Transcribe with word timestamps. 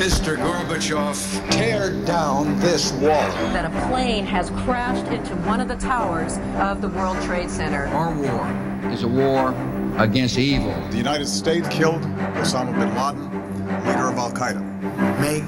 Mr. 0.00 0.34
Gorbachev, 0.38 1.50
tear 1.50 1.90
down 2.06 2.58
this 2.58 2.90
wall. 2.92 3.20
That 3.52 3.66
a 3.66 3.88
plane 3.88 4.24
has 4.24 4.48
crashed 4.64 5.04
into 5.12 5.34
one 5.46 5.60
of 5.60 5.68
the 5.68 5.76
towers 5.76 6.38
of 6.58 6.80
the 6.80 6.88
World 6.88 7.20
Trade 7.20 7.50
Center. 7.50 7.84
Our 7.88 8.14
war 8.14 8.90
is 8.90 9.02
a 9.02 9.08
war 9.08 9.54
against 9.98 10.38
evil. 10.38 10.72
The 10.88 10.96
United 10.96 11.26
States 11.26 11.68
killed 11.68 12.00
Osama 12.40 12.72
bin 12.78 12.94
Laden, 12.94 13.84
leader 13.86 14.08
of 14.08 14.16
Al 14.16 14.32
Qaeda. 14.32 14.69
Make 15.20 15.44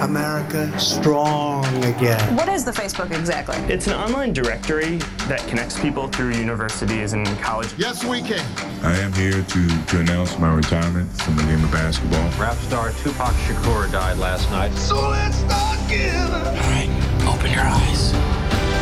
America 0.00 0.78
strong 0.78 1.64
again. 1.84 2.36
What 2.36 2.50
is 2.50 2.66
the 2.66 2.70
Facebook 2.70 3.16
exactly? 3.18 3.56
It's 3.72 3.86
an 3.86 3.94
online 3.94 4.34
directory 4.34 4.98
that 5.26 5.42
connects 5.48 5.80
people 5.80 6.08
through 6.08 6.32
universities 6.32 7.14
and 7.14 7.26
college. 7.40 7.72
Yes, 7.78 8.04
we 8.04 8.20
can. 8.20 8.44
I 8.82 8.94
am 8.98 9.10
here 9.14 9.42
to, 9.42 9.84
to 9.86 10.00
announce 10.00 10.38
my 10.38 10.54
retirement 10.54 11.10
from 11.22 11.34
the 11.36 11.44
game 11.44 11.64
of 11.64 11.72
basketball. 11.72 12.28
Rap 12.38 12.56
star 12.56 12.90
Tupac 13.02 13.32
Shakur 13.46 13.90
died 13.90 14.18
last 14.18 14.50
night. 14.50 14.74
So 14.74 15.08
let's 15.08 15.38
start 15.38 15.78
giving. 15.88 16.12
All 16.12 16.52
right, 16.68 16.90
open 17.26 17.52
your 17.52 17.64
eyes. 17.64 18.12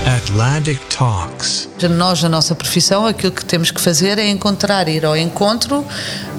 Atlantic 0.05 0.81
Talks. 0.89 1.69
Nós, 1.97 2.21
na 2.25 2.29
nossa 2.29 2.57
profissão, 2.57 3.07
aquilo 3.07 3.31
que 3.31 3.45
temos 3.45 3.71
que 3.71 3.81
fazer 3.81 4.19
é 4.19 4.29
encontrar, 4.29 4.89
ir 4.89 5.05
ao 5.05 5.17
encontro 5.17 5.87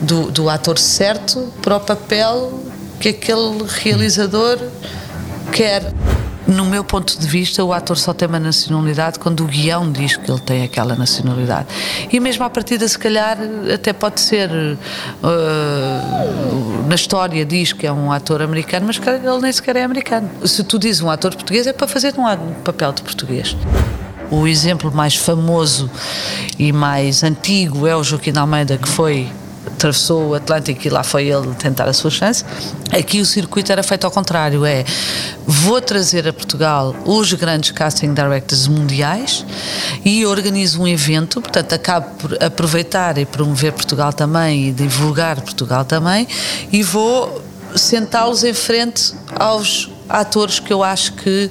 do, 0.02 0.30
do 0.31 0.49
ator 0.49 0.77
certo 0.77 1.49
para 1.61 1.77
o 1.77 1.80
papel 1.80 2.73
que 3.03 3.09
aquele 3.09 3.66
realizador 3.67 4.57
quer. 5.52 5.91
No 6.48 6.66
meu 6.66 6.85
ponto 6.85 7.20
de 7.20 7.27
vista, 7.27 7.62
o 7.62 7.73
ator 7.73 7.98
só 7.98 8.13
tem 8.13 8.29
uma 8.29 8.39
nacionalidade 8.39 9.20
quando 9.20 9.43
o 9.43 9.45
guião 9.45 9.91
diz 9.91 10.16
que 10.16 10.29
ele 10.31 10.39
tem 10.39 10.63
aquela 10.63 10.95
nacionalidade. 10.95 11.67
E 12.12 12.20
mesmo 12.20 12.45
à 12.45 12.49
partida, 12.49 12.88
se 12.88 12.98
calhar, 12.98 13.38
até 13.73 13.91
pode 13.91 14.21
ser. 14.21 14.49
Uh, 14.49 14.77
na 16.88 16.95
história 16.95 17.45
diz 17.45 17.73
que 17.73 17.85
é 17.85 17.91
um 17.91 18.09
ator 18.09 18.41
americano, 18.41 18.88
mas 18.88 19.02
ele 19.05 19.41
nem 19.41 19.51
sequer 19.51 19.76
é 19.76 19.84
americano. 19.84 20.29
Se 20.45 20.63
tu 20.63 20.79
dizes 20.79 21.01
um 21.01 21.09
ator 21.09 21.35
português, 21.35 21.67
é 21.67 21.73
para 21.73 21.88
fazer 21.88 22.13
um 22.18 22.54
papel 22.63 22.93
de 22.93 23.01
português. 23.01 23.55
O 24.31 24.48
exemplo 24.48 24.93
mais 24.93 25.15
famoso 25.15 25.91
e 26.57 26.71
mais 26.71 27.21
antigo 27.21 27.85
é 27.85 27.96
o 27.96 28.04
Joaquim 28.04 28.37
Almeida, 28.37 28.77
que 28.77 28.87
foi 28.87 29.29
atravessou 29.65 30.29
o 30.29 30.35
Atlântico 30.35 30.87
e 30.87 30.89
lá 30.89 31.03
foi 31.03 31.27
ele 31.27 31.53
tentar 31.55 31.87
a 31.87 31.93
sua 31.93 32.09
chance. 32.09 32.43
Aqui 32.91 33.19
o 33.19 33.25
circuito 33.25 33.71
era 33.71 33.83
feito 33.83 34.05
ao 34.05 34.11
contrário, 34.11 34.65
é 34.65 34.85
vou 35.45 35.81
trazer 35.81 36.27
a 36.27 36.33
Portugal 36.33 36.95
os 37.05 37.33
grandes 37.33 37.71
casting 37.71 38.13
directors 38.13 38.67
mundiais 38.67 39.45
e 40.05 40.25
organizo 40.25 40.81
um 40.81 40.87
evento, 40.87 41.41
portanto 41.41 41.73
acabo 41.73 42.07
por 42.17 42.43
aproveitar 42.43 43.17
e 43.17 43.25
promover 43.25 43.73
Portugal 43.73 44.13
também 44.13 44.69
e 44.69 44.71
divulgar 44.71 45.41
Portugal 45.41 45.85
também 45.85 46.27
e 46.71 46.84
vou 46.84 47.41
sentá-los 47.75 48.43
em 48.43 48.53
frente 48.53 49.13
aos 49.35 49.89
atores 50.07 50.59
que 50.59 50.71
eu 50.71 50.84
acho 50.84 51.13
que 51.13 51.49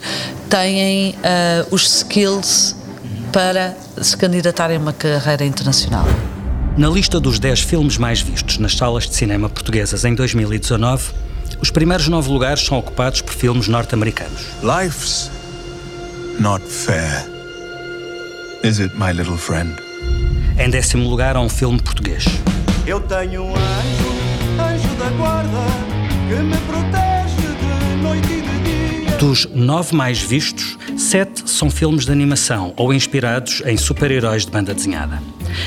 têm 0.49 1.11
uh, 1.11 1.75
os 1.75 1.99
skills 1.99 2.77
para 3.33 3.77
se 4.01 4.17
candidatarem 4.17 4.77
a 4.77 4.81
uma 4.81 4.93
carreira 4.93 5.45
internacional. 5.45 6.05
Na 6.77 6.89
lista 6.89 7.21
dos 7.21 7.39
10 7.39 7.61
filmes 7.61 7.99
mais 7.99 8.23
vistos 8.23 8.57
nas 8.57 8.75
salas 8.75 9.07
de 9.07 9.15
cinema 9.15 9.47
portuguesas 9.47 10.07
em 10.07 10.15
2019, 10.15 11.11
os 11.61 11.71
primeiros 11.71 12.09
nove 12.09 12.31
lugares 12.31 12.65
são 12.65 12.79
ocupados 12.79 13.21
por 13.21 13.35
filmes 13.35 13.69
norte-americanos. 13.69 14.41
Life's 14.63 15.31
not 16.41 16.65
fair. 16.65 17.27
Is 18.65 18.81
it, 18.81 18.97
my 18.97 19.13
little 19.13 19.37
friend? 19.37 19.75
Em 20.59 20.71
décimo 20.71 21.09
lugar 21.09 21.37
há 21.37 21.41
um 21.41 21.49
filme 21.49 21.81
português. 21.81 22.25
Eu 22.87 23.01
tenho 23.01 23.45
um 23.45 23.55
anjo, 23.55 24.13
anjo 24.59 24.95
da 24.99 25.11
guarda, 25.11 25.67
que 26.27 26.43
me 26.43 26.57
protege 26.57 27.49
de 27.61 28.03
noite 28.03 28.33
e 28.33 28.41
de 28.41 29.05
dia. 29.05 29.17
Dos 29.19 29.47
nove 29.55 29.95
mais 29.95 30.21
vistos, 30.21 30.79
sete 30.97 31.43
são 31.51 31.71
filmes 31.71 32.07
de 32.07 32.13
animação 32.13 32.73
ou 32.79 32.95
inspirados 32.95 33.63
em 33.67 33.77
super-heróis 33.77 34.47
de 34.47 34.51
banda 34.51 34.73
desenhada. 34.73 35.21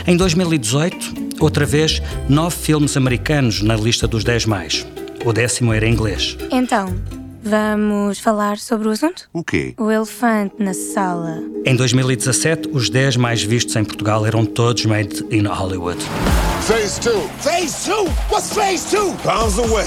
Em 0.07 0.15
2018, 0.17 1.35
outra 1.39 1.65
vez, 1.65 2.01
nove 2.29 2.55
filmes 2.55 2.95
americanos 2.95 3.61
na 3.61 3.75
lista 3.75 4.07
dos 4.07 4.23
10 4.23 4.45
mais. 4.45 4.85
O 5.25 5.33
décimo 5.33 5.73
era 5.73 5.87
em 5.87 5.93
inglês. 5.93 6.37
Então, 6.51 6.95
vamos 7.43 8.19
falar 8.19 8.57
sobre 8.57 8.87
o 8.87 8.91
assunto? 8.91 9.27
O 9.33 9.43
quê? 9.43 9.73
O 9.77 9.89
elefante 9.91 10.55
na 10.59 10.73
sala. 10.73 11.41
Em 11.65 11.75
2017, 11.75 12.69
os 12.71 12.89
10 12.89 13.17
mais 13.17 13.41
vistos 13.43 13.75
em 13.75 13.83
Portugal 13.83 14.25
eram 14.25 14.45
todos 14.45 14.85
made 14.85 15.23
in 15.31 15.45
Hollywood. 15.47 15.99
Phase 16.61 16.99
2. 17.01 17.17
Phase 17.41 17.89
2? 17.89 18.09
What's 18.31 18.53
phase 18.53 18.95
2? 18.95 19.21
Pounds 19.21 19.57
away. 19.59 19.85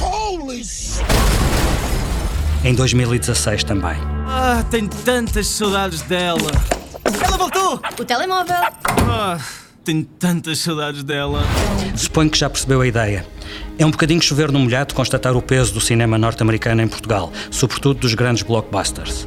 Holy 0.00 0.64
shit! 0.64 1.04
Em 2.64 2.74
2016 2.74 3.64
também. 3.64 4.17
Ah, 4.40 4.64
tenho 4.70 4.88
tantas 4.88 5.48
saudades 5.48 6.00
dela. 6.02 6.52
Ela 7.24 7.36
voltou! 7.36 7.80
O 7.98 8.04
telemóvel. 8.04 8.54
Ah, 9.10 9.36
tenho 9.84 10.04
tantas 10.04 10.60
saudades 10.60 11.02
dela. 11.02 11.42
Suponho 11.96 12.30
que 12.30 12.38
já 12.38 12.48
percebeu 12.48 12.80
a 12.80 12.86
ideia. 12.86 13.26
É 13.76 13.84
um 13.84 13.90
bocadinho 13.90 14.22
chover 14.22 14.52
no 14.52 14.60
molhado 14.60 14.94
constatar 14.94 15.36
o 15.36 15.42
peso 15.42 15.74
do 15.74 15.80
cinema 15.80 16.16
norte-americano 16.16 16.80
em 16.80 16.86
Portugal, 16.86 17.32
sobretudo 17.50 17.98
dos 17.98 18.14
grandes 18.14 18.44
blockbusters. 18.44 19.26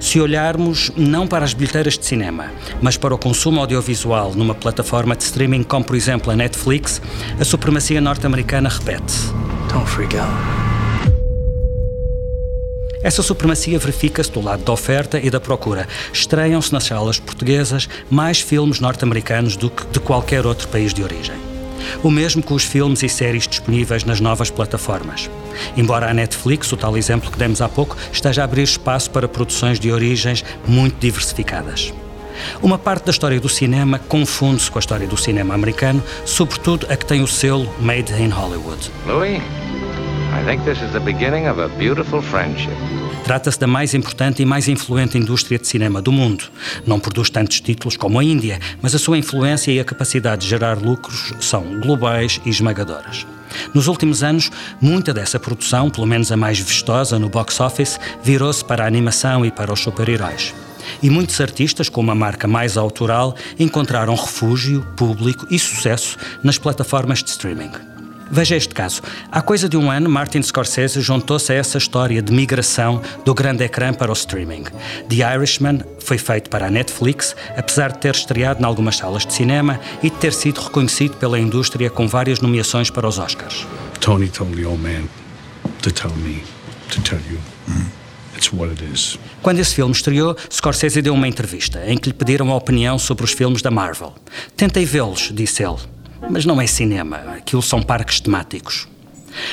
Se 0.00 0.18
olharmos 0.18 0.90
não 0.96 1.26
para 1.26 1.44
as 1.44 1.52
bilheteiras 1.52 1.98
de 1.98 2.06
cinema, 2.06 2.50
mas 2.80 2.96
para 2.96 3.14
o 3.14 3.18
consumo 3.18 3.60
audiovisual 3.60 4.34
numa 4.34 4.54
plataforma 4.54 5.14
de 5.14 5.24
streaming 5.24 5.64
como, 5.64 5.84
por 5.84 5.94
exemplo, 5.94 6.32
a 6.32 6.34
Netflix, 6.34 7.02
a 7.38 7.44
supremacia 7.44 8.00
norte-americana 8.00 8.70
repete-se. 8.70 9.30
Don't 9.70 9.86
freak 9.86 10.16
out. 10.16 10.65
Essa 13.06 13.22
supremacia 13.22 13.78
verifica-se 13.78 14.32
do 14.32 14.40
lado 14.40 14.64
da 14.64 14.72
oferta 14.72 15.16
e 15.16 15.30
da 15.30 15.38
procura. 15.38 15.86
Estreiam-se 16.12 16.72
nas 16.72 16.82
salas 16.82 17.20
portuguesas 17.20 17.88
mais 18.10 18.40
filmes 18.40 18.80
norte-americanos 18.80 19.54
do 19.54 19.70
que 19.70 19.86
de 19.86 20.00
qualquer 20.00 20.44
outro 20.44 20.66
país 20.66 20.92
de 20.92 21.04
origem. 21.04 21.36
O 22.02 22.10
mesmo 22.10 22.42
com 22.42 22.54
os 22.54 22.64
filmes 22.64 23.04
e 23.04 23.08
séries 23.08 23.46
disponíveis 23.46 24.02
nas 24.02 24.18
novas 24.18 24.50
plataformas. 24.50 25.30
Embora 25.76 26.10
a 26.10 26.12
Netflix, 26.12 26.72
o 26.72 26.76
tal 26.76 26.96
exemplo 26.96 27.30
que 27.30 27.38
demos 27.38 27.60
há 27.60 27.68
pouco, 27.68 27.96
esteja 28.12 28.42
a 28.42 28.44
abrir 28.44 28.64
espaço 28.64 29.08
para 29.12 29.28
produções 29.28 29.78
de 29.78 29.92
origens 29.92 30.44
muito 30.66 30.98
diversificadas. 30.98 31.94
Uma 32.60 32.76
parte 32.76 33.04
da 33.04 33.12
história 33.12 33.38
do 33.38 33.48
cinema 33.48 34.00
confunde-se 34.00 34.68
com 34.68 34.78
a 34.78 34.80
história 34.80 35.06
do 35.06 35.16
cinema 35.16 35.54
americano, 35.54 36.02
sobretudo 36.24 36.88
a 36.90 36.96
que 36.96 37.06
tem 37.06 37.22
o 37.22 37.28
selo 37.28 37.72
Made 37.78 38.12
in 38.20 38.30
Hollywood. 38.30 38.90
Louis, 39.06 39.40
I 40.36 40.44
think 40.44 40.64
this 40.64 40.82
is 40.82 40.92
the 40.92 41.00
beginning 41.00 41.48
of 41.48 41.58
a 41.58 41.68
beautiful 41.78 42.20
friendship. 42.20 42.76
Trata-se 43.24 43.58
da 43.58 43.66
mais 43.66 43.94
importante 43.94 44.42
e 44.42 44.44
mais 44.44 44.68
influente 44.68 45.16
indústria 45.16 45.58
de 45.58 45.66
cinema 45.66 46.02
do 46.02 46.12
mundo. 46.12 46.44
Não 46.86 47.00
produz 47.00 47.30
tantos 47.30 47.58
títulos 47.60 47.96
como 47.96 48.20
a 48.20 48.24
Índia, 48.24 48.60
mas 48.82 48.94
a 48.94 48.98
sua 48.98 49.16
influência 49.16 49.72
e 49.72 49.80
a 49.80 49.84
capacidade 49.84 50.42
de 50.42 50.48
gerar 50.48 50.76
lucros 50.78 51.32
são 51.40 51.80
globais 51.80 52.38
e 52.44 52.50
esmagadoras. 52.50 53.26
Nos 53.72 53.88
últimos 53.88 54.22
anos, 54.22 54.50
muita 54.78 55.14
dessa 55.14 55.40
produção, 55.40 55.88
pelo 55.88 56.06
menos 56.06 56.30
a 56.30 56.36
mais 56.36 56.60
vistosa 56.60 57.18
no 57.18 57.30
box 57.30 57.58
office, 57.58 57.98
virou-se 58.22 58.62
para 58.62 58.84
a 58.84 58.86
animação 58.86 59.44
e 59.44 59.50
para 59.50 59.72
os 59.72 59.80
super-heróis. 59.80 60.54
E 61.02 61.08
muitos 61.08 61.40
artistas, 61.40 61.88
com 61.88 62.02
uma 62.02 62.14
marca 62.14 62.46
mais 62.46 62.76
autoral, 62.76 63.34
encontraram 63.58 64.14
refúgio, 64.14 64.86
público 64.96 65.46
e 65.50 65.58
sucesso 65.58 66.18
nas 66.42 66.58
plataformas 66.58 67.22
de 67.22 67.30
streaming. 67.30 67.95
Veja 68.30 68.56
este 68.56 68.74
caso. 68.74 69.02
Há 69.30 69.40
coisa 69.40 69.68
de 69.68 69.76
um 69.76 69.90
ano, 69.90 70.10
Martin 70.10 70.42
Scorsese 70.42 71.00
juntou-se 71.00 71.52
a 71.52 71.54
essa 71.54 71.78
história 71.78 72.20
de 72.20 72.32
migração 72.32 73.00
do 73.24 73.32
grande 73.32 73.64
ecrã 73.64 73.92
para 73.92 74.10
o 74.10 74.14
streaming. 74.14 74.64
The 75.08 75.34
Irishman 75.34 75.80
foi 76.00 76.18
feito 76.18 76.50
para 76.50 76.66
a 76.66 76.70
Netflix, 76.70 77.36
apesar 77.56 77.92
de 77.92 77.98
ter 77.98 78.14
estreado 78.14 78.60
em 78.60 78.64
algumas 78.64 78.96
salas 78.96 79.24
de 79.24 79.32
cinema 79.32 79.78
e 80.02 80.10
de 80.10 80.16
ter 80.16 80.32
sido 80.32 80.60
reconhecido 80.60 81.16
pela 81.16 81.38
indústria 81.38 81.88
com 81.88 82.08
várias 82.08 82.40
nomeações 82.40 82.90
para 82.90 83.06
os 83.06 83.18
Oscars. 83.18 83.66
Tony 84.00 84.28
told 84.28 84.56
the 84.56 84.66
old 84.66 84.82
man 84.82 85.08
to 85.82 85.90
tell 85.90 86.12
me 86.16 86.42
to 86.90 87.00
tell 87.02 87.20
you. 87.30 87.38
It's 88.36 88.52
what 88.52 88.70
it 88.70 88.84
is. 88.92 89.18
Quando 89.40 89.60
esse 89.60 89.74
filme 89.74 89.92
estreou, 89.92 90.36
Scorsese 90.52 91.00
deu 91.00 91.14
uma 91.14 91.26
entrevista 91.26 91.82
em 91.86 91.96
que 91.96 92.10
lhe 92.10 92.14
pediram 92.14 92.50
a 92.50 92.56
opinião 92.56 92.98
sobre 92.98 93.24
os 93.24 93.32
filmes 93.32 93.62
da 93.62 93.70
Marvel. 93.70 94.14
Tentei 94.56 94.84
vê-los, 94.84 95.30
disse 95.32 95.62
ele. 95.62 95.78
Mas 96.28 96.44
não 96.44 96.60
é 96.60 96.66
cinema, 96.66 97.16
aquilo 97.36 97.62
são 97.62 97.82
parques 97.82 98.20
temáticos. 98.20 98.88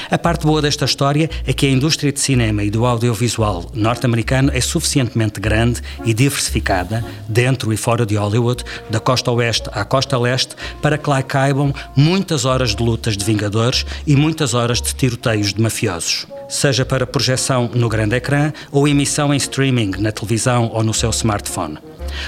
A 0.09 0.17
parte 0.17 0.45
boa 0.45 0.61
desta 0.61 0.85
história 0.85 1.29
é 1.45 1.53
que 1.53 1.65
a 1.65 1.69
indústria 1.69 2.11
de 2.11 2.19
cinema 2.19 2.63
e 2.63 2.69
do 2.69 2.85
audiovisual 2.85 3.69
norte-americano 3.73 4.51
é 4.53 4.61
suficientemente 4.61 5.39
grande 5.39 5.81
e 6.05 6.13
diversificada, 6.13 7.03
dentro 7.27 7.73
e 7.73 7.77
fora 7.77 8.05
de 8.05 8.15
Hollywood, 8.15 8.63
da 8.89 8.99
costa 8.99 9.31
oeste 9.31 9.69
à 9.71 9.83
costa 9.83 10.17
leste, 10.17 10.55
para 10.81 10.97
que 10.97 11.09
lá 11.09 11.21
caibam 11.21 11.73
muitas 11.95 12.45
horas 12.45 12.75
de 12.75 12.83
lutas 12.83 13.17
de 13.17 13.25
vingadores 13.25 13.85
e 14.05 14.15
muitas 14.15 14.53
horas 14.53 14.81
de 14.81 14.93
tiroteios 14.93 15.53
de 15.53 15.61
mafiosos. 15.61 16.27
Seja 16.49 16.85
para 16.85 17.07
projeção 17.07 17.69
no 17.73 17.89
grande 17.89 18.15
ecrã 18.15 18.53
ou 18.71 18.87
emissão 18.87 19.33
em 19.33 19.37
streaming 19.37 19.91
na 19.97 20.11
televisão 20.11 20.69
ou 20.73 20.83
no 20.83 20.93
seu 20.93 21.09
smartphone. 21.09 21.77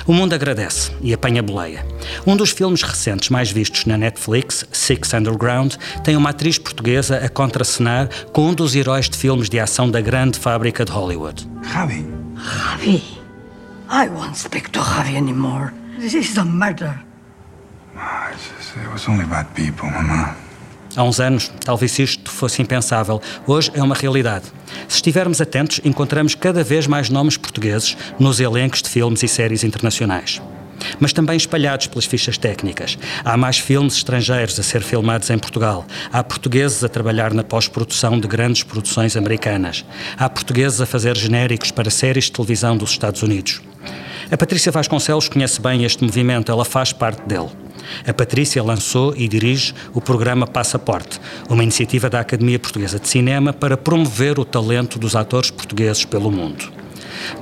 O 0.05 0.13
mundo 0.13 0.33
agradece 0.33 0.91
e 1.01 1.13
apanha 1.13 1.41
boleia. 1.41 1.85
Um 2.25 2.35
dos 2.35 2.51
filmes 2.51 2.81
recentes 2.81 3.29
mais 3.29 3.51
vistos 3.51 3.85
na 3.85 3.97
Netflix, 3.97 4.65
Six 4.71 5.13
Underground, 5.13 5.75
tem 6.03 6.15
uma 6.15 6.29
atriz 6.29 6.57
portuguesa 6.57 7.17
a 7.17 7.29
contracenar 7.29 8.09
com 8.31 8.49
um 8.49 8.53
dos 8.53 8.75
heróis 8.75 9.09
de 9.09 9.17
filmes 9.17 9.49
de 9.49 9.59
ação 9.59 9.89
da 9.89 10.01
grande 10.01 10.39
fábrica 10.39 10.85
de 10.85 10.91
Hollywood. 10.91 11.47
Javi. 11.73 12.05
Javi. 12.35 13.03
I 13.89 14.07
won't 14.09 14.37
speak 14.37 14.69
to 14.71 14.79
Javi 14.79 15.15
anymore. 15.15 15.71
This 15.99 16.13
is 16.13 16.37
a 16.37 16.45
murder. 16.45 16.99
Ah, 17.95 18.31
it 18.31 18.91
was 18.91 19.07
only 19.07 19.23
about 19.23 19.53
people, 19.53 19.89
Mama. 19.89 20.35
Há 20.95 21.03
uns 21.03 21.19
anos, 21.19 21.51
talvez 21.63 21.99
isto 21.99 22.14
fosse 22.35 22.61
impensável. 22.61 23.21
Hoje 23.47 23.71
é 23.73 23.81
uma 23.81 23.95
realidade. 23.95 24.45
Se 24.87 24.97
estivermos 24.97 25.41
atentos, 25.41 25.79
encontramos 25.83 26.35
cada 26.35 26.63
vez 26.63 26.87
mais 26.87 27.09
nomes 27.09 27.37
portugueses 27.37 27.97
nos 28.19 28.39
elencos 28.39 28.81
de 28.81 28.89
filmes 28.89 29.23
e 29.23 29.27
séries 29.27 29.63
internacionais. 29.63 30.41
Mas 30.99 31.13
também 31.13 31.37
espalhados 31.37 31.87
pelas 31.87 32.05
fichas 32.05 32.37
técnicas. 32.37 32.97
Há 33.23 33.37
mais 33.37 33.57
filmes 33.57 33.95
estrangeiros 33.95 34.59
a 34.59 34.63
ser 34.63 34.81
filmados 34.81 35.29
em 35.29 35.37
Portugal. 35.37 35.85
Há 36.11 36.23
portugueses 36.23 36.83
a 36.83 36.89
trabalhar 36.89 37.33
na 37.33 37.43
pós-produção 37.43 38.19
de 38.19 38.27
grandes 38.27 38.63
produções 38.63 39.15
americanas. 39.15 39.85
Há 40.17 40.29
portugueses 40.29 40.81
a 40.81 40.85
fazer 40.85 41.17
genéricos 41.17 41.71
para 41.71 41.89
séries 41.89 42.25
de 42.25 42.33
televisão 42.33 42.77
dos 42.77 42.91
Estados 42.91 43.23
Unidos. 43.23 43.61
A 44.31 44.37
Patrícia 44.37 44.71
Vasconcelos 44.71 45.29
conhece 45.29 45.61
bem 45.61 45.83
este 45.83 46.03
movimento, 46.03 46.51
ela 46.51 46.65
faz 46.65 46.91
parte 46.91 47.21
dele. 47.27 47.64
A 48.07 48.13
Patrícia 48.13 48.63
lançou 48.63 49.13
e 49.15 49.27
dirige 49.27 49.73
o 49.93 50.01
programa 50.01 50.47
Passaporte, 50.47 51.19
uma 51.49 51.63
iniciativa 51.63 52.09
da 52.09 52.19
Academia 52.19 52.59
Portuguesa 52.59 52.99
de 52.99 53.07
Cinema 53.07 53.53
para 53.53 53.77
promover 53.77 54.39
o 54.39 54.45
talento 54.45 54.99
dos 54.99 55.15
atores 55.15 55.51
portugueses 55.51 56.05
pelo 56.05 56.31
mundo. 56.31 56.71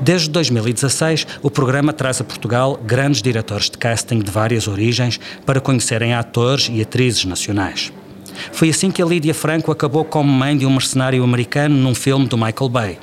Desde 0.02 0.30
2016, 0.30 1.28
o 1.42 1.50
programa 1.50 1.94
traz 1.94 2.22
a 2.22 2.24
Portugal 2.24 2.80
grandes 2.86 3.22
diretores 3.22 3.70
de 3.70 3.78
casting 3.78 4.20
de 4.20 4.32
várias 4.32 4.68
origens 4.68 5.20
para 5.46 5.60
conhecerem 5.60 6.14
atores 6.14 6.70
e 6.72 6.82
atrizes 6.82 7.26
nacionais. 7.26 7.92
Foi 8.52 8.70
assim 8.70 8.92
que 8.92 9.02
a 9.02 9.06
Lídia 9.06 9.34
Franco 9.34 9.72
acabou 9.72 10.04
como 10.04 10.32
mãe 10.32 10.58
de 10.58 10.66
um 10.66 10.72
mercenário 10.72 11.24
americano 11.24 11.76
num 11.76 11.96
filme 11.96 12.28
do 12.28 12.38
Michael 12.38 12.70
Bay. 12.70 13.00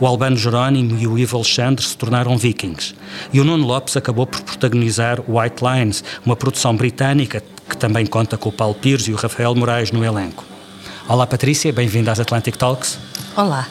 O 0.00 0.06
Albano 0.06 0.36
Jerónimo 0.36 0.98
e 0.98 1.06
o 1.06 1.18
Ivo 1.18 1.36
Alexandre 1.36 1.84
se 1.84 1.96
tornaram 1.96 2.36
vikings. 2.36 2.94
E 3.32 3.40
o 3.40 3.44
Nuno 3.44 3.66
Lopes 3.66 3.96
acabou 3.96 4.26
por 4.26 4.40
protagonizar 4.42 5.20
White 5.28 5.62
Lines, 5.64 6.04
uma 6.24 6.36
produção 6.36 6.76
britânica 6.76 7.42
que 7.68 7.76
também 7.76 8.06
conta 8.06 8.36
com 8.36 8.48
o 8.48 8.52
Paulo 8.52 8.74
Pires 8.74 9.08
e 9.08 9.12
o 9.12 9.16
Rafael 9.16 9.54
Moraes 9.54 9.90
no 9.90 10.04
elenco. 10.04 10.44
Olá 11.08 11.26
Patrícia, 11.26 11.72
bem-vinda 11.72 12.12
às 12.12 12.20
Atlantic 12.20 12.56
Talks. 12.56 12.98
Olá. 13.36 13.66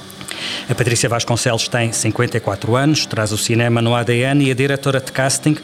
A 0.69 0.75
Patrícia 0.75 1.07
Vasconcelos 1.09 1.67
tem 1.67 1.91
54 1.91 2.75
anos, 2.75 3.05
traz 3.05 3.31
o 3.31 3.37
cinema 3.37 3.81
no 3.81 3.95
ADN 3.95 4.45
e 4.45 4.51
a 4.51 4.53
diretora 4.53 4.99
de 4.99 5.11
casting, 5.11 5.57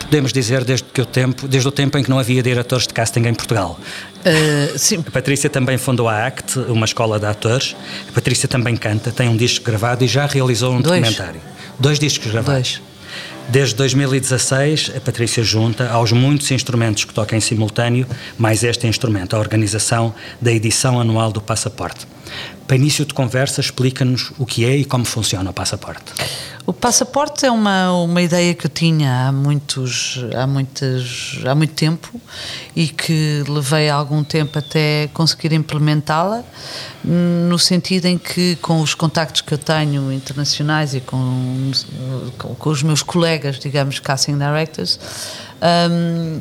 podemos 0.00 0.32
dizer 0.32 0.64
desde, 0.64 0.84
que 0.84 1.00
o, 1.00 1.06
tempo, 1.06 1.46
desde 1.48 1.68
o 1.68 1.72
tempo 1.72 1.98
em 1.98 2.02
que 2.02 2.10
não 2.10 2.18
havia 2.18 2.42
diretores 2.42 2.86
de 2.86 2.94
casting 2.94 3.26
em 3.26 3.34
Portugal. 3.34 3.78
Uh, 4.20 4.78
sim. 4.78 5.04
A 5.06 5.10
Patrícia 5.10 5.50
também 5.50 5.78
fundou 5.78 6.08
a 6.08 6.26
ACT, 6.26 6.58
uma 6.68 6.84
escola 6.84 7.18
de 7.18 7.26
atores. 7.26 7.76
A 8.08 8.12
Patrícia 8.12 8.48
também 8.48 8.76
canta, 8.76 9.10
tem 9.10 9.28
um 9.28 9.36
disco 9.36 9.64
gravado 9.64 10.04
e 10.04 10.08
já 10.08 10.26
realizou 10.26 10.72
um 10.72 10.80
Dois. 10.80 11.00
documentário. 11.00 11.40
Dois 11.78 11.98
discos 11.98 12.30
gravados. 12.30 12.80
Dois. 12.80 12.96
Desde 13.48 13.76
2016, 13.76 14.92
a 14.96 15.00
Patrícia 15.00 15.42
junta 15.44 15.88
aos 15.88 16.10
muitos 16.10 16.50
instrumentos 16.50 17.04
que 17.04 17.14
toca 17.14 17.36
em 17.36 17.40
simultâneo, 17.40 18.04
mais 18.36 18.64
este 18.64 18.88
instrumento, 18.88 19.36
a 19.36 19.38
organização 19.38 20.12
da 20.40 20.50
edição 20.50 21.00
anual 21.00 21.30
do 21.30 21.40
Passaporte. 21.40 22.08
Para 22.66 22.76
início 22.76 23.04
de 23.04 23.14
conversa, 23.14 23.60
explica-nos 23.60 24.32
o 24.38 24.46
que 24.46 24.64
é 24.64 24.76
e 24.76 24.84
como 24.84 25.04
funciona 25.04 25.50
o 25.50 25.52
passaporte. 25.52 26.12
O 26.66 26.72
passaporte 26.72 27.46
é 27.46 27.50
uma, 27.50 27.92
uma 27.92 28.20
ideia 28.20 28.52
que 28.52 28.66
eu 28.66 28.70
tinha 28.70 29.28
há, 29.28 29.32
muitos, 29.32 30.18
há, 30.34 30.48
muitas, 30.48 31.38
há 31.46 31.54
muito 31.54 31.74
tempo 31.74 32.20
e 32.74 32.88
que 32.88 33.44
levei 33.48 33.88
algum 33.88 34.24
tempo 34.24 34.58
até 34.58 35.08
conseguir 35.14 35.52
implementá-la, 35.52 36.42
no 37.04 37.56
sentido 37.56 38.06
em 38.06 38.18
que, 38.18 38.56
com 38.56 38.80
os 38.80 38.96
contactos 38.96 39.42
que 39.42 39.54
eu 39.54 39.58
tenho 39.58 40.12
internacionais 40.12 40.92
e 40.92 41.00
com, 41.00 41.70
com, 42.36 42.56
com 42.56 42.70
os 42.70 42.82
meus 42.82 43.00
colegas, 43.00 43.60
digamos, 43.60 44.00
casting 44.00 44.36
directors, 44.36 44.98
um, 45.88 46.40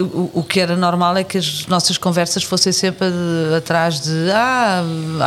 o, 0.00 0.40
o, 0.40 0.42
que 0.42 0.60
era 0.60 0.76
normal 0.76 1.16
é 1.16 1.24
que 1.24 1.38
as 1.38 1.66
nossas 1.66 1.98
conversas 1.98 2.42
fossem 2.42 2.72
sempre 2.72 3.10
de, 3.10 3.54
atrás 3.56 4.00
de 4.00 4.30
ah, 4.32 4.82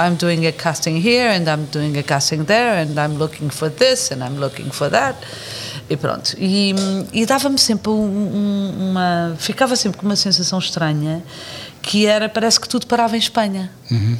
I'm 0.07 0.15
doing 0.15 0.45
a 0.47 0.51
casting 0.51 0.97
here 0.97 1.35
and 1.35 1.45
I'm 1.47 1.65
doing 1.71 1.97
a 1.97 2.03
casting 2.03 2.43
there 2.43 2.81
and 2.81 2.93
I'm 2.93 3.17
looking 3.17 3.49
for 3.49 3.69
this 3.69 4.11
and 4.11 4.23
I'm 4.23 4.39
looking 4.39 4.71
for 4.71 4.89
that. 4.89 5.17
E 5.89 5.97
pronto. 5.97 6.35
E, 6.37 6.73
e 7.11 7.25
dava-me 7.25 7.57
sempre 7.57 7.91
um, 7.91 8.91
uma 8.91 9.35
ficava 9.37 9.75
sempre 9.75 9.99
com 9.99 10.05
uma 10.05 10.15
sensação 10.15 10.57
estranha 10.59 11.23
que 11.81 12.05
era 12.05 12.29
parece 12.29 12.59
que 12.59 12.69
tudo 12.69 12.87
parava 12.87 13.15
em 13.15 13.19
Espanha. 13.19 13.71
Uhum. 13.89 14.17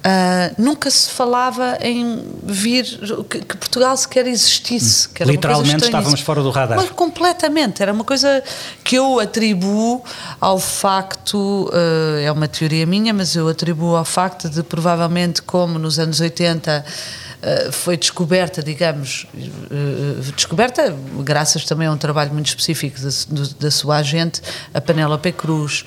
Uh, 0.00 0.54
nunca 0.56 0.90
se 0.90 1.10
falava 1.10 1.76
em 1.82 2.24
vir 2.42 2.84
que, 3.28 3.40
que 3.40 3.56
Portugal 3.56 3.94
sequer 3.98 4.26
existisse. 4.26 5.06
Que 5.10 5.24
Literalmente 5.24 5.84
estávamos 5.84 6.20
fora 6.20 6.42
do 6.42 6.50
radar. 6.50 6.78
Mas 6.78 6.88
completamente. 6.90 7.82
Era 7.82 7.92
uma 7.92 8.04
coisa 8.04 8.42
que 8.82 8.96
eu 8.96 9.20
atribuo 9.20 10.02
ao 10.40 10.58
facto, 10.58 11.68
uh, 11.68 12.18
é 12.18 12.32
uma 12.32 12.48
teoria 12.48 12.86
minha, 12.86 13.12
mas 13.12 13.36
eu 13.36 13.46
atribuo 13.46 13.94
ao 13.94 14.04
facto 14.04 14.48
de 14.48 14.62
provavelmente, 14.62 15.42
como 15.42 15.78
nos 15.78 15.98
anos 15.98 16.20
80 16.20 16.82
Uh, 16.82 17.29
foi 17.72 17.96
descoberta, 17.96 18.62
digamos, 18.62 19.26
uh, 19.34 20.32
descoberta 20.32 20.94
graças 21.20 21.64
também 21.64 21.88
a 21.88 21.92
um 21.92 21.96
trabalho 21.96 22.32
muito 22.32 22.46
específico 22.46 22.98
da, 23.00 23.44
da 23.58 23.70
sua 23.70 23.96
agente, 23.96 24.42
a 24.74 24.80
Penélope 24.80 25.32
Cruz, 25.32 25.84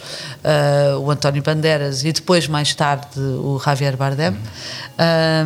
o 1.01 1.11
António 1.11 1.43
Bandeiras 1.43 2.03
e 2.03 2.11
depois, 2.11 2.47
mais 2.47 2.73
tarde, 2.73 3.19
o 3.19 3.61
Javier 3.63 3.95
Bardem. 3.95 4.37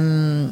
Um, 0.02 0.50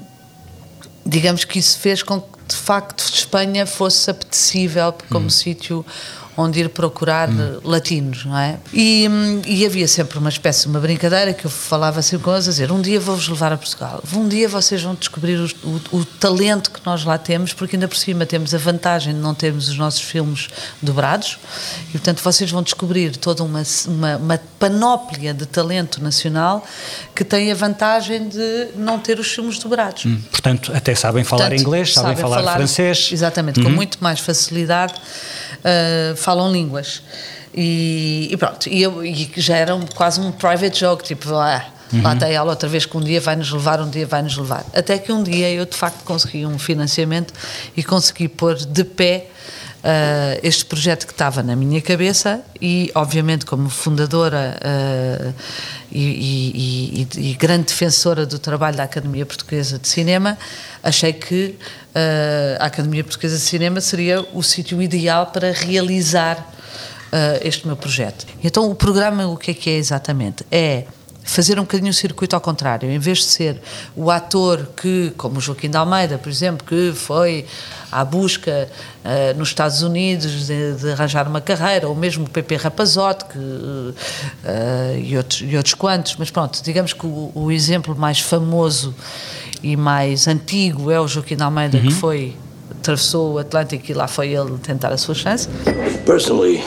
digamos 1.06 1.44
que 1.44 1.60
isso 1.60 1.80
fez 1.80 2.02
com 2.02 2.20
que, 2.20 2.28
de 2.48 2.56
facto, 2.56 3.00
Espanha 3.00 3.66
fosse 3.66 4.10
apetecível 4.10 4.94
como 5.10 5.30
sítio 5.30 5.86
onde 6.38 6.60
ir 6.60 6.70
procurar 6.70 7.30
hum. 7.30 7.60
latinos, 7.64 8.26
não 8.26 8.38
é? 8.38 8.58
E, 8.74 9.08
e, 9.46 9.66
havia 9.66 9.88
sempre 9.88 10.18
uma 10.18 10.30
espécie 10.30 10.64
de 10.64 10.68
uma 10.68 10.80
brincadeira 10.80 11.34
que 11.34 11.46
eu 11.46 11.52
falava 11.52 12.00
assim 12.00 12.18
com 12.20 12.32
eles, 12.32 12.48
a 12.48 12.52
dizer, 12.52 12.72
um 12.72 12.82
dia 12.82 13.00
vou-vos 13.00 13.28
levar 13.28 13.54
a 13.54 13.58
Portugal, 13.58 14.04
um 14.14 14.28
dia 14.28 14.50
vocês 14.50 14.82
vão 14.82 14.96
descobrir 14.96 15.38
o, 15.38 15.46
o, 15.68 16.00
o, 16.00 16.06
talento 16.06 16.72
que 16.72 16.80
nós 16.86 17.04
lá 17.06 17.18
temos, 17.18 17.54
porque 17.54 17.76
ainda 17.76 17.88
por 17.88 17.98
cima 17.98 18.26
temos 18.26 18.54
a 18.54 18.58
vantagem 18.58 19.14
de 19.14 19.20
não 19.20 19.34
termos 19.34 19.70
os 19.70 19.78
nossos 19.78 20.02
filmes 20.02 20.50
dobrados, 20.82 21.38
e 21.90 21.92
portanto 21.94 22.22
vocês 22.22 22.52
vão 22.52 22.62
descobrir 22.62 23.16
toda 23.18 23.44
uma, 23.44 23.64
uma, 23.88 24.18
uma 24.18 24.40
panóplia 24.60 25.34
de 25.34 25.46
talento 25.46 26.04
nacional 26.04 26.66
que 27.14 27.24
tem 27.24 27.52
a 27.52 27.56
vantagem 27.56 28.28
de 28.28 28.68
não 28.76 29.00
ter 29.00 29.20
os 29.20 29.32
filmes 29.32 29.60
dobrados. 29.60 30.06
Hum, 30.06 30.22
portanto, 30.30 30.72
até 30.74 30.94
sabem 30.96 31.24
falar 31.24 31.44
portanto, 31.44 31.62
inglês, 31.62 31.94
sabem, 31.94 32.10
sabem 32.10 32.22
falar, 32.22 32.38
falar, 32.38 32.56
francês. 32.56 33.10
Exatamente, 33.12 33.60
uhum. 33.60 33.66
com 33.66 33.72
muito 33.72 33.98
mais 34.02 34.20
facilidade. 34.20 34.94
Uh, 35.66 36.16
falam 36.16 36.52
línguas. 36.52 37.02
E, 37.58 38.28
e 38.32 38.38
pronto, 38.38 38.70
e, 38.70 38.82
eu, 38.82 39.04
e 39.04 39.32
já 39.38 39.56
era 39.56 39.74
um, 39.74 39.86
quase 39.86 40.20
um 40.20 40.32
private 40.32 40.78
joke, 40.78 41.04
tipo, 41.04 41.34
ah, 41.34 41.66
uhum. 41.92 42.04
lá 42.04 42.16
tem 42.16 42.34
ela 42.34 42.52
outra 42.52 42.68
vez 42.70 42.86
que 42.86 42.96
um 42.98 43.02
dia 43.02 43.22
vai-nos 43.22 43.50
levar, 43.52 43.80
um 43.82 43.90
dia 43.90 44.06
vai-nos 44.06 44.38
levar. 44.38 44.66
Até 44.76 44.98
que 44.98 45.12
um 45.12 45.24
dia 45.24 45.50
eu 45.50 45.66
de 45.66 45.76
facto 45.76 46.04
consegui 46.04 46.46
um 46.46 46.60
financiamento 46.60 47.34
e 47.76 47.84
consegui 47.84 48.28
pôr 48.28 48.56
de 48.56 48.84
pé 48.84 49.28
Uh, 49.86 50.42
este 50.42 50.66
projeto 50.66 51.06
que 51.06 51.14
estava 51.14 51.44
na 51.44 51.56
minha 51.56 51.80
cabeça 51.80 52.42
e, 52.60 52.90
obviamente, 52.96 53.46
como 53.46 53.70
fundadora 53.70 54.58
uh, 54.60 55.34
e, 55.98 57.08
e, 57.16 57.30
e, 57.32 57.34
grande 57.36 57.66
defensora 57.66 58.26
do 58.26 58.38
trabalho 58.40 58.76
da 58.76 58.84
Academia 58.84 59.26
Portuguesa 59.26 59.80
de 59.80 59.88
Cinema, 59.88 60.38
achei 60.84 61.14
que 61.14 61.56
uh, 61.56 62.60
a 62.60 62.66
Academia 62.66 63.04
Portuguesa 63.04 63.36
de 63.36 63.42
Cinema 63.42 63.80
seria 63.82 64.22
o 64.34 64.44
sítio 64.44 64.82
ideal 64.82 65.28
para 65.28 65.52
realizar 65.52 66.52
este 67.44 67.66
meu 67.66 67.78
projeto. 67.78 68.26
Então, 68.44 68.70
o 68.70 68.76
programa, 68.76 69.26
o 69.28 69.38
que 69.38 69.52
é 69.52 69.54
que 69.54 69.70
é 69.70 69.78
exatamente? 69.78 70.44
É 70.52 70.84
fazer 71.26 71.60
um 71.60 71.64
bocadinho 71.64 71.90
o 71.90 71.94
circuito 71.94 72.36
ao 72.36 72.42
contrário, 72.42 72.90
em 72.90 73.00
vez 73.00 73.18
de 73.18 73.26
ser 73.26 73.60
o 73.96 74.12
ator 74.12 74.70
que, 74.78 75.12
como 75.18 75.40
o 75.40 75.42
Joaquim 75.42 75.70
de 75.70 75.76
Almeida, 75.76 76.20
por 76.20 76.30
exemplo, 76.30 76.66
que 76.66 76.94
foi 76.96 77.46
à 77.92 78.06
busca 78.06 78.70
uh, 79.04 79.38
nos 79.38 79.50
Estados 79.50 79.82
Unidos 79.82 80.46
de, 80.46 80.74
de, 80.76 80.92
arranjar 80.92 81.28
uma 81.28 81.42
carreira, 81.42 81.88
ou 81.88 81.96
mesmo 81.96 82.26
o 82.26 82.30
PP 82.30 82.58
Rapazote 82.58 83.26
que, 83.26 83.40
uh, 83.40 83.96
e, 85.02 85.18
outros, 85.18 85.42
e 85.42 85.58
outros 85.58 85.74
quantos, 85.74 86.16
mas 86.18 86.30
pronto, 86.30 86.62
digamos 86.64 86.94
que 86.94 87.06
o, 87.06 87.32
o, 87.34 87.52
exemplo 87.52 87.96
mais 87.96 88.20
famoso 88.20 88.94
e 89.64 89.76
mais 89.76 90.28
antigo 90.28 90.92
é 90.92 91.02
o 91.02 91.08
Joaquim 91.08 91.36
de 91.36 91.44
Almeida, 91.44 91.78
uhum. 91.78 91.88
que 91.88 91.94
foi, 91.94 92.36
atravessou 92.70 93.34
o 93.34 93.40
Atlântico 93.40 93.84
e 93.90 93.94
lá 93.96 94.08
foi 94.08 94.30
ele 94.30 94.58
tentar 94.60 94.90
a 94.90 94.98
sua 94.98 95.16
chance. 95.16 95.50
Personally, 96.06 96.64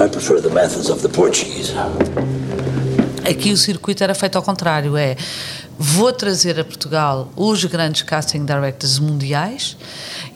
I 0.00 0.08
prefer 0.08 0.40
the 0.40 0.50
methods 0.50 0.90
of 0.90 1.00
the 1.00 1.08
Portuguese. 1.08 1.72
Aqui 3.30 3.52
o 3.52 3.56
circuito 3.56 4.02
era 4.02 4.14
feito 4.14 4.36
ao 4.36 4.42
contrário, 4.42 4.96
é 4.96 5.16
vou 5.78 6.12
trazer 6.12 6.60
a 6.60 6.64
Portugal 6.64 7.32
os 7.34 7.64
grandes 7.64 8.02
casting 8.02 8.44
directors 8.44 8.98
mundiais 8.98 9.76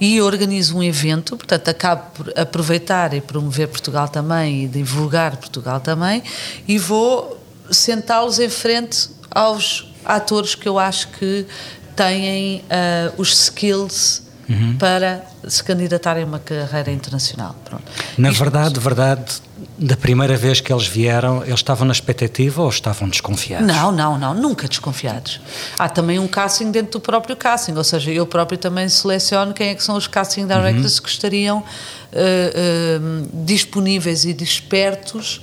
e 0.00 0.20
organizo 0.20 0.78
um 0.78 0.82
evento, 0.82 1.36
portanto 1.36 1.68
acabo 1.68 2.02
por 2.14 2.32
aproveitar 2.38 3.12
e 3.12 3.20
promover 3.20 3.68
Portugal 3.68 4.08
também 4.08 4.64
e 4.64 4.68
divulgar 4.68 5.36
Portugal 5.36 5.80
também 5.80 6.22
e 6.66 6.78
vou 6.78 7.38
sentá-los 7.70 8.38
em 8.38 8.48
frente 8.48 9.10
aos 9.30 9.92
atores 10.04 10.54
que 10.54 10.68
eu 10.68 10.78
acho 10.78 11.08
que 11.08 11.46
têm 11.94 12.58
uh, 12.58 13.20
os 13.20 13.32
skills 13.44 14.22
uhum. 14.48 14.76
para 14.78 15.24
se 15.46 15.62
candidatarem 15.62 16.24
a 16.24 16.26
uma 16.26 16.38
carreira 16.38 16.90
internacional. 16.90 17.54
Pronto. 17.64 17.84
Na 18.18 18.30
Isto 18.30 18.42
verdade, 18.42 18.80
verdade, 18.80 19.42
da 19.78 19.96
primeira 19.96 20.36
vez 20.36 20.60
que 20.60 20.72
eles 20.72 20.86
vieram, 20.86 21.42
eles 21.44 21.60
estavam 21.60 21.86
na 21.86 21.92
expectativa 21.92 22.62
ou 22.62 22.68
estavam 22.68 23.08
desconfiados? 23.08 23.66
Não, 23.66 23.92
não, 23.92 24.18
não, 24.18 24.34
nunca 24.34 24.66
desconfiados. 24.66 25.40
Há 25.78 25.88
também 25.88 26.18
um 26.18 26.26
casting 26.26 26.70
dentro 26.70 26.92
do 26.92 27.00
próprio 27.00 27.36
casting, 27.36 27.74
ou 27.74 27.84
seja, 27.84 28.10
eu 28.10 28.26
próprio 28.26 28.58
também 28.58 28.88
seleciono 28.88 29.54
quem 29.54 29.68
é 29.68 29.74
que 29.74 29.82
são 29.82 29.96
os 29.96 30.06
casting 30.06 30.46
directors 30.46 30.96
uhum. 30.96 31.02
que 31.02 31.08
estariam 31.08 31.58
uh, 31.58 31.62
uh, 31.62 33.28
disponíveis 33.44 34.24
e 34.24 34.32
despertos 34.32 35.40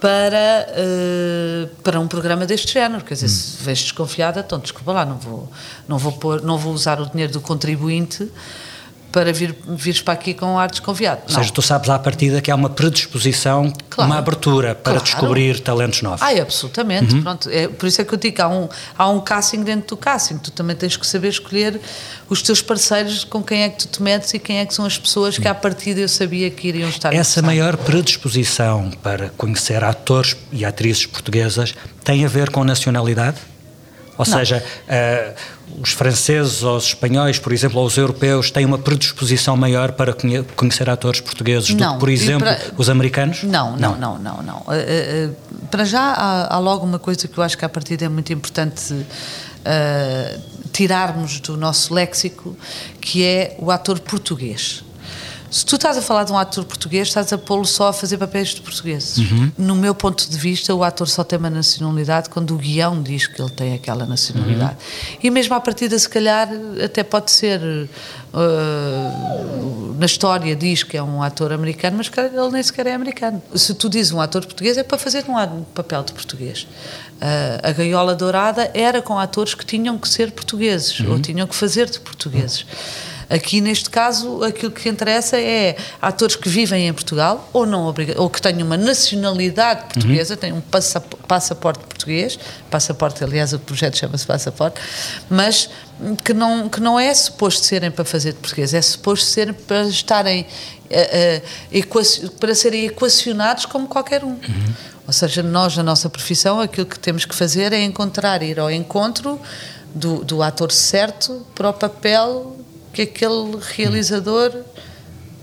para, 0.00 0.66
uh, 0.70 1.66
para 1.82 2.00
um 2.00 2.08
programa 2.08 2.46
deste 2.46 2.72
género. 2.72 3.04
Quer 3.04 3.14
dizer, 3.14 3.26
hum. 3.26 3.28
se 3.28 3.62
vês 3.62 3.82
desconfiada, 3.82 4.40
então 4.40 4.58
desculpa 4.58 4.92
lá, 4.92 5.04
não 5.04 5.16
vou, 5.16 5.48
não 5.88 5.98
vou, 5.98 6.12
pôr, 6.12 6.42
não 6.42 6.58
vou 6.58 6.72
usar 6.72 7.00
o 7.00 7.06
dinheiro 7.06 7.32
do 7.32 7.40
contribuinte 7.40 8.28
para 9.14 9.32
vir, 9.32 9.54
vires 9.64 10.02
para 10.02 10.14
aqui 10.14 10.34
com 10.34 10.58
ar 10.58 10.68
desconfiado. 10.68 11.22
Ou 11.28 11.32
seja, 11.32 11.52
tu 11.52 11.62
sabes 11.62 11.88
à 11.88 11.96
partida 12.00 12.40
que 12.40 12.50
há 12.50 12.54
uma 12.56 12.68
predisposição, 12.68 13.72
claro, 13.88 14.10
uma 14.10 14.18
abertura 14.18 14.74
para 14.74 14.94
claro. 14.94 15.04
descobrir 15.04 15.60
talentos 15.60 16.02
novos. 16.02 16.20
Ah, 16.20 16.30
absolutamente. 16.42 17.14
Uhum. 17.14 17.22
Pronto, 17.22 17.48
é, 17.48 17.68
por 17.68 17.86
isso 17.86 18.00
é 18.00 18.04
que 18.04 18.12
eu 18.12 18.18
digo, 18.18 18.42
há 18.42 18.48
um, 18.48 18.68
há 18.98 19.08
um 19.08 19.20
casting 19.20 19.62
dentro 19.62 19.90
do 19.90 19.96
casting. 19.96 20.38
Tu 20.38 20.50
também 20.50 20.74
tens 20.74 20.96
que 20.96 21.06
saber 21.06 21.28
escolher 21.28 21.80
os 22.28 22.42
teus 22.42 22.60
parceiros 22.60 23.22
com 23.22 23.40
quem 23.40 23.62
é 23.62 23.68
que 23.68 23.86
tu 23.86 23.86
te 23.86 24.02
metes 24.02 24.34
e 24.34 24.40
quem 24.40 24.58
é 24.58 24.66
que 24.66 24.74
são 24.74 24.84
as 24.84 24.98
pessoas 24.98 25.38
que 25.38 25.46
à 25.46 25.54
partida 25.54 26.00
eu 26.00 26.08
sabia 26.08 26.50
que 26.50 26.66
iriam 26.66 26.88
estar 26.88 27.14
Essa 27.14 27.40
maior 27.40 27.76
predisposição 27.76 28.90
para 29.00 29.28
conhecer 29.36 29.84
atores 29.84 30.36
e 30.50 30.64
atrizes 30.64 31.06
portuguesas 31.06 31.72
tem 32.02 32.24
a 32.24 32.28
ver 32.28 32.50
com 32.50 32.64
nacionalidade? 32.64 33.36
Ou 34.16 34.24
Não. 34.26 34.38
seja, 34.38 34.62
uh, 34.88 35.34
os 35.80 35.92
franceses 35.92 36.62
ou 36.62 36.76
os 36.76 36.84
espanhóis, 36.84 37.38
por 37.38 37.52
exemplo, 37.52 37.80
ou 37.80 37.86
os 37.86 37.96
europeus 37.96 38.50
têm 38.50 38.64
uma 38.64 38.78
predisposição 38.78 39.56
maior 39.56 39.92
para 39.92 40.14
conhecer 40.56 40.88
atores 40.88 41.20
portugueses 41.20 41.70
não. 41.70 41.76
do 41.76 41.94
que, 41.94 42.00
por 42.00 42.08
exemplo, 42.08 42.46
para... 42.46 42.60
os 42.76 42.88
americanos? 42.88 43.42
Não, 43.42 43.76
não, 43.76 43.96
não, 43.96 44.18
não. 44.18 44.42
não, 44.42 44.54
Uh, 44.64 45.30
uh, 45.30 45.66
para 45.70 45.84
já 45.84 46.00
há, 46.00 46.54
há, 46.54 46.58
logo 46.58 46.86
uma 46.86 46.98
coisa 46.98 47.28
que 47.28 47.36
eu 47.36 47.44
acho 47.44 47.58
que 47.58 47.64
a 47.64 47.68
partir 47.68 48.02
é 48.02 48.08
muito 48.08 48.32
importante 48.32 48.94
tirarmos 50.72 51.40
do 51.40 51.56
nosso 51.56 51.94
léxico, 51.94 52.56
que 53.00 53.24
é 53.24 53.56
o 53.58 53.70
ator 53.70 53.98
português. 54.00 54.83
Se 55.54 55.64
tu 55.64 55.76
estás 55.76 55.96
a 55.96 56.02
falar 56.02 56.24
de 56.24 56.32
um 56.32 56.36
ator 56.36 56.64
português, 56.64 57.06
estás 57.06 57.32
a 57.32 57.38
pô-lo 57.38 57.64
só 57.64 57.90
a 57.90 57.92
fazer 57.92 58.18
papéis 58.18 58.48
de 58.48 58.60
portugueses. 58.60 59.18
Uhum. 59.18 59.52
No 59.56 59.76
meu 59.76 59.94
ponto 59.94 60.28
de 60.28 60.36
vista, 60.36 60.74
o 60.74 60.82
ator 60.82 61.06
só 61.06 61.22
tem 61.22 61.38
uma 61.38 61.48
nacionalidade 61.48 62.28
quando 62.28 62.56
o 62.56 62.58
guião 62.58 63.00
diz 63.00 63.28
que 63.28 63.40
ele 63.40 63.50
tem 63.50 63.72
aquela 63.72 64.04
nacionalidade. 64.04 64.72
Uhum. 64.72 65.18
E 65.22 65.30
mesmo 65.30 65.54
à 65.54 65.60
partida, 65.60 65.96
se 65.96 66.08
calhar, 66.08 66.48
até 66.84 67.04
pode 67.04 67.30
ser. 67.30 67.60
Uh, 68.32 69.94
na 69.96 70.06
história 70.06 70.56
diz 70.56 70.82
que 70.82 70.96
é 70.96 71.02
um 71.04 71.22
ator 71.22 71.52
americano, 71.52 71.98
mas 71.98 72.10
ele 72.18 72.50
nem 72.50 72.60
sequer 72.60 72.88
é 72.88 72.94
americano. 72.94 73.40
Se 73.54 73.74
tu 73.74 73.88
dizes 73.88 74.10
um 74.10 74.20
ator 74.20 74.44
português, 74.44 74.76
é 74.76 74.82
para 74.82 74.98
fazer 74.98 75.24
um 75.28 75.62
papel 75.72 76.02
de 76.02 76.12
português. 76.14 76.66
Uh, 77.22 77.60
a 77.62 77.70
Gaiola 77.70 78.16
Dourada 78.16 78.72
era 78.74 79.00
com 79.00 79.16
atores 79.16 79.54
que 79.54 79.64
tinham 79.64 79.96
que 79.98 80.08
ser 80.08 80.32
portugueses, 80.32 80.98
uhum. 80.98 81.12
ou 81.12 81.20
tinham 81.20 81.46
que 81.46 81.54
fazer 81.54 81.88
de 81.88 82.00
portugueses. 82.00 82.62
Uhum. 82.62 83.13
Aqui, 83.34 83.60
neste 83.60 83.90
caso, 83.90 84.44
aquilo 84.44 84.70
que 84.70 84.88
interessa 84.88 85.36
é 85.36 85.76
atores 86.00 86.36
que 86.36 86.48
vivem 86.48 86.86
em 86.86 86.92
Portugal 86.92 87.50
ou, 87.52 87.66
não, 87.66 87.92
ou 88.16 88.30
que 88.30 88.40
tenham 88.40 88.64
uma 88.64 88.76
nacionalidade 88.76 89.92
portuguesa, 89.92 90.34
uhum. 90.34 90.40
têm 90.40 90.52
um 90.52 90.60
passaporte 91.26 91.84
português, 91.84 92.38
passaporte, 92.70 93.24
aliás, 93.24 93.52
o 93.52 93.58
projeto 93.58 93.98
chama-se 93.98 94.24
Passaporte, 94.24 94.80
mas 95.28 95.68
que 96.22 96.32
não, 96.32 96.68
que 96.68 96.80
não 96.80 96.98
é 96.98 97.12
suposto 97.12 97.64
serem 97.66 97.90
para 97.90 98.04
fazer 98.04 98.34
de 98.34 98.38
português, 98.38 98.72
é 98.72 98.80
suposto 98.80 99.26
serem 99.26 99.52
para 99.52 99.82
estarem, 99.82 100.46
uh, 100.84 102.26
uh, 102.26 102.30
para 102.38 102.54
serem 102.54 102.86
equacionados 102.86 103.66
como 103.66 103.88
qualquer 103.88 104.22
um. 104.22 104.28
Uhum. 104.28 104.74
Ou 105.08 105.12
seja, 105.12 105.42
nós, 105.42 105.76
na 105.76 105.82
nossa 105.82 106.08
profissão, 106.08 106.60
aquilo 106.60 106.86
que 106.86 107.00
temos 107.00 107.24
que 107.24 107.34
fazer 107.34 107.72
é 107.72 107.82
encontrar, 107.82 108.44
ir 108.44 108.60
ao 108.60 108.70
encontro 108.70 109.40
do, 109.92 110.24
do 110.24 110.40
ator 110.40 110.70
certo 110.70 111.44
para 111.52 111.70
o 111.70 111.72
papel 111.72 112.63
que 112.94 113.02
aquele 113.02 113.58
realizador 113.60 114.52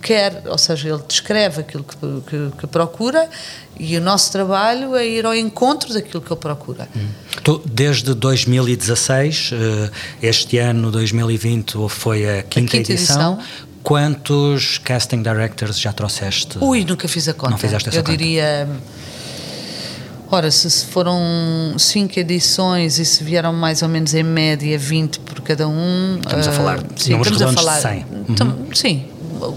quer, 0.02 0.44
ou 0.48 0.58
seja, 0.58 0.90
ele 0.90 1.04
descreve 1.08 1.62
aquilo 1.62 1.84
que, 1.84 1.96
que, 1.98 2.58
que, 2.58 2.68
procura 2.68 3.30
e 3.80 3.96
o 3.98 4.02
nosso 4.02 4.32
trabalho 4.32 4.96
é 4.96 5.08
ir 5.08 5.26
ao 5.26 5.36
encontro 5.36 5.94
daquilo 5.94 6.22
que 6.22 6.34
ele 6.34 6.40
procura. 6.40 6.90
Tu, 7.44 7.62
desde 7.66 8.14
2016, 8.16 9.52
eh, 9.54 9.92
este 10.22 10.58
ano 10.58 10.92
2020 10.92 11.78
foi 11.88 12.40
a 12.40 12.44
quinta, 12.44 12.78
a 12.78 12.80
quinta 12.80 12.92
edição, 12.94 13.34
edição. 13.34 13.40
Quantos 13.84 14.78
casting 14.80 15.22
directors 15.22 15.80
já 15.80 15.94
trouxeste? 15.94 16.58
Ui, 16.60 16.84
nunca 16.84 17.08
fiz 17.08 17.28
a 17.28 17.34
conta. 17.34 17.52
Não 17.52 17.58
fizeste 17.58 17.90
essa 17.90 18.00
Eu 18.00 18.04
conta. 18.04 18.18
diria 18.18 18.68
Ora, 20.34 20.50
se 20.50 20.86
foram 20.86 21.76
cinco 21.78 22.18
edições 22.18 22.98
e 22.98 23.04
se 23.04 23.22
vieram 23.22 23.52
mais 23.52 23.82
ou 23.82 23.90
menos 23.90 24.14
em 24.14 24.24
média 24.24 24.80
20 24.80 25.20
por 25.20 25.42
cada 25.42 25.68
um. 25.68 26.20
Estamos 26.22 26.48
uh, 26.48 26.50
a 26.50 26.54
falar 26.54 26.78
de 26.78 27.04
sim, 27.04 27.20
estamos 27.20 27.42
a 27.42 27.52
falar, 27.52 27.76
de 27.76 27.82
100. 27.82 28.06
Uhum. 28.10 28.74
Sim, 28.74 29.06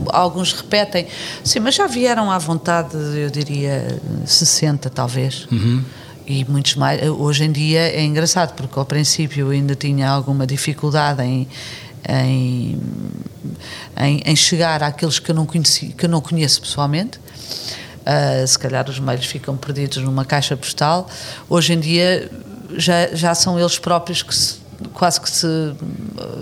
alguns 0.09 0.53
repetem. 0.53 1.07
Sim, 1.45 1.61
mas 1.61 1.77
já 1.77 1.87
vieram 1.87 2.29
à 2.29 2.39
vontade, 2.39 2.97
eu 2.97 3.31
diria 3.31 4.01
60 4.27 4.91
talvez. 4.91 5.47
Uhum. 5.53 5.85
E 6.27 6.45
muitos 6.47 6.75
mais. 6.75 7.01
Hoje 7.09 7.45
em 7.45 7.53
dia 7.53 7.81
é 7.81 8.03
engraçado, 8.03 8.55
porque 8.55 8.77
ao 8.77 8.85
princípio 8.85 9.47
eu 9.47 9.51
ainda 9.51 9.77
tinha 9.77 10.11
alguma 10.11 10.45
dificuldade 10.45 11.23
em. 11.23 11.47
Em, 12.07 12.79
em, 13.99 14.23
em 14.27 14.37
chegar 14.37 14.83
àqueles 14.83 15.19
que 15.19 15.31
eu 15.31 15.35
não 15.35 15.47
conheci, 15.47 15.95
que 15.97 16.05
eu 16.05 16.09
não 16.11 16.21
conheço 16.21 16.61
pessoalmente, 16.61 17.19
Uh, 18.05 18.47
se 18.47 18.59
calhar 18.59 18.89
os 18.89 18.99
meios 18.99 19.25
ficam 19.25 19.57
perdidos 19.57 19.97
numa 19.99 20.25
caixa 20.25 20.55
postal. 20.57 21.09
Hoje 21.49 21.73
em 21.73 21.81
dia 21.81 22.31
já, 22.77 23.15
já 23.15 23.35
são 23.35 23.59
eles 23.59 23.79
próprios 23.79 24.23
que 24.23 24.35
se, 24.35 24.57
quase 24.93 25.21
que 25.21 25.31
se, 25.31 25.47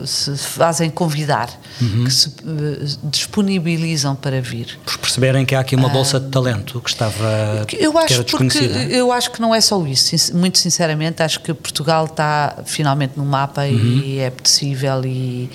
se 0.05 0.37
fazem 0.37 0.91
convidar, 0.91 1.49
uhum. 1.81 2.05
que 2.05 2.11
se 2.11 2.29
uh, 2.29 2.99
disponibilizam 3.05 4.15
para 4.15 4.41
vir. 4.41 4.79
Por 4.85 4.99
perceberem 4.99 5.45
que 5.45 5.55
há 5.55 5.61
aqui 5.61 5.77
uma 5.77 5.89
bolsa 5.89 6.19
de 6.19 6.29
talento 6.29 6.81
que 6.81 6.91
estava 6.91 7.65
eu 7.79 7.97
acho 7.99 8.07
que 8.07 8.15
era 8.15 8.25
desconhecida. 8.25 8.79
Porque, 8.81 8.95
eu 8.95 9.13
acho 9.13 9.31
que 9.31 9.41
não 9.41 9.55
é 9.55 9.61
só 9.61 9.85
isso. 9.87 10.37
Muito 10.37 10.59
sinceramente, 10.59 11.23
acho 11.23 11.41
que 11.41 11.53
Portugal 11.55 12.07
está 12.07 12.59
finalmente 12.65 13.15
no 13.17 13.25
mapa 13.25 13.63
uhum. 13.63 14.03
e 14.05 14.19
é 14.19 14.27
apetecível 14.27 15.05
e 15.05 15.51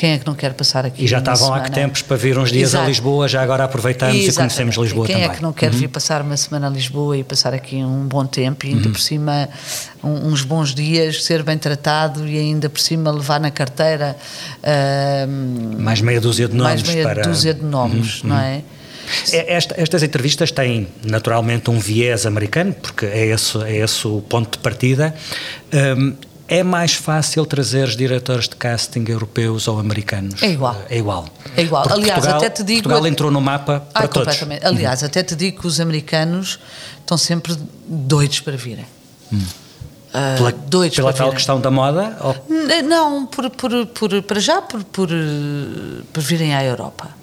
quem 0.00 0.12
é 0.12 0.18
que 0.18 0.26
não 0.26 0.34
quer 0.34 0.54
passar 0.54 0.86
aqui? 0.86 1.04
E 1.04 1.06
já 1.06 1.18
estavam 1.18 1.52
há 1.52 1.60
que 1.60 1.72
tempos 1.72 2.00
para 2.00 2.16
vir 2.16 2.38
uns 2.38 2.50
dias 2.50 2.70
Exato. 2.70 2.86
a 2.86 2.88
Lisboa, 2.88 3.28
já 3.28 3.42
agora 3.42 3.64
aproveitamos 3.64 4.16
Exatamente. 4.16 4.32
e 4.32 4.56
conhecemos 4.56 4.76
Lisboa 4.76 5.06
quem 5.06 5.14
também. 5.14 5.28
Quem 5.28 5.34
é 5.34 5.36
que 5.36 5.42
não 5.42 5.52
quer 5.52 5.70
uhum. 5.70 5.78
vir 5.78 5.88
passar 5.88 6.22
uma 6.22 6.38
semana 6.38 6.68
a 6.68 6.70
Lisboa 6.70 7.18
e 7.18 7.22
passar 7.22 7.52
aqui 7.52 7.76
um 7.76 8.06
bom 8.06 8.24
tempo 8.24 8.64
e 8.64 8.70
ainda 8.70 8.86
uhum. 8.86 8.92
por 8.92 9.00
cima 9.00 9.46
um, 10.02 10.28
uns 10.28 10.40
bons 10.40 10.74
dias, 10.74 11.22
ser 11.22 11.42
bem 11.42 11.58
tratado 11.58 12.26
e 12.26 12.38
ainda 12.38 12.70
por 12.70 12.80
cima 12.80 13.10
levar 13.10 13.40
na 13.40 13.50
carteira 13.50 14.16
uh, 14.62 15.82
mais 15.82 16.00
meia 16.00 16.18
dúzia 16.18 16.48
de 16.48 16.56
nomes 16.56 16.82
mais 16.82 16.94
meia 16.94 17.06
para... 17.06 17.22
dúzia 17.22 17.52
de 17.52 17.62
nomes, 17.62 18.22
uhum. 18.22 18.30
não 18.30 18.38
é? 18.38 18.62
é 19.32 19.54
esta, 19.54 19.74
estas 19.78 20.02
entrevistas 20.02 20.50
têm 20.50 20.88
naturalmente 21.04 21.68
um 21.68 21.78
viés 21.78 22.24
americano, 22.24 22.72
porque 22.72 23.04
é 23.04 23.26
esse, 23.26 23.58
é 23.64 23.76
esse 23.76 24.08
o 24.08 24.22
ponto 24.22 24.56
de 24.56 24.62
partida. 24.62 25.14
Um, 25.98 26.14
é 26.50 26.64
mais 26.64 26.94
fácil 26.94 27.46
trazer 27.46 27.86
os 27.86 27.96
diretores 27.96 28.48
de 28.48 28.56
casting 28.56 29.04
europeus 29.08 29.68
ou 29.68 29.78
americanos? 29.78 30.42
É 30.42 30.50
igual. 30.50 30.82
É 30.90 30.98
igual. 30.98 31.24
É 31.56 31.62
igual. 31.62 31.84
Porque 31.84 32.00
Aliás, 32.00 32.18
Portugal, 32.18 32.38
até 32.38 32.50
te 32.50 32.64
digo. 32.64 32.82
Portugal 32.82 33.06
entrou 33.06 33.30
no 33.30 33.40
mapa 33.40 33.86
para 33.92 34.04
ah, 34.04 34.08
todos. 34.08 34.34
completamente. 34.34 34.66
Aliás, 34.66 35.00
uhum. 35.00 35.06
até 35.06 35.22
te 35.22 35.36
digo 35.36 35.60
que 35.60 35.66
os 35.68 35.78
americanos 35.78 36.58
estão 36.98 37.16
sempre 37.16 37.56
doidos 37.86 38.40
para 38.40 38.56
virem. 38.56 38.84
Hum. 39.32 39.38
Uh, 39.38 40.36
pela, 40.36 40.52
doidos 40.52 40.96
pela 40.96 41.12
tal 41.12 41.26
virem. 41.26 41.36
questão 41.36 41.60
da 41.60 41.70
moda? 41.70 42.18
Ou? 42.20 42.34
Não, 42.82 43.26
por, 43.26 43.48
por, 43.50 43.86
por, 43.86 44.22
para 44.24 44.40
já 44.40 44.60
por, 44.60 44.82
por, 44.82 45.08
por 46.12 46.20
virem 46.20 46.52
à 46.52 46.64
Europa. 46.64 47.19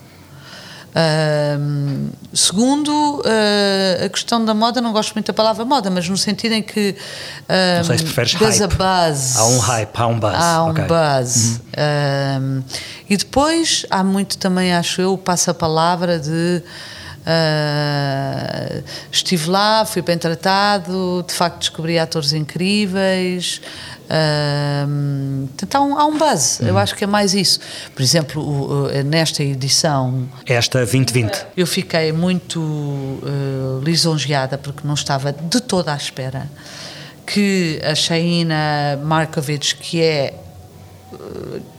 Uh, 0.96 2.10
segundo, 2.34 2.92
uh, 3.20 4.06
a 4.06 4.10
questão 4.10 4.44
da 4.44 4.54
moda, 4.54 4.82
não 4.82 4.92
gosto 4.92 5.14
muito 5.14 5.28
da 5.28 5.34
palavra 5.34 5.64
moda, 5.64 5.90
mas 5.92 6.08
no 6.10 6.18
sentido 6.18 6.54
em 6.54 6.64
que. 6.64 6.96
Uh, 7.42 7.78
não 7.78 7.84
sei 7.84 7.98
se 8.00 8.04
preferes 8.04 8.34
hype. 8.34 8.64
A 8.64 8.68
buzz, 8.68 9.38
há 9.38 9.46
um 9.46 9.60
hype, 9.60 9.92
há 9.94 10.08
um 10.08 10.20
buzz. 10.20 10.36
Há 10.36 10.64
um 10.64 10.72
okay. 10.72 10.86
buzz. 10.86 11.62
Uhum. 11.78 12.64
e 13.10 13.18
depois 13.18 13.86
há 13.90 14.04
muito 14.04 14.38
também, 14.38 14.74
acho 14.74 15.02
eu, 15.02 15.14
o 15.14 15.18
passa-palavra 15.18 16.20
de. 16.20 16.64
Uh, 17.28 18.84
estive 19.12 19.50
lá, 19.50 19.84
fui 19.84 20.02
bem 20.02 20.18
tratado, 20.18 21.26
de 21.28 21.34
facto 21.34 21.60
descobri 21.60 22.00
atores 22.00 22.32
incríveis. 22.32 23.62
Uh, 24.08 25.50
então 25.62 26.00
há 26.00 26.06
um 26.06 26.18
buzz, 26.18 26.62
eu 26.62 26.78
acho 26.78 26.96
que 26.96 27.04
é 27.04 27.08
mais 27.08 27.34
isso. 27.34 27.60
Por 27.94 28.02
exemplo, 28.02 28.42
o, 28.42 29.04
nesta 29.04 29.44
edição. 29.44 30.28
Esta 30.46 30.80
2020. 30.80 31.48
Eu 31.56 31.68
fiquei 31.68 32.12
muito 32.12 32.60
uh, 32.60 33.82
lisonjeada 33.84 34.58
porque 34.58 34.88
não 34.88 34.94
estava 34.94 35.34
de 35.34 35.60
toda 35.62 35.94
à 35.94 35.96
espera 35.96 36.50
que 37.26 37.82
a 37.84 37.94
Shaina 37.94 38.98
Markovich, 39.04 39.76
que 39.76 40.02
é 40.02 40.34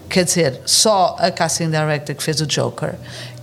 quer 0.09 0.25
dizer, 0.25 0.61
só 0.65 1.17
a 1.19 1.31
casting 1.31 1.71
director 1.71 2.15
que 2.15 2.23
fez 2.23 2.41
o 2.41 2.47
Joker, 2.47 2.95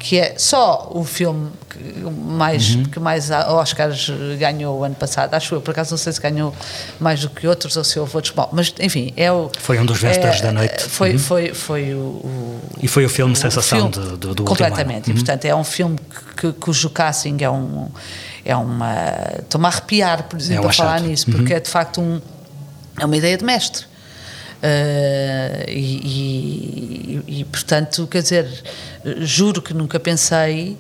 que 0.06 0.20
é 0.20 0.36
só 0.38 0.92
o 0.94 1.04
filme 1.04 1.50
que 1.68 1.80
mais, 2.12 2.76
uhum. 2.76 2.84
que 2.84 3.00
mais 3.00 3.32
Oscars 3.32 4.12
ganhou 4.38 4.78
o 4.80 4.84
ano 4.84 4.94
passado, 4.94 5.34
acho 5.34 5.56
eu, 5.56 5.62
por 5.62 5.72
acaso 5.72 5.90
não 5.94 5.98
sei 5.98 6.14
se 6.14 6.22
ganhou 6.22 6.54
mais 7.00 7.22
do 7.22 7.30
que 7.32 7.48
outros 7.48 7.76
ou 7.76 7.84
se 7.84 7.98
houve 7.98 8.16
outros, 8.16 8.32
bom, 8.32 8.48
mas 8.52 8.72
enfim, 8.80 9.12
é 9.18 9.32
o... 9.32 9.50
Foi 9.58 9.80
um 9.80 9.86
dos 9.86 10.00
vencedores 10.00 10.42
é, 10.42 10.44
da 10.44 10.52
noite. 10.52 10.84
Foi, 10.84 11.14
uhum. 11.14 11.18
foi, 11.18 11.54
foi 11.56 11.96
o, 11.96 11.98
o, 11.98 12.62
E 12.84 12.88
foi 12.88 13.04
o 13.04 13.10
filme 13.10 13.34
o 13.34 13.36
sensação 13.36 13.80
filme, 13.80 13.92
do, 13.92 14.16
do, 14.16 14.36
do 14.36 14.44
Completamente, 14.44 15.08
uhum. 15.08 15.16
e 15.16 15.16
portanto 15.16 15.46
é 15.46 15.56
um 15.56 15.64
filme 15.64 15.98
que, 16.38 16.54
cujo 16.54 16.92
casting 16.92 17.38
é 17.40 17.50
um... 17.50 17.90
É 18.48 18.56
uma. 18.56 18.94
Estou-me 19.40 19.66
a 19.66 19.70
arrepiar, 19.70 20.26
por 20.26 20.40
exemplo, 20.40 20.66
é 20.66 20.68
um 20.68 20.70
a 20.70 20.74
falar 20.74 21.02
nisso, 21.02 21.26
porque 21.32 21.52
uhum. 21.52 21.58
é 21.58 21.60
de 21.60 21.70
facto 21.72 22.00
um, 22.00 22.22
é 23.00 23.04
uma 23.04 23.18
ideia 23.18 23.36
de 23.36 23.44
mestre. 23.44 23.88
Uh, 24.64 25.70
e, 25.70 27.22
e, 27.28 27.40
e, 27.42 27.46
portanto, 27.46 28.08
quer 28.08 28.22
dizer, 28.22 28.48
juro 29.20 29.62
que 29.62 29.74
nunca 29.74 30.00
pensei 30.00 30.78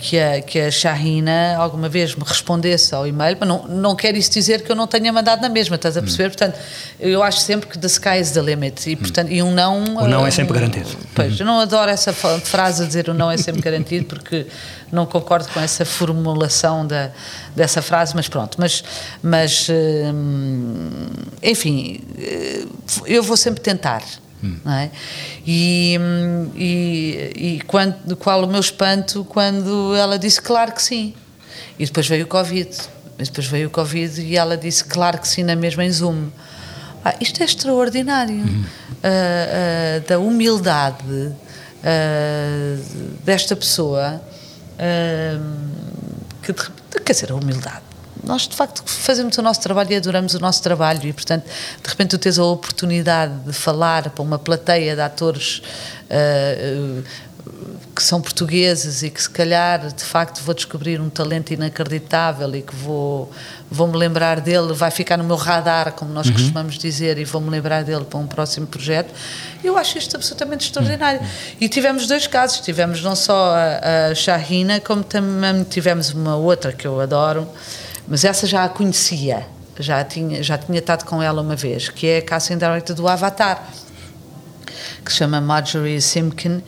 que 0.00 0.18
a, 0.18 0.40
que 0.40 0.58
a 0.58 0.70
Shahina 0.70 1.56
alguma 1.56 1.88
vez 1.88 2.14
me 2.14 2.24
respondesse 2.24 2.94
ao 2.94 3.06
e-mail, 3.06 3.36
mas 3.38 3.48
não, 3.48 3.68
não 3.68 3.94
quer 3.94 4.16
isso 4.16 4.30
dizer 4.30 4.62
que 4.62 4.72
eu 4.72 4.76
não 4.76 4.86
tenha 4.86 5.12
mandado 5.12 5.42
na 5.42 5.48
mesma, 5.48 5.76
estás 5.76 5.96
a 5.96 6.00
perceber? 6.00 6.28
Hum. 6.28 6.30
Portanto, 6.30 6.58
eu 6.98 7.22
acho 7.22 7.40
sempre 7.40 7.68
que 7.68 7.78
the 7.78 7.86
sky 7.86 8.18
is 8.18 8.30
the 8.30 8.40
limit 8.40 8.90
e, 8.90 8.96
portanto, 8.96 9.30
e 9.30 9.42
um 9.42 9.52
não. 9.52 9.84
O 9.96 10.08
não 10.08 10.26
é 10.26 10.30
sempre 10.30 10.54
garantido. 10.54 10.88
Pois, 11.14 11.38
eu 11.38 11.44
não 11.44 11.60
adoro 11.60 11.90
essa 11.90 12.12
frase 12.12 12.82
a 12.82 12.86
dizer 12.86 13.08
o 13.08 13.14
não 13.14 13.30
é 13.30 13.36
sempre 13.36 13.60
garantido, 13.60 14.06
porque 14.06 14.46
não 14.90 15.04
concordo 15.04 15.48
com 15.48 15.60
essa 15.60 15.84
formulação 15.84 16.86
da, 16.86 17.10
dessa 17.54 17.82
frase, 17.82 18.16
mas 18.16 18.26
pronto. 18.26 18.56
Mas, 18.58 18.82
mas 19.22 19.68
hum, 19.68 21.08
enfim, 21.42 22.00
eh, 22.18 22.64
eu 23.06 23.22
vou 23.22 23.36
sempre 23.36 23.60
tentar. 23.60 24.02
Hum. 24.42 24.56
É? 24.66 24.90
E, 25.46 25.98
e, 26.54 27.32
e 27.36 27.60
quando, 27.66 28.16
qual 28.16 28.44
o 28.44 28.46
meu 28.46 28.60
espanto 28.60 29.24
quando 29.24 29.94
ela 29.94 30.18
disse 30.18 30.40
claro 30.40 30.72
que 30.72 30.82
sim. 30.82 31.14
E 31.78 31.84
depois 31.84 32.06
veio 32.06 32.24
o 32.24 32.28
Covid. 32.28 32.70
E 33.18 33.22
depois 33.24 33.46
veio 33.46 33.68
o 33.68 33.70
Covid 33.70 34.20
e 34.20 34.36
ela 34.36 34.56
disse 34.56 34.84
claro 34.84 35.18
que 35.18 35.28
sim, 35.28 35.42
na 35.42 35.56
mesma 35.56 35.84
em 35.84 35.92
Zoom. 35.92 36.28
Ah, 37.04 37.14
isto 37.20 37.42
é 37.42 37.44
extraordinário. 37.44 38.36
Hum. 38.36 38.64
Uh, 38.64 39.06
uh, 39.06 40.08
da 40.08 40.18
humildade 40.18 41.04
uh, 41.04 41.34
desta 43.24 43.56
pessoa. 43.56 44.20
que, 46.42 46.52
quer 47.00 47.12
dizer, 47.12 47.32
a 47.32 47.34
humildade 47.34 47.89
nós 48.24 48.46
de 48.46 48.56
facto 48.56 48.82
fazemos 48.84 49.36
o 49.38 49.42
nosso 49.42 49.60
trabalho 49.60 49.92
e 49.92 49.96
adoramos 49.96 50.34
o 50.34 50.40
nosso 50.40 50.62
trabalho 50.62 51.06
e 51.06 51.12
portanto 51.12 51.44
de 51.44 51.88
repente 51.88 52.10
tu 52.10 52.18
tens 52.18 52.38
a 52.38 52.44
oportunidade 52.44 53.34
de 53.40 53.52
falar 53.52 54.10
para 54.10 54.22
uma 54.22 54.38
plateia 54.38 54.94
de 54.94 55.00
atores 55.00 55.62
uh, 56.10 57.02
que 57.94 58.02
são 58.02 58.20
portugueses 58.20 59.02
e 59.02 59.10
que 59.10 59.22
se 59.22 59.28
calhar 59.28 59.92
de 59.92 60.04
facto 60.04 60.42
vou 60.42 60.54
descobrir 60.54 61.00
um 61.00 61.10
talento 61.10 61.52
inacreditável 61.52 62.54
e 62.54 62.62
que 62.62 62.74
vou 62.74 63.30
vou 63.70 63.86
me 63.86 63.96
lembrar 63.96 64.40
dele 64.40 64.72
vai 64.72 64.90
ficar 64.90 65.16
no 65.16 65.24
meu 65.24 65.36
radar 65.36 65.92
como 65.92 66.12
nós 66.12 66.26
uhum. 66.26 66.32
costumamos 66.32 66.78
dizer 66.78 67.18
e 67.18 67.24
vou 67.24 67.40
me 67.40 67.50
lembrar 67.50 67.84
dele 67.84 68.04
para 68.04 68.18
um 68.18 68.26
próximo 68.26 68.66
projeto 68.66 69.12
eu 69.62 69.76
acho 69.76 69.98
isto 69.98 70.16
absolutamente 70.16 70.66
extraordinário 70.66 71.20
uhum. 71.20 71.28
e 71.60 71.68
tivemos 71.68 72.06
dois 72.06 72.26
casos 72.26 72.60
tivemos 72.60 73.02
não 73.02 73.16
só 73.16 73.54
a, 73.54 74.10
a 74.10 74.14
Shahina 74.14 74.80
como 74.80 75.02
também 75.02 75.64
tivemos 75.64 76.12
uma 76.12 76.36
outra 76.36 76.72
que 76.72 76.86
eu 76.86 77.00
adoro 77.00 77.48
mas 78.10 78.24
essa 78.24 78.44
já 78.44 78.64
a 78.64 78.68
conhecia, 78.68 79.46
já 79.78 80.02
tinha, 80.04 80.42
já 80.42 80.58
tinha 80.58 80.80
estado 80.80 81.04
com 81.04 81.22
ela 81.22 81.40
uma 81.40 81.54
vez, 81.54 81.88
que 81.88 82.08
é 82.08 82.18
a 82.18 82.22
casting 82.22 82.58
director 82.58 82.94
do 82.96 83.06
Avatar, 83.06 83.70
que 85.04 85.12
se 85.12 85.18
chama 85.18 85.40
Marjorie 85.40 86.02
Simkin 86.02 86.60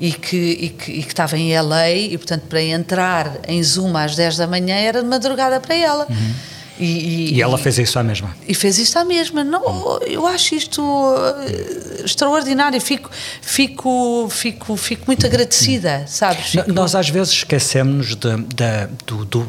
e 0.00 0.12
que, 0.12 0.36
e 0.36 0.68
que, 0.70 0.90
e 0.90 1.02
que 1.04 1.08
estava 1.08 1.38
em 1.38 1.56
LA 1.56 1.90
e, 1.90 2.18
portanto, 2.18 2.42
para 2.48 2.60
entrar 2.60 3.38
em 3.46 3.62
Zoom 3.62 3.96
às 3.96 4.16
10 4.16 4.38
da 4.38 4.48
manhã 4.48 4.74
era 4.74 5.00
de 5.00 5.08
madrugada 5.08 5.60
para 5.60 5.76
ela. 5.76 6.06
Uhum. 6.10 6.34
E, 6.80 6.84
e, 6.84 7.34
e, 7.34 7.42
ela 7.42 7.58
fez 7.58 7.78
isso 7.78 7.98
à 7.98 8.02
mesma. 8.02 8.34
E 8.48 8.54
fez 8.54 8.78
isso 8.78 8.98
à 8.98 9.04
mesma. 9.04 9.44
Não, 9.44 10.00
eu 10.06 10.26
acho 10.26 10.54
isto 10.56 10.82
uh, 10.82 12.04
extraordinário. 12.04 12.80
Fico, 12.80 13.10
fico, 13.42 14.26
fico, 14.30 14.76
fico 14.76 15.04
muito 15.06 15.24
agradecida, 15.24 16.04
sabes? 16.08 16.46
Fico... 16.46 16.72
Nós 16.72 16.94
às 16.94 17.10
vezes 17.10 17.34
esquecemos 17.34 18.16
de, 18.16 18.36
de, 18.36 18.88
do, 19.06 19.24
do 19.26 19.46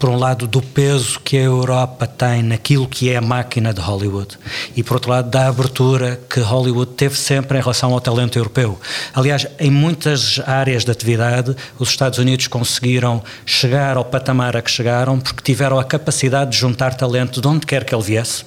por 0.00 0.08
um 0.08 0.16
lado, 0.16 0.46
do 0.46 0.62
peso 0.62 1.20
que 1.20 1.36
a 1.36 1.42
Europa 1.42 2.06
tem 2.06 2.42
naquilo 2.42 2.88
que 2.88 3.10
é 3.10 3.16
a 3.16 3.20
máquina 3.20 3.74
de 3.74 3.82
Hollywood 3.82 4.38
e, 4.74 4.82
por 4.82 4.94
outro 4.94 5.10
lado, 5.10 5.28
da 5.28 5.46
abertura 5.46 6.18
que 6.28 6.40
Hollywood 6.40 6.92
teve 6.92 7.18
sempre 7.18 7.58
em 7.58 7.60
relação 7.60 7.92
ao 7.92 8.00
talento 8.00 8.38
europeu. 8.38 8.80
Aliás, 9.14 9.46
em 9.58 9.70
muitas 9.70 10.40
áreas 10.46 10.86
de 10.86 10.90
atividade, 10.90 11.54
os 11.78 11.90
Estados 11.90 12.18
Unidos 12.18 12.46
conseguiram 12.46 13.22
chegar 13.44 13.98
ao 13.98 14.04
patamar 14.04 14.56
a 14.56 14.62
que 14.62 14.70
chegaram 14.70 15.20
porque 15.20 15.42
tiveram 15.42 15.78
a 15.78 15.84
capacidade 15.84 16.52
de 16.52 16.56
juntar 16.56 16.94
talento 16.94 17.38
de 17.38 17.46
onde 17.46 17.66
quer 17.66 17.84
que 17.84 17.94
ele 17.94 18.02
viesse 18.02 18.44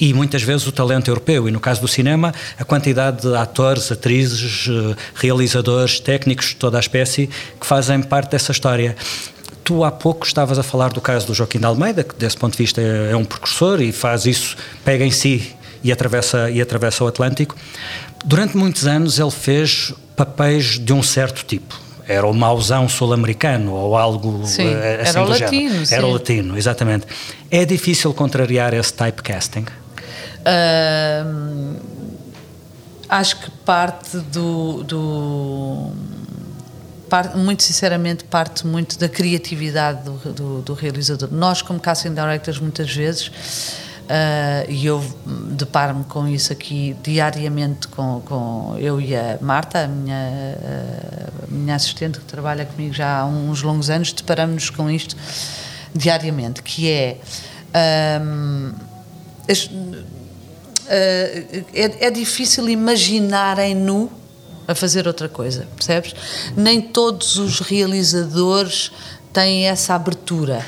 e 0.00 0.14
muitas 0.14 0.42
vezes 0.42 0.66
o 0.66 0.72
talento 0.72 1.10
europeu. 1.10 1.46
E 1.46 1.52
no 1.52 1.60
caso 1.60 1.82
do 1.82 1.88
cinema, 1.88 2.32
a 2.58 2.64
quantidade 2.64 3.28
de 3.28 3.36
atores, 3.36 3.92
atrizes, 3.92 4.66
eh, 4.68 4.96
realizadores, 5.14 6.00
técnicos 6.00 6.48
de 6.48 6.56
toda 6.56 6.78
a 6.78 6.80
espécie 6.80 7.28
que 7.60 7.66
fazem 7.66 8.02
parte 8.02 8.30
dessa 8.30 8.52
história. 8.52 8.96
Tu 9.64 9.82
há 9.82 9.90
pouco 9.90 10.26
estavas 10.26 10.58
a 10.58 10.62
falar 10.62 10.92
do 10.92 11.00
caso 11.00 11.26
do 11.26 11.34
Joaquim 11.34 11.58
de 11.58 11.64
Almeida, 11.64 12.04
que 12.04 12.14
desse 12.14 12.36
ponto 12.36 12.52
de 12.52 12.58
vista 12.58 12.82
é, 12.82 13.12
é 13.12 13.16
um 13.16 13.24
precursor 13.24 13.80
e 13.80 13.92
faz 13.92 14.26
isso, 14.26 14.56
pega 14.84 15.04
em 15.04 15.10
si 15.10 15.54
e 15.82 15.90
atravessa, 15.90 16.50
e 16.50 16.60
atravessa 16.60 17.02
o 17.02 17.06
Atlântico. 17.06 17.56
Durante 18.24 18.56
muitos 18.56 18.86
anos 18.86 19.18
ele 19.18 19.30
fez 19.30 19.94
papéis 20.14 20.78
de 20.78 20.92
um 20.92 21.02
certo 21.02 21.44
tipo. 21.44 21.82
Era 22.06 22.26
o 22.26 22.34
mauzão 22.34 22.86
sul-americano 22.88 23.72
ou 23.72 23.96
algo 23.96 24.46
sim, 24.46 24.66
eh, 24.66 25.00
assim 25.00 25.18
era 25.18 25.24
o 25.24 25.28
latino. 25.28 25.84
Era 25.90 26.06
o 26.06 26.12
latino, 26.12 26.58
exatamente. 26.58 27.06
É 27.50 27.64
difícil 27.64 28.12
contrariar 28.12 28.74
esse 28.74 28.92
typecasting? 28.92 29.64
Uh, 30.44 31.76
acho 33.08 33.40
que 33.40 33.50
parte 33.64 34.18
do, 34.18 34.82
do 34.82 35.92
parte, 37.14 37.36
muito 37.36 37.62
sinceramente, 37.62 38.24
parte 38.24 38.66
muito 38.66 38.98
da 38.98 39.08
criatividade 39.08 40.02
do, 40.02 40.32
do, 40.32 40.62
do 40.62 40.74
realizador. 40.74 41.28
Nós, 41.30 41.62
como 41.62 41.78
casting 41.78 42.12
directors, 42.12 42.58
muitas 42.58 42.92
vezes, 42.92 43.28
uh, 43.28 44.68
e 44.68 44.84
eu 44.84 45.00
deparo-me 45.52 46.02
com 46.06 46.26
isso 46.26 46.52
aqui 46.52 46.96
diariamente 47.04 47.86
com, 47.86 48.20
com 48.22 48.76
eu 48.80 49.00
e 49.00 49.14
a 49.14 49.38
Marta, 49.40 49.84
a 49.84 49.86
minha, 49.86 50.58
a 51.44 51.46
minha 51.46 51.76
assistente 51.76 52.18
que 52.18 52.24
trabalha 52.24 52.66
comigo 52.66 52.92
já 52.92 53.20
há 53.20 53.24
uns 53.26 53.62
longos 53.62 53.90
anos, 53.90 54.12
deparamos-nos 54.12 54.70
com 54.70 54.90
isto 54.90 55.16
diariamente, 55.94 56.64
que 56.64 56.90
é. 56.90 57.18
Um, 58.20 58.70
uh, 58.70 59.54
é, 60.88 62.06
é 62.06 62.10
difícil 62.10 62.68
imaginar 62.68 63.60
em 63.60 63.76
nu 63.76 64.23
a 64.66 64.74
fazer 64.74 65.06
outra 65.06 65.28
coisa, 65.28 65.66
percebes? 65.76 66.14
Nem 66.56 66.80
todos 66.80 67.36
os 67.36 67.60
realizadores 67.60 68.90
têm 69.32 69.66
essa 69.66 69.94
abertura. 69.94 70.64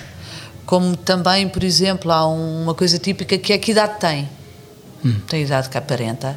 Como 0.65 0.97
também, 0.97 1.49
por 1.49 1.63
exemplo, 1.63 2.11
há 2.11 2.27
uma 2.27 2.75
coisa 2.75 2.99
típica 2.99 3.39
que 3.39 3.53
é 3.53 3.59
que 3.59 3.71
idade 3.71 4.01
tem? 4.01 4.29
Hum. 5.05 5.21
Tem 5.29 5.43
idade 5.43 5.69
que 5.69 5.79
aparenta. 5.79 6.37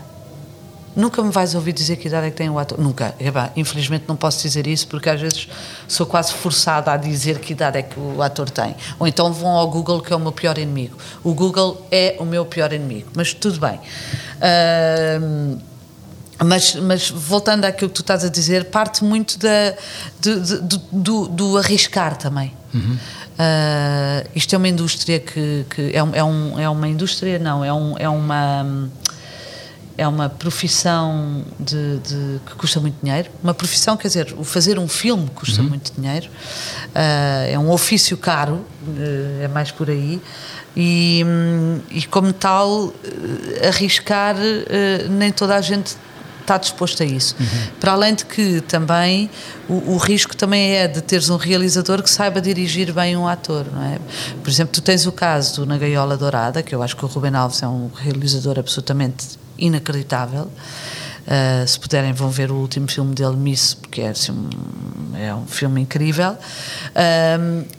Nunca 0.96 1.24
me 1.24 1.32
vais 1.32 1.56
ouvir 1.56 1.72
dizer 1.72 1.96
que 1.96 2.08
idade 2.08 2.28
é 2.28 2.30
que 2.30 2.36
tem 2.36 2.50
o 2.50 2.60
ator. 2.60 2.80
Nunca. 2.80 3.16
infelizmente 3.56 4.06
não 4.08 4.16
posso 4.16 4.42
dizer 4.42 4.68
isso 4.68 4.88
porque 4.88 5.10
às 5.10 5.20
vezes 5.20 5.48
sou 5.88 6.06
quase 6.06 6.34
forçada 6.34 6.92
a 6.92 6.98
dizer 6.98 7.40
que 7.40 7.54
idade 7.54 7.78
é 7.78 7.82
que 7.82 8.00
o 8.00 8.22
ator 8.22 8.50
tem. 8.50 8.76
Ou 9.00 9.08
então 9.08 9.32
vão 9.32 9.52
ao 9.52 9.70
Google, 9.70 10.02
que 10.02 10.12
é 10.12 10.16
o 10.16 10.20
meu 10.20 10.32
pior 10.32 10.58
inimigo. 10.58 10.98
O 11.24 11.34
Google 11.34 11.88
é 11.92 12.16
o 12.20 12.26
meu 12.26 12.46
pior 12.46 12.74
inimigo. 12.74 13.10
Mas 13.16 13.34
tudo 13.34 13.60
bem. 13.60 13.80
Uh, 14.40 15.60
mas, 16.44 16.76
mas 16.76 17.10
voltando 17.10 17.66
àquilo 17.66 17.90
que 17.90 17.96
tu 17.96 18.02
estás 18.02 18.24
a 18.24 18.30
dizer, 18.30 18.66
parte 18.66 19.04
muito 19.04 19.38
da, 19.38 19.76
de, 20.20 20.40
de, 20.40 20.62
de, 20.62 20.82
do, 20.92 21.28
do, 21.28 21.58
arriscar 21.58 22.16
também. 22.16 22.54
Uhum. 22.74 22.98
Uh, 23.40 24.30
isto 24.36 24.54
é 24.54 24.58
uma 24.58 24.68
indústria 24.68 25.20
que, 25.20 25.66
que 25.70 25.92
é, 25.94 26.04
um, 26.04 26.16
é, 26.16 26.24
um, 26.24 26.60
é 26.60 26.70
uma 26.70 26.88
indústria, 26.88 27.40
não, 27.40 27.64
é, 27.64 27.74
um, 27.74 27.98
é 27.98 28.10
uma 28.10 28.90
é 29.98 30.08
uma 30.08 30.30
profissão 30.30 31.44
de, 31.60 31.98
de, 31.98 32.40
que 32.46 32.56
custa 32.56 32.80
muito 32.80 32.96
dinheiro. 33.04 33.30
Uma 33.44 33.54
profissão, 33.54 33.98
quer 33.98 34.08
dizer, 34.08 34.34
o 34.38 34.46
fazer 34.46 34.80
um 34.80 34.88
filme 34.88 35.30
custa 35.36 35.62
Uhum. 35.62 35.68
muito 35.68 35.92
dinheiro. 35.92 36.30
Uh, 36.96 37.52
é 37.52 37.60
um 37.60 37.70
ofício 37.70 38.16
caro, 38.16 38.66
uh, 38.88 39.44
é 39.44 39.48
mais 39.50 39.72
por 39.72 39.90
aí. 39.90 40.22
E, 40.74 41.22
hum, 41.28 41.82
e 41.92 42.06
como 42.06 42.32
tal, 42.32 42.70
uh, 42.70 42.94
arriscar, 43.68 44.38
nem 45.10 45.34
toda 45.34 45.56
a 45.56 45.60
gente 45.60 45.98
está 46.50 46.58
disposto 46.58 47.04
a 47.04 47.06
isso. 47.06 47.36
Para 47.80 47.92
além 47.92 48.16
de 48.16 48.26
que 48.26 48.62
também 48.62 49.30
o, 49.68 49.94
o 49.94 49.98
risco 49.98 50.36
também 50.36 50.72
é 50.72 50.88
de 50.88 51.00
teres 51.02 51.30
um 51.30 51.38
realizador 51.38 52.02
que 52.02 52.10
saiba 52.10 52.42
dirigir 52.42 52.92
bem 52.92 53.16
um 53.16 53.28
ator, 53.28 53.68
não 53.72 53.84
é? 53.84 54.00
Por 54.44 54.50
exemplo, 54.50 54.74
tu 54.74 54.82
tens 54.82 55.06
o 55.06 55.12
caso 55.12 55.58
do 55.62 55.66
Na 55.68 55.78
Gaiola 55.78 56.18
Dourada, 56.18 56.64
que 56.64 56.74
eu 56.74 56.82
acho 56.82 56.96
que 56.98 57.06
o 57.06 57.08
Ruben 57.08 57.36
Alves 57.36 57.62
é 57.62 57.68
um 57.68 57.92
realizador 57.96 58.58
absolutamente 58.58 59.38
inacreditável. 59.58 60.50
Uh, 61.28 61.68
se 61.68 61.80
puderem 61.80 62.12
vão 62.12 62.30
ver 62.32 62.50
o 62.50 62.56
último 62.56 62.88
filme 62.90 63.14
dele, 63.14 63.36
Miss, 63.36 63.76
porque 63.76 64.02
é, 64.02 64.08
assim, 64.10 64.32
um, 64.32 65.16
é 65.16 65.36
um 65.36 65.46
filme 65.46 65.80
incrível 65.80 66.36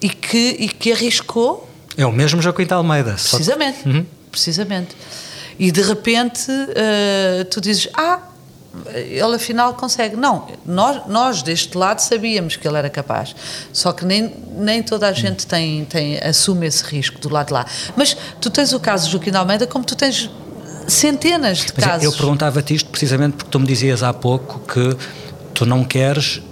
e, 0.00 0.09
que, 0.09 0.56
e 0.61 0.68
que 0.68 0.92
arriscou 0.92 1.68
É 1.96 2.06
o 2.06 2.12
mesmo 2.12 2.40
Joaquim 2.40 2.64
de 2.64 2.72
Almeida. 2.74 3.12
Precisamente, 3.14 3.88
Uhum. 3.88 4.06
precisamente. 4.30 4.94
E 5.59 5.72
de 5.72 5.83
repente 5.83 6.48
uh, 6.50 7.44
tu 7.50 7.61
dizes, 7.61 7.88
ah, 7.94 8.20
ele 8.95 9.35
afinal 9.35 9.75
consegue. 9.75 10.16
Não, 10.16 10.49
nós, 10.64 11.07
nós 11.07 11.43
deste 11.43 11.77
lado 11.77 12.01
sabíamos 12.01 12.57
que 12.57 12.66
ele 12.66 12.77
era 12.77 12.90
capaz, 12.90 13.35
só 13.73 13.93
que 13.93 14.05
nem, 14.05 14.35
nem 14.57 14.83
toda 14.83 15.09
a 15.09 15.12
gente 15.12 15.47
tem, 15.47 15.85
tem, 15.85 16.19
assume 16.19 16.66
esse 16.66 16.85
risco 16.85 17.19
do 17.21 17.29
lado 17.29 17.49
de 17.49 17.53
lá. 17.53 17.66
Mas 17.97 18.16
tu 18.40 18.51
tens 18.51 18.73
o 18.73 18.81
caso 18.81 19.07
de 19.07 19.12
Joaquim 19.12 19.31
de 19.31 19.37
Almeida, 19.37 19.66
como 19.66 19.85
tu 19.85 19.95
tens 19.95 20.31
centenas 20.87 21.59
de 21.59 21.73
Mas 21.77 21.85
é, 21.85 21.88
casos. 21.88 22.05
eu 22.05 22.12
perguntava-te 22.12 22.75
isto 22.75 22.90
precisamente 22.90 23.37
porque 23.37 23.51
tu 23.51 23.61
me 23.61 23.66
dizias 23.66 24.03
há 24.03 24.12
pouco 24.12 24.61
que 24.61 24.97
tu 25.55 25.64
não 25.64 25.85
queres 25.85 26.43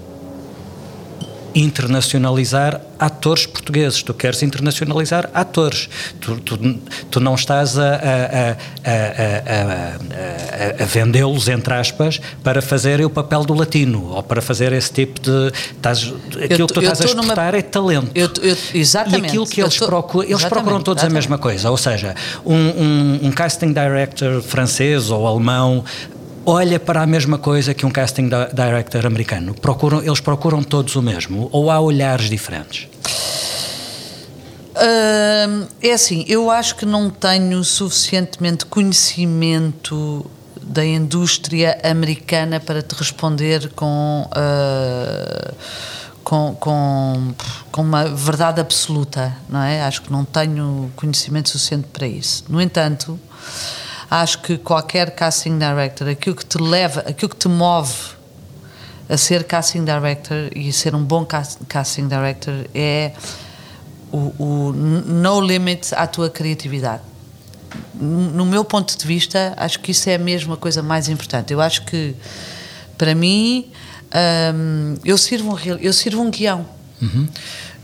internacionalizar 1.55 2.81
atores 3.19 3.47
portugueses, 3.47 4.03
tu 4.03 4.15
queres 4.15 4.43
internacionalizar 4.43 5.29
atores. 5.35 5.89
Tu, 6.21 6.37
tu, 6.41 6.57
tu 7.11 7.21
não 7.21 7.35
estás 7.35 7.77
a, 7.79 7.83
a, 7.83 7.97
a, 7.97 8.55
a, 8.85 10.81
a, 10.81 10.83
a 10.83 10.87
vendê-los, 10.87 11.49
entre 11.49 11.75
aspas, 11.75 12.21
para 12.45 12.63
fazerem 12.63 13.05
o 13.05 13.11
papel 13.11 13.45
do 13.45 13.55
latino 13.55 14.13
ou 14.15 14.23
para 14.23 14.41
fazer 14.41 14.73
esse 14.73 14.93
tipo 14.93 15.21
de. 15.21 15.53
Estás, 15.77 16.13
aquilo 16.43 16.67
que 16.69 16.75
tu 16.75 16.81
eu 16.81 16.93
estás 16.93 17.01
a 17.01 17.05
tô 17.05 17.11
numa- 17.15 17.23
exportar 17.25 17.55
é 17.55 17.63
talento. 17.63 18.11
Eu- 18.15 18.31
eu- 18.43 18.57
exatamente. 18.75 19.25
E 19.25 19.27
aquilo 19.29 19.47
que 19.47 19.61
Eu 19.61 19.67
eles 19.67 19.77
tô- 19.77 19.87
procuram, 19.87 20.25
eles 20.29 20.39
exatamente, 20.39 20.63
procuram 20.65 20.83
todos 20.83 21.03
a 21.03 21.07
exatamente. 21.07 21.25
mesma 21.25 21.39
coisa, 21.39 21.71
ou 21.71 21.77
seja, 21.77 22.15
um, 22.47 22.55
um, 22.55 23.21
um 23.25 23.33
casting 23.33 23.73
director 23.73 24.41
francês 24.43 25.11
ou 25.11 25.27
alemão 25.27 25.85
olha 26.47 26.81
para 26.81 27.03
a 27.03 27.07
mesma 27.07 27.37
coisa 27.37 27.75
que 27.75 27.85
um 27.85 27.91
casting 27.91 28.29
di- 28.29 28.55
director 28.55 29.05
americano. 29.05 29.55
Procuram, 29.55 30.03
eles 30.03 30.21
procuram 30.21 30.63
todos 30.63 30.97
o 30.97 31.03
mesmo 31.03 31.49
ou 31.53 31.71
há 31.71 31.79
olhares 31.79 32.31
diferentes? 32.31 32.89
Hum, 34.81 35.67
é 35.83 35.93
assim, 35.93 36.25
eu 36.29 36.49
acho 36.51 36.77
que 36.77 36.87
não 36.87 37.11
tenho 37.11 37.65
suficientemente 37.65 38.65
conhecimento 38.65 40.25
da 40.63 40.85
indústria 40.85 41.81
americana 41.83 42.61
para 42.61 42.81
te 42.81 42.95
responder 42.95 43.71
com, 43.75 44.29
ah, 44.31 45.53
com, 46.23 46.55
com, 46.61 47.35
com 47.73 47.83
uma 47.83 48.05
verdade 48.05 48.61
absoluta, 48.61 49.35
não 49.49 49.61
é? 49.63 49.83
Acho 49.83 50.03
que 50.03 50.13
não 50.13 50.25
tenho 50.25 50.93
conhecimento 50.95 51.49
suficiente 51.49 51.89
para 51.93 52.07
isso. 52.07 52.45
No 52.49 52.61
entanto, 52.61 53.19
acho 54.09 54.39
que 54.43 54.59
qualquer 54.59 55.11
casting 55.11 55.59
director, 55.59 56.09
aquilo 56.09 56.37
que 56.37 56.47
te 56.47 56.59
leva, 56.59 57.01
aquilo 57.01 57.31
que 57.31 57.37
te 57.37 57.49
move 57.49 57.93
a 59.09 59.17
ser 59.17 59.43
casting 59.43 59.85
director 59.85 60.51
e 60.55 60.73
ser 60.73 60.95
um 60.95 61.03
bom 61.03 61.25
cas- 61.25 61.59
casting 61.67 62.07
director 62.07 62.67
é 62.73 63.13
o, 64.13 64.33
o 64.39 64.73
no 64.73 65.41
limit 65.41 65.95
à 65.95 66.07
tua 66.07 66.31
criatividade. 66.31 67.03
No 67.95 68.47
meu 68.47 68.65
ponto 68.65 68.97
de 68.97 69.07
vista, 69.07 69.55
acho 69.57 69.81
que 69.81 69.91
isso 69.91 70.09
é 70.09 70.17
mesmo 70.17 70.55
a 70.55 70.57
coisa 70.57 70.83
mais 70.83 71.09
importante. 71.09 71.53
Eu 71.53 71.61
acho 71.61 71.85
que, 71.85 72.15
para 72.97 73.15
mim, 73.15 73.71
hum, 74.55 74.95
eu, 75.05 75.19
sirvo 75.19 75.55
um, 75.55 75.59
eu 75.81 75.93
sirvo 75.93 76.23
um 76.23 76.31
guião. 76.31 76.67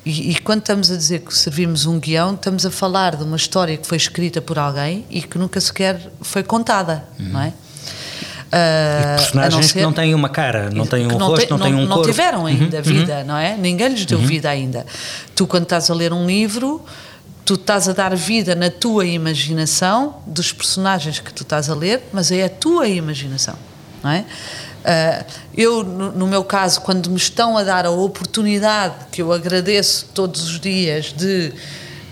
E, 0.04 0.30
e 0.32 0.38
quando 0.40 0.60
estamos 0.60 0.90
a 0.90 0.96
dizer 0.96 1.20
que 1.20 1.34
servimos 1.34 1.86
um 1.86 1.98
guião, 1.98 2.34
estamos 2.34 2.64
a 2.64 2.70
falar 2.70 3.16
de 3.16 3.24
uma 3.24 3.36
história 3.36 3.76
que 3.76 3.86
foi 3.86 3.96
escrita 3.96 4.40
por 4.40 4.58
alguém 4.58 5.04
e 5.10 5.22
que 5.22 5.38
nunca 5.38 5.60
sequer 5.60 6.10
foi 6.20 6.42
contada, 6.42 7.04
não 7.18 7.40
é? 7.40 7.52
A 8.52 9.16
Personagens 9.16 9.66
que 9.66 9.72
ser- 9.78 9.82
não 9.82 9.92
têm 9.92 10.14
uma 10.14 10.28
cara, 10.28 10.70
não 10.70 10.86
têm 10.86 11.06
um 11.06 11.08
que 11.08 11.14
rosto, 11.16 11.46
te- 11.46 11.50
não, 11.50 11.58
têm 11.58 11.74
um 11.74 11.80
não 11.86 11.96
corpo. 11.96 12.04
tiveram 12.10 12.46
ainda 12.46 12.76
Uhum, 12.78 12.82
vida, 12.82 13.18
uhum. 13.18 13.24
não 13.24 13.36
é? 13.36 13.56
Ninguém 13.56 13.88
lhes 13.88 14.06
deu 14.06 14.18
Uhum. 14.18 14.26
vida 14.26 14.48
ainda. 14.48 14.86
Tu, 15.34 15.46
quando 15.46 15.64
estás 15.64 15.90
a 15.90 15.94
ler 15.94 16.12
um 16.12 16.24
livro, 16.26 16.80
tu 17.44 17.54
estás 17.54 17.88
a 17.88 17.92
dar 17.92 18.14
vida 18.14 18.54
na 18.54 18.70
tua 18.70 19.04
imaginação 19.06 20.16
dos 20.26 20.52
personagens 20.52 21.18
que 21.18 21.32
tu 21.32 21.42
estás 21.42 21.68
a 21.68 21.74
ler, 21.74 22.02
mas 22.12 22.30
é 22.30 22.44
a 22.44 22.48
tua 22.48 22.86
imaginação, 22.88 23.54
não 24.02 24.10
é? 24.10 24.24
Ah, 24.84 25.24
eu, 25.56 25.82
no, 25.82 26.12
no 26.12 26.26
meu 26.26 26.44
caso, 26.44 26.80
quando 26.82 27.10
me 27.10 27.16
estão 27.16 27.56
a 27.58 27.64
dar 27.64 27.86
a 27.86 27.90
oportunidade, 27.90 28.94
que 29.10 29.20
eu 29.22 29.32
agradeço 29.32 30.06
todos 30.14 30.42
os 30.44 30.60
dias, 30.60 31.06
de, 31.16 31.52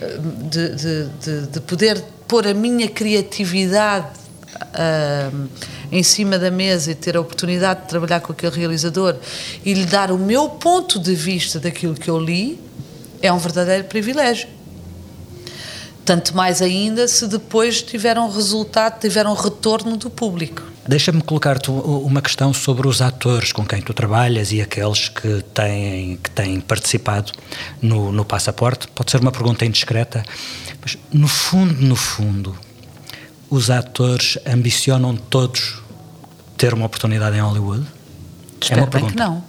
ah, 0.00 0.04
de, 0.50 0.74
de, 0.74 1.04
de- 1.22 1.46
de 1.48 1.60
poder 1.60 2.02
pôr 2.26 2.48
a 2.48 2.54
minha 2.54 2.88
criatividade 2.88 4.06
ah, 4.74 5.30
em 5.92 6.02
cima 6.02 6.38
da 6.38 6.50
mesa 6.50 6.90
e 6.90 6.94
ter 6.94 7.18
a 7.18 7.20
oportunidade 7.20 7.82
de 7.82 7.88
trabalhar 7.88 8.20
com 8.20 8.32
aquele 8.32 8.56
realizador 8.56 9.14
e 9.62 9.74
lhe 9.74 9.84
dar 9.84 10.10
o 10.10 10.18
meu 10.18 10.48
ponto 10.48 10.98
de 10.98 11.14
vista 11.14 11.60
daquilo 11.60 11.94
que 11.94 12.08
eu 12.08 12.18
li, 12.18 12.58
é 13.20 13.30
um 13.30 13.38
verdadeiro 13.38 13.84
privilégio. 13.84 14.48
Tanto 16.02 16.34
mais 16.34 16.62
ainda 16.62 17.06
se 17.06 17.28
depois 17.28 17.82
tiveram 17.82 18.28
resultado, 18.28 18.98
tiveram 18.98 19.34
retorno 19.34 19.96
do 19.96 20.10
público. 20.10 20.62
Deixa-me 20.88 21.22
colocar-te 21.22 21.70
uma 21.70 22.20
questão 22.20 22.52
sobre 22.52 22.88
os 22.88 23.00
atores 23.00 23.52
com 23.52 23.64
quem 23.64 23.80
tu 23.80 23.94
trabalhas 23.94 24.50
e 24.50 24.60
aqueles 24.60 25.08
que 25.08 25.44
têm, 25.54 26.16
que 26.16 26.30
têm 26.30 26.58
participado 26.60 27.30
no, 27.80 28.10
no 28.10 28.24
passaporte. 28.24 28.88
Pode 28.88 29.12
ser 29.12 29.20
uma 29.20 29.30
pergunta 29.30 29.64
indiscreta, 29.64 30.24
mas 30.80 30.98
no 31.12 31.28
fundo, 31.28 31.80
no 31.80 31.94
fundo, 31.94 32.58
os 33.48 33.70
atores 33.70 34.38
ambicionam 34.44 35.14
todos 35.14 35.81
ter 36.62 36.72
uma 36.74 36.86
oportunidade 36.86 37.36
em 37.36 37.40
Hollywood? 37.40 37.84
Espero 38.60 38.80
é 38.80 38.84
uma 38.84 38.90
bem 38.90 39.00
pergunta. 39.00 39.12
que 39.14 39.18
não. 39.18 39.44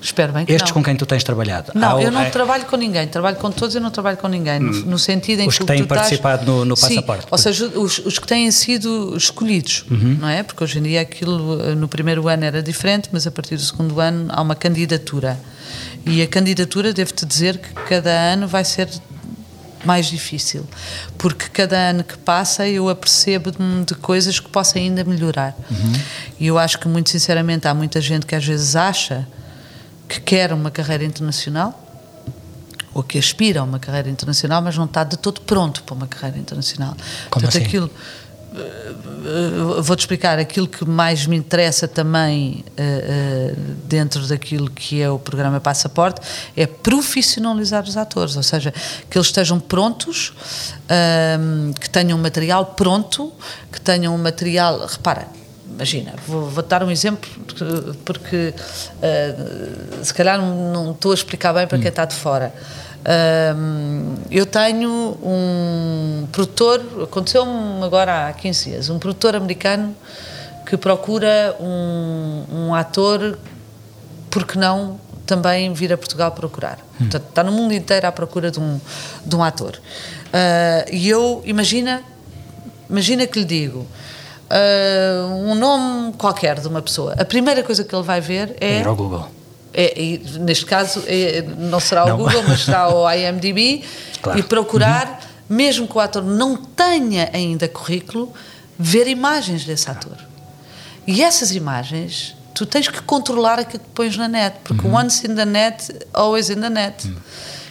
Espero 0.00 0.32
bem 0.32 0.44
que 0.46 0.52
Estes 0.52 0.70
não. 0.70 0.74
com 0.74 0.82
quem 0.84 0.96
tu 0.96 1.04
tens 1.06 1.22
trabalhado? 1.24 1.72
Não, 1.74 1.96
Há- 1.96 2.02
eu 2.02 2.10
não 2.10 2.20
é- 2.22 2.30
trabalho 2.30 2.64
com 2.66 2.76
ninguém, 2.76 3.06
trabalho 3.08 3.36
com 3.36 3.50
todos 3.50 3.74
e 3.76 3.80
não 3.80 3.90
trabalho 3.90 4.16
com 4.16 4.26
ninguém, 4.28 4.58
no, 4.60 4.70
Hum. 4.72 4.82
no 4.86 4.98
sentido 4.98 5.40
em 5.42 5.48
Os 5.48 5.54
que, 5.54 5.60
que 5.60 5.66
têm 5.66 5.78
tu 5.78 5.82
estás- 5.82 6.00
participado 6.02 6.44
no- 6.46 6.64
no 6.64 6.76
Sim, 6.76 6.88
passaporte. 6.96 7.26
ou 7.30 7.38
seja, 7.38 7.66
os, 7.66 7.98
os 7.98 8.18
que 8.18 8.26
têm 8.26 8.48
sido 8.52 9.16
escolhidos, 9.16 9.84
Uhum. 9.90 10.18
não 10.20 10.28
é? 10.28 10.42
Porque 10.44 10.62
hoje 10.62 10.78
em 10.78 10.82
dia 10.82 11.00
aquilo 11.00 11.60
eh, 11.62 11.74
no 11.76 11.86
primeiro 11.88 12.26
ano 12.28 12.44
era 12.44 12.62
diferente, 12.62 13.08
mas 13.12 13.26
a 13.26 13.30
partir 13.32 13.56
do 13.56 13.62
segundo 13.62 14.00
ano 14.00 14.26
há 14.30 14.40
uma 14.40 14.54
candidatura. 14.56 15.38
E 16.06 16.22
a 16.22 16.26
candidatura, 16.28 16.92
devo-te 16.92 17.26
dizer 17.26 17.58
que 17.58 17.68
cada 17.88 18.10
ano 18.10 18.46
vai 18.46 18.64
ser 18.64 18.88
mais 19.88 20.04
difícil, 20.04 20.66
porque 21.16 21.48
cada 21.48 21.74
ano 21.74 22.04
que 22.04 22.18
passa 22.18 22.68
eu 22.68 22.90
apercebo-me 22.90 23.86
de 23.86 23.94
coisas 23.94 24.38
que 24.38 24.46
posso 24.50 24.76
ainda 24.76 25.02
melhorar. 25.02 25.56
E 26.38 26.46
eu 26.46 26.58
acho 26.58 26.78
que, 26.78 26.86
muito 26.86 27.08
sinceramente, 27.08 27.66
há 27.66 27.72
muita 27.72 27.98
gente 27.98 28.26
que 28.26 28.34
às 28.34 28.44
vezes 28.44 28.76
acha 28.76 29.26
que 30.06 30.20
quer 30.20 30.52
uma 30.52 30.70
carreira 30.70 31.04
internacional 31.04 31.70
ou 32.92 33.02
que 33.02 33.18
aspira 33.18 33.60
a 33.60 33.62
uma 33.62 33.78
carreira 33.78 34.10
internacional, 34.10 34.60
mas 34.60 34.76
não 34.76 34.84
está 34.84 35.04
de 35.04 35.16
todo 35.16 35.40
pronto 35.40 35.82
para 35.84 35.94
uma 35.94 36.06
carreira 36.06 36.38
internacional. 36.38 36.94
Como 37.30 37.44
Portanto, 37.44 37.56
assim? 37.56 37.64
aquilo. 37.64 37.90
Eh, 38.54 39.82
Vou-te 39.82 40.00
explicar 40.00 40.38
aquilo 40.38 40.66
que 40.66 40.84
mais 40.84 41.26
me 41.26 41.36
interessa 41.36 41.86
também 41.86 42.64
eh, 42.76 42.82
eh, 42.82 43.54
dentro 43.84 44.26
daquilo 44.26 44.70
que 44.70 45.02
é 45.02 45.10
o 45.10 45.18
programa 45.18 45.60
Passaporte 45.60 46.20
é 46.56 46.66
profissionalizar 46.66 47.84
os 47.84 47.96
atores, 47.96 48.36
ou 48.36 48.42
seja, 48.42 48.72
que 49.08 49.18
eles 49.18 49.26
estejam 49.26 49.60
prontos, 49.60 50.32
ahm, 50.88 51.72
que 51.72 51.90
tenham 51.90 52.16
material 52.18 52.66
pronto, 52.66 53.32
que 53.70 53.80
tenham 53.80 54.14
um 54.14 54.18
material. 54.18 54.86
Repara, 54.86 55.28
imagina, 55.68 56.14
vou, 56.26 56.48
vou 56.48 56.62
dar 56.62 56.82
um 56.82 56.90
exemplo 56.90 57.28
porque, 57.46 57.64
porque, 58.04 58.54
se 60.02 60.14
calhar 60.14 60.40
não, 60.40 60.72
não 60.72 60.92
estou 60.92 61.12
a 61.12 61.14
explicar 61.14 61.52
bem 61.52 61.66
para 61.66 61.78
quem 61.78 61.88
está 61.88 62.04
de 62.04 62.14
fora. 62.14 62.52
Eu 64.30 64.44
tenho 64.44 65.16
um 65.22 66.26
produtor, 66.30 66.80
aconteceu-me 67.04 67.82
agora 67.82 68.28
há 68.28 68.32
15 68.32 68.70
dias, 68.70 68.90
um 68.90 68.98
produtor 68.98 69.34
americano 69.34 69.94
que 70.66 70.76
procura 70.76 71.56
um, 71.58 72.44
um 72.52 72.74
ator, 72.74 73.38
porque 74.30 74.58
não 74.58 75.00
também 75.24 75.72
vir 75.72 75.92
a 75.92 75.96
Portugal 75.96 76.32
procurar. 76.32 76.78
Portanto, 76.98 77.24
está 77.28 77.42
no 77.42 77.52
mundo 77.52 77.72
inteiro 77.72 78.06
à 78.06 78.12
procura 78.12 78.50
de 78.50 78.60
um, 78.60 78.80
de 79.24 79.36
um 79.36 79.42
ator. 79.42 79.78
Ah, 80.32 80.84
e 80.90 81.08
eu, 81.08 81.42
imagina, 81.44 82.02
imagina 82.88 83.26
que 83.26 83.38
lhe 83.38 83.44
digo, 83.44 83.80
uh, 83.80 85.26
um 85.34 85.54
nome 85.54 86.12
qualquer 86.14 86.60
de 86.60 86.68
uma 86.68 86.82
pessoa, 86.82 87.14
a 87.18 87.24
primeira 87.24 87.62
coisa 87.62 87.84
que 87.84 87.94
ele 87.94 88.02
vai 88.02 88.20
ver 88.20 88.56
é. 88.60 88.80
Ir 88.80 88.86
ao 88.86 88.96
Google. 88.96 89.37
É, 89.80 89.94
e 89.96 90.18
neste 90.40 90.66
caso, 90.66 91.04
é, 91.06 91.40
não 91.56 91.78
será 91.78 92.04
o 92.04 92.08
Não. 92.08 92.16
Google, 92.16 92.42
mas 92.48 92.64
será 92.64 92.92
o 92.92 93.06
IMDb 93.14 93.84
Claro. 94.20 94.36
e 94.40 94.42
procurar, 94.42 95.20
mesmo 95.48 95.86
que 95.86 95.96
o 95.96 96.00
ator 96.00 96.24
não 96.24 96.56
tenha 96.56 97.30
ainda 97.32 97.68
currículo, 97.68 98.32
ver 98.76 99.06
imagens 99.06 99.64
desse 99.64 99.88
ator. 99.88 100.16
E 101.06 101.22
essas 101.22 101.52
imagens, 101.52 102.34
tu 102.52 102.66
tens 102.66 102.88
que 102.88 103.00
controlar 103.02 103.60
aquilo 103.60 103.78
que 103.84 103.88
pões 103.94 104.16
na 104.16 104.26
net, 104.26 104.56
porque 104.64 104.84
Uhum. 104.84 104.94
once 104.96 105.24
in 105.24 105.36
the 105.36 105.44
net, 105.44 105.94
always 106.12 106.50
in 106.50 106.60
the 106.60 106.68
net. 106.70 107.08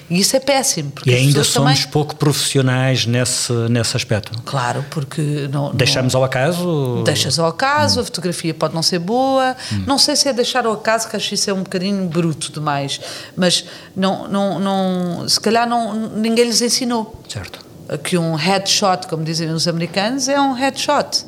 E 0.09 0.19
isso 0.19 0.35
é 0.37 0.39
péssimo, 0.39 0.91
porque 0.91 1.09
E 1.09 1.13
ainda 1.13 1.43
somos 1.43 1.79
também. 1.79 1.91
pouco 1.91 2.15
profissionais 2.15 3.05
nesse, 3.05 3.51
nesse 3.69 3.97
aspecto. 3.97 4.41
Claro, 4.45 4.85
porque 4.89 5.49
não. 5.51 5.73
Deixamos 5.75 6.13
não, 6.13 6.21
ao 6.21 6.25
acaso. 6.25 7.01
Deixas 7.03 7.37
ao 7.37 7.47
acaso, 7.47 7.99
a 7.99 8.03
fotografia 8.05 8.53
pode 8.53 8.73
não 8.73 8.81
ser 8.81 8.99
boa. 8.99 9.55
Não 9.85 9.97
sei 9.97 10.15
se 10.15 10.29
é 10.29 10.33
deixar 10.33 10.65
ao 10.65 10.73
acaso, 10.73 11.09
que 11.09 11.15
acho 11.15 11.33
isso 11.33 11.49
é 11.49 11.53
um 11.53 11.63
bocadinho 11.63 12.07
bruto 12.07 12.51
demais. 12.53 13.01
Mas 13.35 13.65
não, 13.95 14.27
não, 14.29 14.59
não, 14.59 15.27
se 15.27 15.39
calhar 15.39 15.67
não, 15.67 15.93
ninguém 15.93 16.45
lhes 16.45 16.61
ensinou. 16.61 17.21
Certo. 17.27 17.59
Que 18.03 18.17
um 18.17 18.35
headshot, 18.35 19.07
como 19.07 19.23
dizem 19.23 19.49
os 19.49 19.67
americanos, 19.67 20.29
é 20.29 20.39
um 20.39 20.53
headshot. 20.53 21.25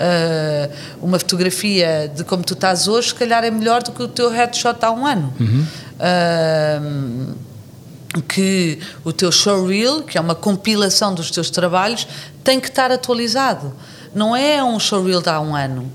Uh, 0.00 0.72
uma 1.02 1.18
fotografia 1.18 2.10
de 2.14 2.24
como 2.24 2.42
tu 2.42 2.54
estás 2.54 2.88
hoje, 2.88 3.08
se 3.08 3.14
calhar 3.14 3.44
é 3.44 3.50
melhor 3.50 3.82
do 3.82 3.92
que 3.92 4.02
o 4.02 4.08
teu 4.08 4.30
headshot 4.30 4.78
há 4.82 4.90
um 4.90 5.06
ano. 5.06 5.32
Uh, 5.38 7.34
que 8.28 8.80
o 9.04 9.12
teu 9.12 9.30
showreel, 9.30 10.02
que 10.02 10.18
é 10.18 10.20
uma 10.20 10.34
compilação 10.34 11.14
dos 11.14 11.30
teus 11.30 11.50
trabalhos, 11.50 12.06
tem 12.42 12.58
que 12.58 12.68
estar 12.68 12.90
atualizado. 12.90 13.72
Não 14.14 14.34
é 14.34 14.62
um 14.62 14.80
showreel 14.80 15.20
de 15.20 15.28
há 15.28 15.40
um 15.40 15.54
ano. 15.54 15.90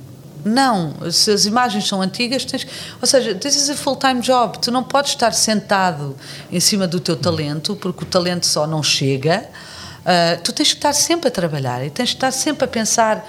Não, 0.45 0.93
se 1.12 1.32
as 1.32 1.45
imagens 1.45 1.88
são 1.88 2.01
antigas, 2.01 2.45
tens, 2.45 2.67
ou 3.01 3.08
seja, 3.08 3.34
this 3.34 3.56
is 3.56 3.69
a 3.69 3.75
full-time 3.75 4.21
job. 4.21 4.60
Tu 4.60 4.71
não 4.71 4.84
podes 4.84 5.12
estar 5.12 5.34
sentado 5.34 6.15
em 6.51 6.60
cima 6.60 6.88
do 6.88 6.99
teu 6.99 7.15
talento, 7.15 7.75
porque 7.75 8.04
o 8.04 8.06
talento 8.06 8.45
só 8.45 8.67
não 8.67 8.84
chega. 8.84 9.43
Uh, 10.01 10.39
tu 10.43 10.54
tens 10.54 10.69
que 10.69 10.78
estar 10.78 10.93
sempre 10.93 11.30
a 11.30 11.32
trabalhar 11.32 11.84
e 11.84 11.89
tens 11.89 12.10
que 12.10 12.17
estar 12.17 12.30
sempre 12.30 12.63
a 12.65 12.67
pensar 12.67 13.28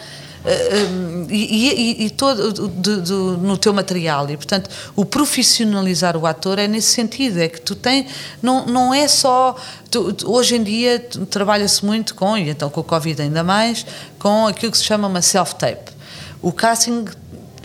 e, 1.29 2.01
e, 2.01 2.07
e 2.07 2.11
todo 2.11 2.69
de, 2.69 3.01
de, 3.01 3.13
no 3.13 3.57
teu 3.57 3.73
material. 3.73 4.29
E 4.31 4.37
portanto 4.37 4.71
o 4.95 5.05
profissionalizar 5.05 6.17
o 6.17 6.27
ator 6.27 6.59
é 6.59 6.69
nesse 6.69 6.89
sentido. 6.89 7.39
É 7.39 7.49
que 7.49 7.61
tu 7.61 7.75
tens 7.75 8.07
não, 8.43 8.67
não 8.67 8.95
é 8.95 9.09
só 9.09 9.57
tu, 9.91 10.17
hoje 10.25 10.57
em 10.57 10.63
dia 10.63 11.01
trabalha-se 11.31 11.85
muito 11.85 12.15
com 12.15 12.37
e 12.37 12.49
então 12.49 12.71
com 12.71 12.81
o 12.81 12.85
Covid 12.85 13.23
ainda 13.23 13.43
mais 13.43 13.85
com 14.19 14.47
aquilo 14.47 14.73
que 14.73 14.79
se 14.79 14.85
chama 14.85 15.09
uma 15.09 15.23
self-tape. 15.23 15.93
O 16.41 16.53
casting 16.53 17.07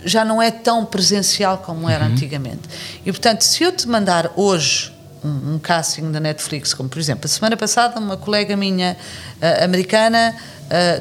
já 0.04 0.24
não 0.24 0.42
é 0.42 0.50
tão 0.50 0.84
presencial 0.84 1.58
como 1.58 1.88
era 1.88 2.06
uhum. 2.06 2.12
antigamente. 2.12 2.68
E 3.04 3.12
portanto 3.12 3.42
se 3.42 3.62
eu 3.62 3.70
te 3.70 3.86
mandar 3.88 4.32
hoje 4.36 4.92
um, 5.24 5.54
um, 5.54 5.58
casting 5.58 6.10
da 6.10 6.20
Netflix, 6.20 6.74
como 6.74 6.88
por 6.88 6.98
exemplo, 6.98 7.26
a 7.26 7.28
semana 7.28 7.56
passada 7.56 7.98
uma 7.98 8.16
colega 8.16 8.56
minha 8.56 8.96
uh, 9.40 9.64
americana, 9.64 10.34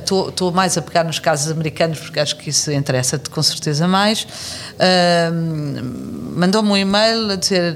estou 0.02 0.50
uh, 0.50 0.52
mais 0.52 0.78
a 0.78 0.82
pegar 0.82 1.04
nos 1.04 1.20
casos 1.20 1.52
americanos 1.52 2.00
porque 2.00 2.20
acho 2.20 2.36
que 2.36 2.50
isso 2.50 2.72
interessa-te 2.72 3.30
com 3.30 3.42
certeza 3.42 3.88
mais, 3.88 4.24
uh, 4.24 5.34
mandou-me 6.36 6.70
um 6.70 6.78
e-mail 6.78 7.32
a 7.32 7.36
dizer 7.36 7.76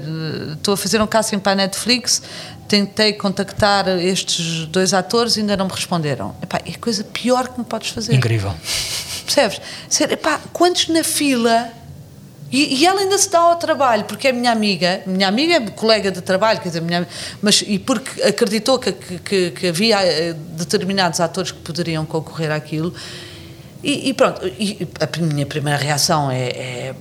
estou 0.52 0.74
a 0.74 0.76
fazer 0.76 1.00
um 1.00 1.06
casting 1.06 1.38
para 1.38 1.52
a 1.52 1.56
Netflix, 1.56 2.22
tentei 2.68 3.12
contactar 3.12 3.88
estes 3.88 4.66
dois 4.66 4.92
atores 4.92 5.36
e 5.36 5.40
ainda 5.40 5.56
não 5.56 5.66
me 5.66 5.72
responderam. 5.72 6.34
Epá, 6.42 6.60
é 6.64 6.70
a 6.70 6.78
coisa 6.78 7.04
pior 7.04 7.48
que 7.48 7.58
me 7.58 7.64
podes 7.64 7.90
fazer. 7.90 8.14
Incrível. 8.14 8.54
Percebes? 9.24 9.60
Epá, 10.00 10.40
quantos 10.52 10.88
na 10.88 11.02
fila 11.02 11.70
e, 12.50 12.80
e, 12.80 12.86
ela 12.86 13.00
ainda 13.00 13.18
se 13.18 13.28
dá 13.28 13.40
ao 13.40 13.56
trabalho, 13.56 14.04
porque 14.04 14.28
é 14.28 14.32
minha 14.32 14.52
amiga, 14.52 15.02
minha 15.04 15.26
amiga 15.26 15.54
é 15.54 15.60
colega 15.70 16.12
de 16.12 16.20
trabalho, 16.20 16.60
quer 16.60 16.68
dizer, 16.68 16.80
minha, 16.80 17.06
mas 17.42 17.64
e 17.66 17.78
porque 17.78 18.22
acreditou 18.22 18.78
que, 18.78 18.92
que, 18.92 19.50
que, 19.50 19.66
havia 19.66 20.00
eh, 20.04 20.32
determinados 20.32 21.18
atores 21.18 21.50
que 21.50 21.58
poderiam 21.58 22.06
concorrer 22.06 22.52
àquilo. 22.52 22.94
E, 23.82 24.10
e 24.10 24.14
pronto, 24.14 24.46
e 24.46 24.86
a 25.00 25.20
minha 25.20 25.44
primeira 25.44 25.78
reação 25.78 26.30
é, 26.30 26.48
é 26.48 26.94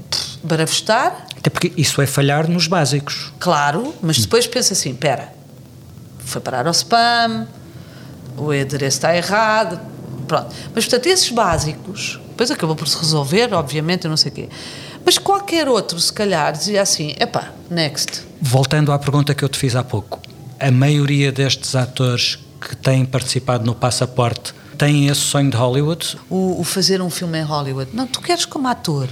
barafustar. 0.43 1.27
Até 1.37 1.49
porque 1.49 1.71
isso 1.77 2.01
é 2.01 2.07
falhar 2.07 2.49
nos 2.49 2.67
básicos. 2.67 3.31
Claro, 3.39 3.93
mas 4.01 4.17
depois 4.17 4.47
pensa 4.47 4.73
assim: 4.73 4.91
espera, 4.91 5.31
foi 6.19 6.41
parar 6.41 6.65
ao 6.65 6.73
spam, 6.73 7.47
o 8.35 8.51
endereço 8.51 8.97
está 8.97 9.15
errado, 9.15 9.79
pronto. 10.27 10.53
Mas 10.73 10.85
portanto, 10.85 11.05
esses 11.05 11.29
básicos, 11.29 12.19
depois 12.29 12.49
acabou 12.49 12.75
por 12.75 12.87
se 12.87 12.97
resolver, 12.97 13.53
obviamente, 13.53 14.05
eu 14.05 14.09
não 14.09 14.17
sei 14.17 14.31
o 14.31 14.35
quê. 14.35 14.49
Mas 15.05 15.17
qualquer 15.19 15.69
outro, 15.69 15.99
se 15.99 16.11
calhar, 16.11 16.51
dizia 16.51 16.81
assim: 16.81 17.15
epá, 17.19 17.51
next. 17.69 18.23
Voltando 18.41 18.91
à 18.91 18.97
pergunta 18.97 19.35
que 19.35 19.43
eu 19.43 19.49
te 19.49 19.57
fiz 19.57 19.75
há 19.75 19.83
pouco, 19.83 20.19
a 20.59 20.71
maioria 20.71 21.31
destes 21.31 21.75
atores 21.75 22.39
que 22.59 22.75
têm 22.75 23.05
participado 23.05 23.63
no 23.63 23.75
Passaporte 23.75 24.53
têm 24.77 25.07
esse 25.07 25.21
sonho 25.21 25.51
de 25.51 25.57
Hollywood? 25.57 26.17
O, 26.29 26.59
o, 26.59 26.63
fazer 26.63 27.01
um 27.01 27.09
filme 27.09 27.39
em 27.39 27.43
Hollywood. 27.43 27.91
Não, 27.93 28.07
tu 28.07 28.19
queres 28.19 28.45
como 28.45 28.67
ator 28.67 29.07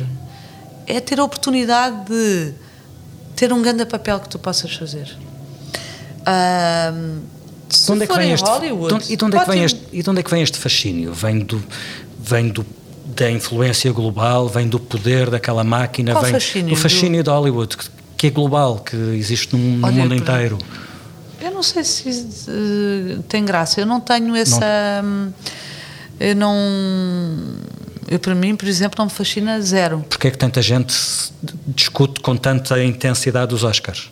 é 0.85 0.99
ter 0.99 1.19
a 1.19 1.23
oportunidade 1.23 2.05
de 2.07 2.53
ter 3.35 3.53
um 3.53 3.61
grande 3.61 3.85
papel 3.85 4.19
que 4.19 4.29
tu 4.29 4.39
possas 4.39 4.73
fazer. 4.73 5.15
Um, 6.21 7.21
se 7.69 7.85
de 7.85 7.91
onde 7.91 8.03
é 8.03 8.07
que 8.07 8.15
vem 8.15 8.31
este, 8.31 8.47
Hollywood, 8.47 9.13
e, 9.13 9.15
de 9.15 9.25
onde 9.25 9.37
é 9.37 9.39
que 9.39 9.49
vem 9.49 9.63
este, 9.63 9.81
e 9.91 10.03
de 10.03 10.09
onde 10.09 10.19
é 10.19 10.23
que 10.23 10.29
vem 10.29 10.41
este 10.41 10.57
fascínio? 10.57 11.13
Vem 11.13 11.39
do, 11.39 11.63
vem 12.19 12.49
do 12.49 12.65
da 13.13 13.31
influência 13.31 13.91
global, 13.91 14.47
vem 14.47 14.67
do 14.67 14.79
poder 14.79 15.29
daquela 15.29 15.63
máquina, 15.63 16.11
Qual 16.11 16.23
vem 16.23 16.33
fascínio 16.33 16.75
do 16.75 16.75
fascínio 16.75 17.23
do... 17.23 17.25
de 17.25 17.29
Hollywood, 17.29 17.77
que, 17.77 17.85
que, 18.17 18.27
é 18.27 18.29
global, 18.29 18.79
que 18.79 18.95
existe 18.95 19.55
no, 19.55 19.85
Olha, 19.85 19.95
mundo 19.95 20.15
inteiro. 20.15 20.57
Eu 21.41 21.51
não 21.51 21.63
sei 21.63 21.83
se 21.83 22.09
uh, 22.09 23.23
tem 23.23 23.43
graça, 23.43 23.81
eu 23.81 23.85
não 23.85 23.99
tenho 23.99 24.35
essa. 24.35 25.01
Não. 25.01 25.33
Eu 26.19 26.35
não. 26.35 26.55
Eu, 28.07 28.19
para 28.19 28.35
mim, 28.35 28.55
por 28.55 28.67
exemplo, 28.67 28.95
não 28.97 29.05
me 29.05 29.11
fascina 29.11 29.59
zero. 29.61 30.05
Porque 30.07 30.27
é 30.27 30.31
que 30.31 30.37
tanta 30.37 30.61
gente 30.61 30.95
discute 31.67 32.21
com 32.21 32.35
tanta 32.35 32.81
intensidade 32.83 33.53
os 33.53 33.63
Oscars? 33.63 34.09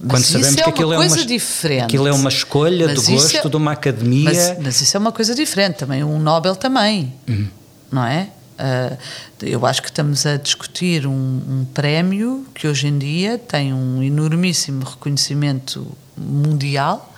Mas 0.00 0.10
Quando 0.10 0.24
sabemos 0.24 0.58
é 0.58 0.62
que 0.62 0.70
aquilo 0.70 0.88
uma 0.90 0.94
é 0.94 0.98
coisa 0.98 1.16
uma, 1.16 1.26
diferente. 1.26 1.84
aquilo 1.84 2.06
é 2.06 2.12
uma 2.12 2.28
escolha 2.28 2.86
mas 2.88 3.02
do 3.02 3.12
gosto 3.12 3.36
é, 3.36 3.48
de 3.48 3.56
uma 3.56 3.72
academia. 3.72 4.24
Mas, 4.24 4.58
mas, 4.62 4.80
isso 4.80 4.96
é 4.96 5.00
uma 5.00 5.12
coisa 5.12 5.34
diferente 5.34 5.76
também. 5.76 6.04
Um 6.04 6.18
Nobel 6.18 6.54
também. 6.54 7.12
Uhum. 7.26 7.48
Não 7.94 8.04
é? 8.04 8.28
Uh, 8.54 8.98
eu 9.40 9.64
acho 9.64 9.80
que 9.80 9.88
estamos 9.88 10.26
a 10.26 10.36
discutir 10.36 11.06
um, 11.06 11.12
um, 11.12 11.66
prémio 11.72 12.44
que 12.52 12.66
hoje 12.66 12.88
em 12.88 12.98
dia 12.98 13.38
tem 13.38 13.72
um 13.72 14.02
enormíssimo 14.02 14.84
reconhecimento 14.84 15.86
mundial, 16.16 17.12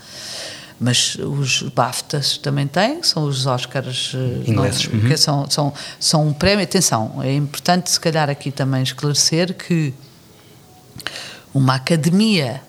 mas 0.79 1.15
os 1.15 1.62
BAFTAs 1.62 2.37
também 2.37 2.67
têm, 2.67 3.03
são 3.03 3.25
os 3.25 3.47
Oscars 3.47 4.12
ingleses, 4.47 4.87
não, 4.89 5.01
uhum. 5.01 5.09
que 5.09 5.17
são, 5.17 5.49
são, 5.49 5.73
são 5.99 6.29
um 6.29 6.33
prémio. 6.35 6.62
Atenção, 6.62 7.23
é 7.23 7.35
importante 7.35 7.91
se 7.91 7.99
calhar 7.99 8.29
aqui 8.29 8.51
também 8.51 8.83
esclarecer 8.83 9.55
que 9.55 9.95
uma 11.55 11.77
academia 11.77 12.62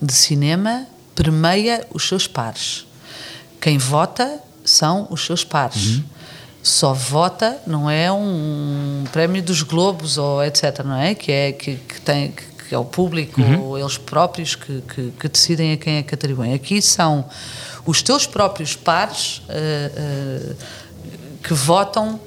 de 0.00 0.12
cinema 0.12 0.86
permeia 1.14 1.86
os 1.90 2.06
seus 2.06 2.26
pares. 2.26 2.86
Quem 3.58 3.78
vota 3.78 4.38
são 4.64 5.06
os 5.10 5.24
seus 5.24 5.44
pares. 5.44 5.96
Uhum 5.96 6.11
só 6.62 6.92
vota, 6.92 7.58
não 7.66 7.90
é 7.90 8.10
um 8.12 9.04
prémio 9.12 9.42
dos 9.42 9.62
Globos 9.62 10.16
ou 10.16 10.42
etc, 10.44 10.80
não 10.84 10.96
é? 10.96 11.14
Que 11.14 11.32
é, 11.32 11.52
que, 11.52 11.74
que 11.74 12.00
tem, 12.00 12.32
que 12.32 12.74
é 12.74 12.78
o 12.78 12.84
público 12.84 13.40
uhum. 13.40 13.62
ou 13.62 13.78
eles 13.78 13.98
próprios 13.98 14.54
que, 14.54 14.80
que, 14.82 15.10
que, 15.18 15.28
decidem 15.28 15.72
a 15.72 15.76
quem 15.76 15.96
é 15.96 16.02
que 16.02 16.14
atribuem. 16.14 16.54
Aqui 16.54 16.80
são 16.80 17.24
os 17.84 18.00
teus 18.00 18.26
próprios 18.26 18.76
pares 18.76 19.38
uh, 19.48 20.52
uh, 20.52 20.56
que 21.42 21.52
votam 21.52 22.20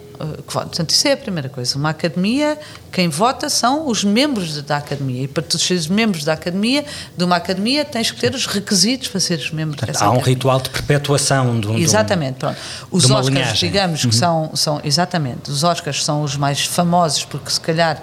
Portanto, 0.45 0.89
isso 0.91 1.07
é 1.07 1.13
a 1.13 1.17
primeira 1.17 1.49
coisa. 1.49 1.77
Uma 1.77 1.89
academia, 1.89 2.57
quem 2.91 3.09
vota 3.09 3.49
são 3.49 3.87
os 3.87 4.03
membros 4.03 4.61
da 4.61 4.77
academia. 4.77 5.23
E 5.23 5.27
para 5.27 5.43
tu 5.43 5.57
seres 5.59 5.87
membros 5.87 6.23
da 6.23 6.33
academia, 6.33 6.85
de 7.15 7.23
uma 7.23 7.35
academia, 7.35 7.83
tens 7.85 8.11
que 8.11 8.19
ter 8.19 8.33
os 8.33 8.45
requisitos 8.45 9.07
para 9.07 9.19
seres 9.19 9.51
membro 9.51 9.75
Portanto, 9.77 9.93
dessa 9.93 10.05
Há 10.05 10.09
um 10.09 10.13
academia. 10.13 10.35
ritual 10.35 10.59
de 10.61 10.69
perpetuação 10.69 11.59
de 11.59 11.67
um, 11.67 11.77
Exatamente, 11.77 12.37
pronto. 12.39 12.57
Os 12.91 13.05
Oscars, 13.05 13.27
linhagem. 13.27 13.69
digamos 13.69 14.03
Uhum. 14.03 14.09
que 14.09 14.15
são, 14.15 14.51
são. 14.55 14.81
Exatamente. 14.83 15.49
Os 15.51 15.63
Oscars 15.63 16.03
são 16.03 16.23
os 16.23 16.35
mais 16.37 16.65
famosos 16.65 17.25
porque 17.25 17.49
se 17.49 17.59
calhar 17.59 18.01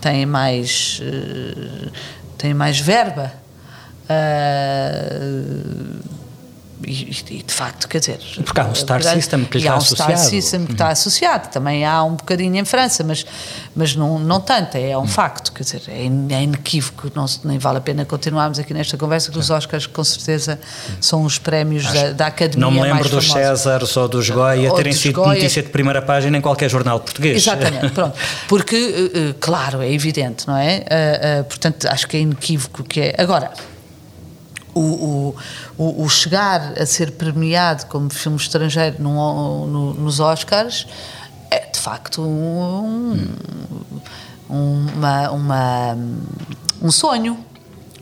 têm 0.00 0.26
mais. 0.26 1.00
Uh, 1.00 1.90
têm 2.36 2.52
mais 2.54 2.78
verba. 2.78 3.32
Uh, 4.04 6.23
e, 6.86 7.42
de 7.42 7.54
facto, 7.54 7.88
quer 7.88 7.98
dizer. 7.98 8.18
Porque 8.44 8.60
há 8.60 8.64
um 8.64 8.74
Star 8.74 9.02
System 9.02 9.44
que 9.44 9.58
lhe 9.58 9.64
está 9.64 9.72
há 9.72 9.76
um 9.76 9.78
associado. 9.78 10.12
Star 10.12 10.30
System 10.30 10.66
que 10.66 10.72
está 10.72 10.88
associado. 10.88 11.48
Também 11.48 11.84
há 11.84 12.02
um 12.02 12.14
bocadinho 12.14 12.56
em 12.56 12.64
França, 12.64 13.02
mas, 13.04 13.24
mas 13.74 13.96
não, 13.96 14.18
não 14.18 14.40
tanto, 14.40 14.76
é 14.76 14.96
um 14.96 15.06
facto. 15.06 15.52
Quer 15.52 15.62
dizer, 15.62 15.82
é, 15.88 16.02
é 16.02 16.42
inequívoco. 16.42 17.10
Não, 17.14 17.26
nem 17.44 17.58
vale 17.58 17.78
a 17.78 17.80
pena 17.80 18.04
continuarmos 18.04 18.58
aqui 18.58 18.74
nesta 18.74 18.96
conversa, 18.96 19.30
que 19.30 19.38
os 19.38 19.50
Oscars, 19.50 19.86
com 19.86 20.04
certeza, 20.04 20.60
são 21.00 21.24
os 21.24 21.38
prémios 21.38 21.90
da, 21.92 22.12
da 22.12 22.26
Academia. 22.26 22.60
Não 22.60 22.70
me 22.70 22.80
lembro 22.80 23.08
dos. 23.08 23.24
Césares 23.34 23.96
ou 23.96 24.06
dos 24.06 24.30
Goya 24.30 24.70
Ou 24.70 24.76
terem 24.76 24.92
dos 24.92 25.00
sido 25.00 25.14
Goya. 25.14 25.34
notícia 25.34 25.62
de 25.62 25.68
primeira 25.68 26.00
página 26.00 26.38
em 26.38 26.40
qualquer 26.40 26.68
jornal 26.68 27.00
português. 27.00 27.36
Exatamente, 27.36 27.90
pronto. 27.94 28.16
Porque, 28.48 28.76
eh, 28.76 29.30
eh, 29.30 29.34
claro, 29.40 29.82
é 29.82 29.90
evidente, 29.90 30.46
não 30.46 30.56
é? 30.56 30.84
Eh, 30.86 31.42
portanto, 31.48 31.86
acho 31.86 32.06
que 32.06 32.16
é 32.16 32.20
inequívoco 32.20 32.84
que 32.84 33.00
é. 33.00 33.14
Agora, 33.18 33.52
o, 34.74 34.80
o, 34.80 35.36
o- 35.76 36.04
o 36.04 36.08
chegar 36.08 36.74
a 36.80 36.86
ser 36.86 37.12
premiado 37.12 37.86
como 37.86 38.08
filme 38.10 38.36
estrangeiro 38.36 38.96
num- 39.00 39.66
no- 39.66 39.94
nos 39.94 40.20
Oscars 40.20 40.86
é 41.50 41.66
de 41.70 41.78
facto 41.78 42.22
um, 42.22 43.18
um- 44.48 44.86
uma, 44.96 45.30
uma- 45.30 45.98
um 46.82 46.90
sonho. 46.90 47.38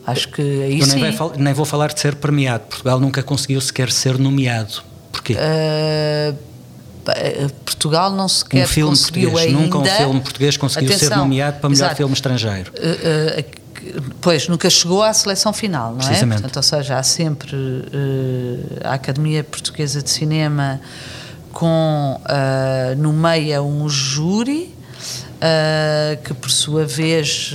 Acho 0.05 0.27
que 0.29 0.41
aí 0.41 0.79
Eu 0.81 0.87
nem, 0.87 1.17
nem 1.37 1.53
vou 1.53 1.65
falar 1.65 1.93
de 1.93 1.99
ser 1.99 2.15
premiado. 2.15 2.65
Portugal 2.65 2.99
nunca 2.99 3.23
conseguiu 3.23 3.61
sequer 3.61 3.89
ser 3.91 4.17
nomeado. 4.19 4.81
Porquê? 5.11 5.35
Eh, 5.37 6.33
Portugal 7.65 8.11
não 8.11 8.27
sequer 8.29 8.65
um 8.65 8.67
filme 8.67 8.89
conseguiu 8.91 9.31
português. 9.31 9.53
ainda. 9.55 9.61
Nunca 9.65 9.77
um 9.77 9.85
filme 9.85 10.19
português 10.21 10.57
conseguiu 10.57 10.89
ser 10.89 10.95
Atenção, 11.05 11.17
nomeado 11.17 11.59
para 11.59 11.69
melhor 11.69 11.85
exato. 11.85 11.95
filme 11.97 12.13
estrangeiro. 12.13 12.71
Uh, 12.71 13.39
uh, 13.39 13.62
Pois, 14.21 14.47
nunca 14.47 14.69
chegou 14.69 15.03
à 15.03 15.13
seleção 15.13 15.53
final, 15.53 15.95
não 15.95 16.07
é? 16.07 16.25
Portanto, 16.25 16.57
ou 16.57 16.63
seja, 16.63 16.97
há 16.97 17.03
sempre 17.03 17.55
uh, 17.55 18.79
a 18.83 18.93
Academia 18.93 19.43
Portuguesa 19.43 20.01
de 20.01 20.09
Cinema 20.09 20.79
com, 21.51 22.19
uh, 22.21 22.95
no 22.97 23.13
meio, 23.13 23.63
um 23.63 23.87
júri 23.89 24.73
uh, 25.37 26.21
que, 26.23 26.33
por 26.33 26.49
sua 26.49 26.85
vez, 26.85 27.53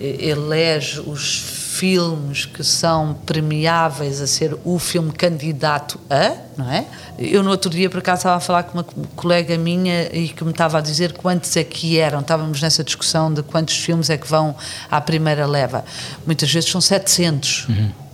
elege 0.00 1.00
os 1.00 1.59
filmes 1.72 2.46
que 2.46 2.64
são 2.64 3.14
premiáveis 3.24 4.20
a 4.20 4.26
ser 4.26 4.56
o 4.64 4.78
filme 4.78 5.12
candidato 5.12 6.00
a, 6.10 6.36
não 6.56 6.68
é? 6.70 6.84
Eu 7.16 7.42
no 7.44 7.50
outro 7.50 7.70
dia, 7.70 7.88
por 7.88 7.98
acaso, 7.98 8.18
estava 8.20 8.36
a 8.36 8.40
falar 8.40 8.64
com 8.64 8.78
uma 8.78 8.82
co- 8.84 8.94
colega 9.14 9.56
minha 9.56 10.08
e 10.14 10.28
que 10.28 10.42
me 10.42 10.50
estava 10.50 10.78
a 10.78 10.80
dizer 10.80 11.12
quantos 11.12 11.54
é 11.56 11.62
que 11.62 11.98
eram. 11.98 12.20
Estávamos 12.20 12.60
nessa 12.60 12.82
discussão 12.82 13.32
de 13.32 13.42
quantos 13.42 13.76
filmes 13.76 14.10
é 14.10 14.16
que 14.18 14.26
vão 14.26 14.54
à 14.90 15.00
primeira 15.00 15.46
leva. 15.46 15.84
Muitas 16.26 16.52
vezes 16.52 16.68
são 16.70 16.80
700. 16.80 17.66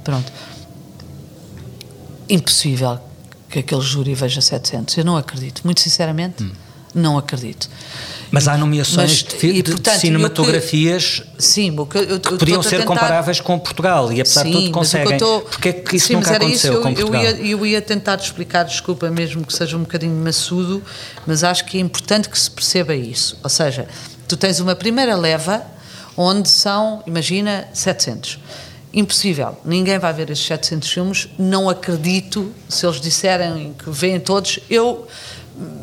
Pronto. 0.05 0.31
Impossível 2.29 2.99
que 3.49 3.61
aquele 3.61 3.81
júri 3.81 4.15
veja 4.15 4.41
700. 4.41 4.99
Eu 4.99 5.05
não 5.05 5.17
acredito. 5.17 5.63
Muito 5.65 5.81
sinceramente, 5.81 6.45
não 6.95 7.17
acredito. 7.17 7.71
Mas 8.31 8.49
há 8.49 8.57
nomeações 8.57 9.23
Mas, 9.23 9.41
de, 9.41 9.47
e, 9.47 9.53
de- 9.53 9.63
de 9.63 9.71
portanto, 9.71 9.87
eu 9.89 9.93
que- 9.95 10.01
cinematografias 10.01 11.23
Sim, 11.39 11.75
que 11.87 11.99
eu, 11.99 12.03
eu, 12.03 12.21
que 12.21 12.37
podiam 12.37 12.63
ser 12.63 12.85
comparáveis 12.85 13.41
com 13.41 13.59
Portugal 13.59 14.13
e 14.13 14.21
apesar 14.21 14.43
de 14.45 14.51
tudo 14.53 14.67
Sim, 14.67 14.73
conseguem. 14.73 15.13
Eu 15.13 15.19
tô- 15.19 15.41
Porque 15.43 15.69
é 15.69 15.73
que 15.73 15.97
isso 15.97 16.09
Sim, 16.09 16.15
nunca 16.15 16.31
aconteceu 16.37 16.55
isso, 16.55 16.67
eu, 16.67 16.83
com 16.83 16.89
eu 16.89 16.95
Portugal? 16.95 17.23
ia, 17.23 17.31
eu 17.47 17.67
ia 17.67 17.81
tentar 17.81 18.17
explicar, 18.17 18.65
desculpa 18.65 19.09
mesmo 19.11 19.45
que 19.47 19.53
seja 19.55 19.77
um 19.77 19.81
bocadinho 19.81 20.15
maçudo, 20.25 20.83
mas 21.27 21.45
acho 21.45 21.65
que 21.67 21.79
é 21.79 21.81
importante 21.81 22.29
que 22.29 22.39
se 22.39 22.51
perceba 22.51 22.95
isso. 22.95 23.39
Ou 23.45 23.51
seja, 23.51 23.87
tu 24.27 24.37
tens 24.37 24.59
uma 24.61 24.75
primeira 24.75 25.15
leva 25.17 25.63
onde 26.17 26.49
são, 26.49 27.03
imagina, 27.07 27.69
700. 27.73 28.39
Impossível, 28.93 29.59
ninguém 29.65 29.99
vai 29.99 30.13
ver 30.13 30.31
esses 30.31 30.45
700 30.47 30.89
filmes. 30.91 31.29
Não 31.39 31.69
acredito, 31.69 32.51
se 32.69 32.87
eles 32.87 32.99
disserem 33.01 33.75
que 33.79 33.91
veem 33.91 34.19
todos, 34.19 34.59
eu 34.71 35.07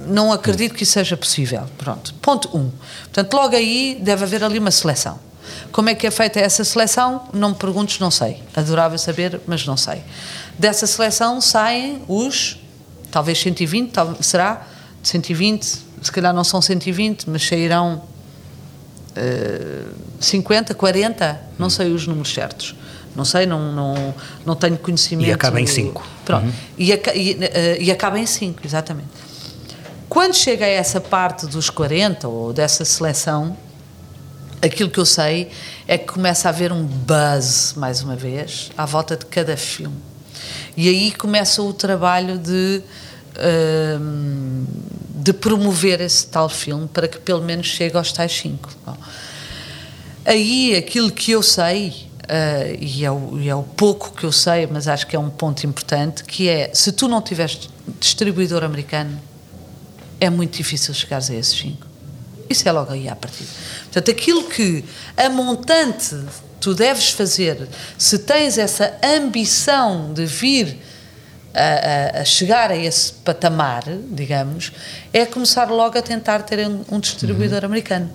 não 0.08 0.32
acredito 0.32 0.74
que 0.76 0.84
isso 0.84 0.94
seja 0.94 1.16
possível. 1.18 1.64
Pronto, 1.78 2.14
ponto 2.16 2.50
1. 2.56 2.60
Um. 2.60 2.72
Portanto, 3.04 3.34
logo 3.34 3.56
aí 3.56 3.98
deve 4.02 4.24
haver 4.24 4.44
ali 4.44 4.60
uma 4.60 4.72
seleção. 4.72 5.20
Como 5.72 5.90
é 5.90 5.96
que 5.96 6.08
é 6.08 6.12
feita 6.12 6.40
essa 6.40 6.64
seleção? 6.64 7.28
Não 7.34 7.50
me 7.50 7.56
perguntes, 7.56 8.00
não 8.00 8.10
sei. 8.12 8.42
Adorava 8.56 8.98
saber, 8.98 9.40
mas 9.46 9.66
não 9.66 9.76
sei. 9.78 10.02
Dessa 10.58 10.86
seleção 10.88 11.42
saem 11.42 12.02
os, 12.08 12.58
talvez 13.12 13.40
120, 13.40 13.92
tal- 13.92 14.16
será? 14.22 14.68
120, 15.02 15.64
se 16.02 16.12
calhar 16.12 16.34
não 16.34 16.44
são 16.44 16.62
120, 16.62 17.30
mas 17.30 17.46
sairão 17.46 18.04
eh, 19.16 19.84
50, 20.20 20.74
40, 20.74 21.42
não 21.60 21.70
sei 21.70 21.92
os 21.92 22.08
números 22.08 22.34
certos. 22.34 22.76
Não 23.16 23.26
sei, 23.26 23.46
não, 23.46 23.72
não, 23.72 24.14
não 24.46 24.56
tenho 24.56 24.78
conhecimento. 24.78 25.28
E 25.28 25.32
acaba 25.32 25.62
em 25.62 25.68
cinco. 25.68 26.04
Pronto. 26.26 26.46
Uhum. 26.46 26.54
E, 26.78 26.92
aca- 26.94 27.14
e, 27.14 27.38
eh, 27.42 27.78
e 27.80 27.92
acaba 27.92 28.18
em 28.18 28.26
5, 28.26 28.62
exatamente. 28.66 29.10
Quando 30.14 30.36
chega 30.36 30.64
a 30.64 30.70
essa 30.70 31.02
parte 31.02 31.48
dos 31.48 31.72
40 31.72 32.28
ou 32.28 32.54
dessa 32.54 32.86
seleção, 32.86 33.58
aquilo 34.62 34.88
que 34.88 35.00
eu 35.00 35.08
sei 35.08 35.50
é 35.88 35.98
que 35.98 36.06
começa 36.06 36.48
a 36.48 36.50
haver 36.50 36.72
um 36.72 36.84
buzz, 36.86 37.74
mais 37.76 38.04
uma 38.04 38.16
vez, 38.16 38.70
à 38.78 38.86
volta 38.86 39.18
de 39.18 39.26
cada 39.26 39.58
filme. 39.58 39.98
E 40.78 40.88
aí 40.88 41.12
começa 41.14 41.64
o 41.64 41.74
trabalho 41.74 42.38
de, 42.38 42.84
hum, 44.00 44.66
de 45.16 45.34
promover 45.34 46.00
esse 46.00 46.28
tal 46.28 46.48
filme 46.48 46.88
para 46.88 47.08
que 47.08 47.18
pelo 47.18 47.42
menos 47.42 47.66
chegue 47.66 47.98
aos 47.98 48.12
tais 48.12 48.34
5. 48.34 48.70
Aí 50.24 50.76
aquilo 50.76 51.10
que 51.10 51.32
eu 51.32 51.42
sei, 51.42 52.06
eh, 52.28 52.78
e, 52.80 53.04
é 53.04 53.10
o, 53.10 53.40
e 53.40 53.50
é 53.50 53.56
o 53.56 53.64
pouco 53.64 54.12
que 54.12 54.26
eu 54.26 54.32
sei, 54.32 54.68
mas 54.68 54.88
acho 54.88 55.08
que 55.08 55.16
é 55.16 55.20
um 55.20 55.32
ponto 55.32 55.66
importante, 55.66 56.24
que 56.24 56.48
é 56.48 56.70
se 56.72 56.92
tu 56.92 57.08
não 57.08 57.20
tiveres 57.20 57.68
distribuidor 58.00 58.64
americano, 58.64 59.20
é 60.24 60.30
muito 60.30 60.56
difícil 60.58 60.94
chegares 60.94 61.30
a 61.30 61.36
esses 61.36 61.58
5. 61.60 61.86
Isso 62.50 62.68
é 62.68 62.72
logo 62.72 62.92
aí 62.92 63.08
à 63.10 63.16
partida. 63.16 63.50
Portanto, 63.84 64.12
aquilo 64.12 64.44
que 64.50 64.84
a 65.18 65.30
montante 65.30 66.16
tu 66.60 66.74
deves 66.74 67.10
fazer, 67.10 67.68
se 67.98 68.20
tens 68.20 68.58
essa 68.58 68.94
ambição 69.04 70.14
de 70.14 70.26
vir 70.26 70.78
a, 71.54 72.18
a- 72.18 72.22
a 72.22 72.26
chegar 72.26 72.72
a 72.72 72.76
esse 72.76 73.14
patamar, 73.14 73.84
digamos, 74.12 74.72
é 75.12 75.26
começar 75.26 75.70
logo 75.70 75.98
a 75.98 76.02
tentar 76.02 76.44
ter 76.44 76.66
um, 76.68 76.84
um 76.92 77.00
distribuidor 77.00 77.64
americano. 77.66 78.10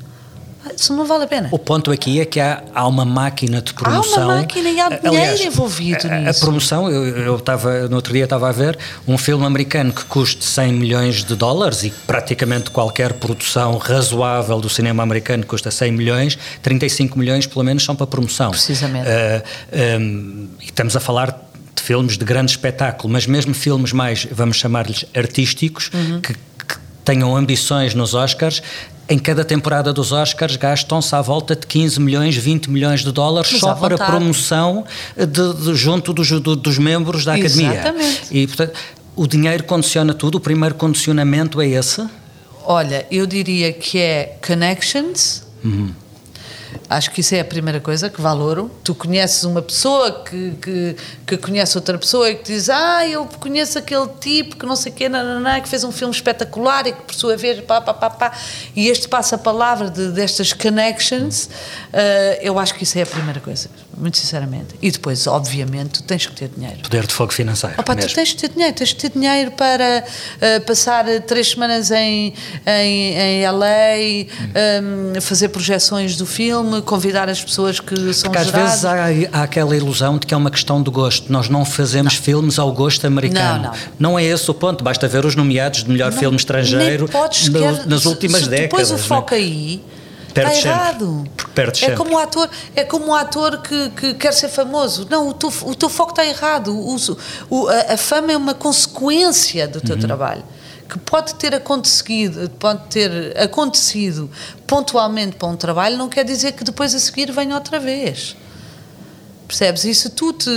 Isso 0.77 0.95
não 0.95 1.05
vale 1.07 1.25
a 1.25 1.27
pena. 1.27 1.49
O 1.53 1.59
ponto 1.59 1.91
aqui 1.91 2.21
é 2.21 2.25
que 2.25 2.39
há, 2.41 2.63
há 2.75 2.87
uma 2.87 3.05
máquina 3.05 3.63
de 3.63 3.71
Há 3.71 3.75
promoção. 3.75 4.25
uma 4.25 4.37
máquina 4.37 4.69
e 4.69 4.81
há 4.81 4.89
dinheiro 4.89 5.09
Aliás, 5.09 5.41
envolvido 5.41 6.07
a, 6.09 6.15
a 6.15 6.19
nisso. 6.21 6.41
promoção, 6.41 6.91
eu, 6.91 7.07
eu 7.17 7.37
estava, 7.37 7.89
no 7.89 7.97
outro 7.97 8.13
dia 8.13 8.25
estava 8.25 8.49
a 8.49 8.53
ver 8.53 8.79
um 9.07 9.17
filme 9.17 9.45
americano 9.47 9.93
que 9.93 10.05
custe 10.05 10.45
100 10.45 10.73
milhões 10.73 11.25
de 11.25 11.35
dólares 11.35 11.85
e 11.85 11.91
praticamente 11.91 12.71
qualquer 12.71 13.15
produção 13.15 13.79
razoável 13.79 14.61
do 14.61 14.69
cinema 14.69 15.03
americano 15.03 15.47
custa 15.47 15.71
100 15.71 15.93
milhões, 15.93 16.39
35 16.63 17.19
milhões 17.19 17.47
pelo 17.47 17.65
menos 17.65 17.85
são 17.85 17.95
para 17.97 18.07
promoção. 18.07 18.51
Precisamente. 18.51 19.09
Ah, 19.09 19.43
um, 20.01 20.49
e 20.61 20.65
estamos 20.65 20.95
a 20.97 21.01
falar 21.01 21.45
de 21.75 21.83
filmes 21.83 22.19
de 22.19 22.25
grande 22.25 22.51
espetáculo, 22.51 23.13
mas 23.13 23.27
mesmo 23.27 23.55
filmes 23.55 23.93
mais, 23.93 24.27
vamos 24.31 24.57
chamar-lhes 24.57 25.05
artísticos, 25.17 25.91
Uhum. 25.95 26.21
que, 26.21 26.35
que 26.35 26.77
tenham 27.05 27.35
ambições 27.37 27.95
nos 27.95 28.13
Oscars, 28.15 28.61
em 29.09 29.19
cada 29.19 29.45
temporada 29.45 29.93
dos 29.93 30.13
Oscars 30.13 30.57
gastam-se 30.57 31.15
à 31.15 31.23
volta 31.23 31.57
de 31.57 31.67
15 31.67 31.99
milhões, 32.01 32.37
20 32.37 32.71
milhões 32.71 33.01
de 33.03 33.11
dólares 33.11 33.51
Mas 33.53 33.61
só 33.61 33.75
para 33.75 33.97
vontade. 33.97 34.11
promoção 34.11 34.85
de, 35.17 35.25
de- 35.55 35.75
junto 35.75 36.13
dos, 36.13 36.31
do- 36.41 36.55
dos 36.57 36.77
membros 36.79 37.25
da 37.25 37.35
Academia. 37.35 37.73
Exatamente. 37.73 38.21
E, 38.31 38.47
portanto, 38.47 38.73
o 39.17 39.27
dinheiro 39.27 39.65
condiciona 39.65 40.13
tudo, 40.13 40.35
o 40.37 40.41
primeiro 40.41 40.75
condicionamento 40.75 41.61
é 41.61 41.69
esse? 41.69 42.07
Olha, 42.65 43.07
eu 43.11 43.27
diria 43.27 43.73
que 43.73 43.99
é 43.99 44.37
connections. 44.47 45.43
Acho 46.89 47.11
que 47.11 47.21
isso 47.21 47.35
é 47.35 47.41
a 47.41 47.45
primeira 47.45 47.81
coisa 47.81 48.09
que 48.09 48.21
valoro. 48.21 48.71
Tu 48.83 48.95
conheces 48.95 49.45
uma 49.45 49.63
pessoa 49.63 50.25
que, 50.25 50.53
que, 50.63 50.97
que 51.27 51.37
conhece 51.37 51.77
outra 51.77 51.99
pessoa 51.99 52.31
e 52.31 52.35
que 52.37 52.45
diz: 52.45 52.69
Ah, 52.69 53.07
eu 53.07 53.27
conheço 53.39 53.79
aquele 53.79 54.09
tipo 54.21 54.57
que 54.57 54.67
não 54.67 54.77
sei 54.77 54.93
o 54.93 54.95
quê, 54.95 55.09
que 55.63 55.69
fez 55.69 55.85
um 55.85 55.93
filme 55.93 56.15
espetacular 56.15 56.87
e 56.87 56.93
que 56.93 57.03
por 57.03 57.15
sua 57.15 57.37
vez, 57.37 57.61
pá, 57.61 57.81
pá, 57.81 57.95
pá, 57.95 58.11
pá. 58.11 58.33
E 58.75 58.89
este 58.89 59.09
passa 59.09 59.37
a 59.37 59.39
palavra 59.39 59.91
de, 59.91 60.11
destas 60.13 60.53
connections, 60.53 61.49
eh, 61.93 62.41
eu 62.43 62.59
acho 62.59 62.75
que 62.75 62.85
isso 62.85 62.99
é 62.99 63.03
a 63.03 63.07
primeira 63.07 63.41
coisa, 63.41 63.69
muito 63.99 64.17
sinceramente. 64.19 64.75
E 64.81 64.91
depois, 64.91 65.27
obviamente, 65.27 65.91
tu 66.01 66.03
tens 66.03 66.27
que 66.27 66.33
ter 66.35 66.49
dinheiro. 66.57 66.79
Poder 66.83 67.07
de 67.07 67.13
fogo 67.13 67.33
financeiro. 67.33 67.75
Opa, 67.79 67.95
tu 67.95 68.03
mesmo. 68.03 68.15
tens 68.15 68.29
de 68.29 68.37
ter 68.37 68.49
dinheiro, 68.51 68.75
tens 68.75 68.89
de 68.91 68.95
ter 68.97 69.11
dinheiro 69.11 69.51
para 69.53 70.05
eh, 70.41 70.61
passar 70.61 71.09
eh, 71.09 71.21
três 71.21 71.49
semanas 71.51 71.91
em, 71.91 72.33
em, 72.67 73.15
em 73.15 73.51
LA, 73.51 73.67
eh, 74.55 75.21
fazer 75.21 75.49
projeções 75.49 76.17
do 76.17 76.27
filme, 76.27 76.81
convidar 76.83 77.29
as 77.29 77.43
pessoas 77.43 77.81
que 77.81 77.95
são 78.15 78.31
Porque 78.31 78.39
às 78.39 78.47
juradas. 78.47 78.71
vezes 78.71 78.85
há, 78.85 79.39
há 79.39 79.43
aquela 79.43 79.77
ilusão 79.77 80.19
de 80.19 80.27
que 80.27 80.35
é 80.35 80.37
uma 80.37 80.51
questão 80.51 80.83
de 80.83 80.91
gosto. 80.91 81.31
Nós 81.33 81.49
não 81.49 81.65
fazemos 81.65 82.15
filmes 82.15 82.59
ao 82.59 82.73
gosto 82.73 83.07
americano. 83.07 83.73
Não, 83.99 84.11
não. 84.13 84.19
é 84.19 84.25
esse 84.25 84.51
o 84.51 84.55
ponto. 84.55 84.83
Basta 84.85 85.07
ver 85.09 85.25
os 85.25 85.35
nomeados 85.35 85.85
de 85.85 85.91
melhor 85.91 86.13
filme 86.13 86.37
estrangeiro 86.37 87.09
nas 87.87 88.03
se- 88.03 88.09
últimas 88.09 88.41
se 88.41 88.47
tu 88.47 88.51
décadas. 88.51 88.71
pões 88.71 88.91
o 88.91 88.93
não 88.95 89.01
é? 89.01 89.03
foco 89.03 89.35
aí, 89.35 89.81
Perde 90.35 90.53
está 90.57 90.69
errado. 90.69 91.25
É 91.57 91.75
sempre. 91.75 91.97
como 91.97 92.15
o 92.15 92.19
ator, 92.19 92.49
é 92.77 92.85
como 92.85 93.07
o 93.09 93.15
ator 93.15 93.61
que, 93.63 93.91
que 93.91 94.15
quer 94.15 94.33
ser 94.33 94.49
famoso. 94.49 95.07
Não, 95.11 95.29
o 95.29 95.35
teu, 95.35 95.53
o 95.63 95.75
teu 95.75 95.89
foco 95.89 96.11
está 96.11 96.25
errado. 96.25 96.73
O, 96.77 96.97
o- 97.51 97.69
a, 97.69 97.95
a 97.95 97.97
fama 97.97 98.31
é 98.33 98.37
uma 98.37 98.55
consequência 98.55 99.67
do 99.67 99.81
teu 99.81 99.97
Uhum. 99.97 100.01
trabalho. 100.03 100.45
Que 100.89 100.99
pode 100.99 101.35
ter 101.35 101.55
acontecido, 101.55 102.49
pode 102.59 102.81
ter 102.89 103.37
acontecido 103.39 104.31
pontualmente 104.67 105.37
para 105.37 105.49
um 105.49 105.57
trabalho, 105.57 105.99
não 105.99 106.09
quer 106.09 106.25
dizer 106.25 106.53
que 106.53 106.65
depois 106.65 106.95
a 106.95 106.99
seguir 106.99 107.31
venha 107.33 107.55
outra 107.55 107.79
vez. 107.79 108.37
Percebes? 109.47 109.85
E 109.85 109.95
se 109.95 110.11
tu 110.11 110.33
te, 110.33 110.51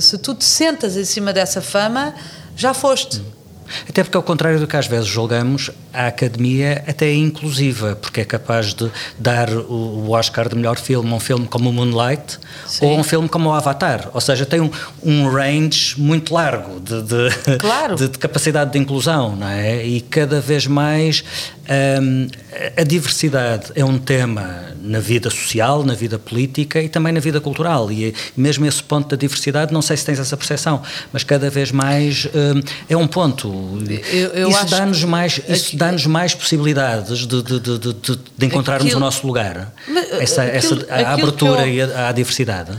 se 0.00 0.18
tu 0.18 0.34
te 0.34 0.44
sentas 0.44 0.96
em 0.96 1.04
cima 1.04 1.32
dessa 1.32 1.60
fama, 1.60 2.14
já 2.56 2.72
foste. 2.74 3.22
Até 3.88 4.02
porque, 4.02 4.16
ao 4.16 4.22
contrário 4.22 4.58
do 4.60 4.66
que 4.66 4.76
às 4.76 4.86
vezes 4.86 5.06
julgamos, 5.06 5.70
a 5.92 6.06
Academia 6.08 6.84
até 6.86 7.06
é 7.06 7.14
inclusiva, 7.14 7.96
porque 8.00 8.20
é 8.20 8.24
capaz 8.24 8.74
de 8.74 8.90
dar 9.18 9.50
o 9.50 10.10
Oscar 10.10 10.48
de 10.48 10.54
melhor 10.56 10.76
filme 10.78 11.10
a 11.10 11.14
um 11.14 11.20
filme 11.20 11.46
como 11.46 11.70
o 11.70 11.72
Moonlight 11.72 12.38
Sim. 12.66 12.86
ou 12.86 12.96
a 12.96 13.00
um 13.00 13.04
filme 13.04 13.28
como 13.28 13.48
o 13.48 13.52
Avatar. 13.52 14.10
Ou 14.12 14.20
seja, 14.20 14.44
tem 14.46 14.60
um, 14.60 14.70
um 15.02 15.28
range 15.30 15.94
muito 16.00 16.34
largo 16.34 16.80
de, 16.80 17.02
de, 17.02 17.56
Claro. 17.58 17.94
de- 17.96 18.08
de 18.08 18.18
capacidade 18.18 18.72
de 18.72 18.78
inclusão, 18.78 19.34
não 19.36 19.48
é? 19.48 19.84
E 19.84 20.00
cada 20.00 20.40
vez 20.40 20.66
mais 20.66 21.24
hum, 22.00 22.28
a 22.76 22.82
diversidade 22.82 23.72
é 23.74 23.84
um 23.84 23.98
tema 23.98 24.66
na 24.80 25.00
vida 25.00 25.28
social, 25.30 25.82
na 25.84 25.94
vida 25.94 26.18
política 26.18 26.80
e 26.80 26.88
também 26.88 27.12
na 27.12 27.18
vida 27.20 27.40
cultural. 27.40 27.90
E 27.90 28.14
mesmo 28.36 28.64
esse 28.66 28.82
ponto 28.82 29.08
da 29.08 29.16
diversidade, 29.16 29.72
não 29.72 29.82
sei 29.82 29.96
se 29.96 30.04
tens 30.04 30.18
essa 30.20 30.36
percepção, 30.36 30.80
mas 31.12 31.24
cada 31.24 31.50
vez 31.50 31.72
mais 31.72 32.26
hum, 32.26 32.62
é 32.88 32.96
um 32.96 33.06
ponto. 33.08 33.48
Eu- 34.12 34.28
eu 34.30 34.48
isso 34.50 34.66
dá-nos 34.66 35.02
mais, 35.04 35.40
isso 35.48 35.76
dá-nos 35.76 36.06
mais 36.06 36.34
possibilidades 36.34 37.26
de, 37.26 37.42
de, 37.42 37.60
de, 37.60 37.78
de, 38.38 38.46
encontrarmos 38.46 38.86
Aquilo- 38.86 38.98
o 39.00 39.00
nosso 39.04 39.26
lugar. 39.26 39.72
Mas, 39.88 40.10
essa, 40.12 40.44
essa 40.44 40.74
aquilo- 40.74 40.86
a 40.90 40.94
aquilo 40.94 41.08
abertura 41.28 41.66
eu- 41.66 41.74
e 41.88 41.92
a, 41.92 42.08
à 42.08 42.12
diversidade. 42.12 42.70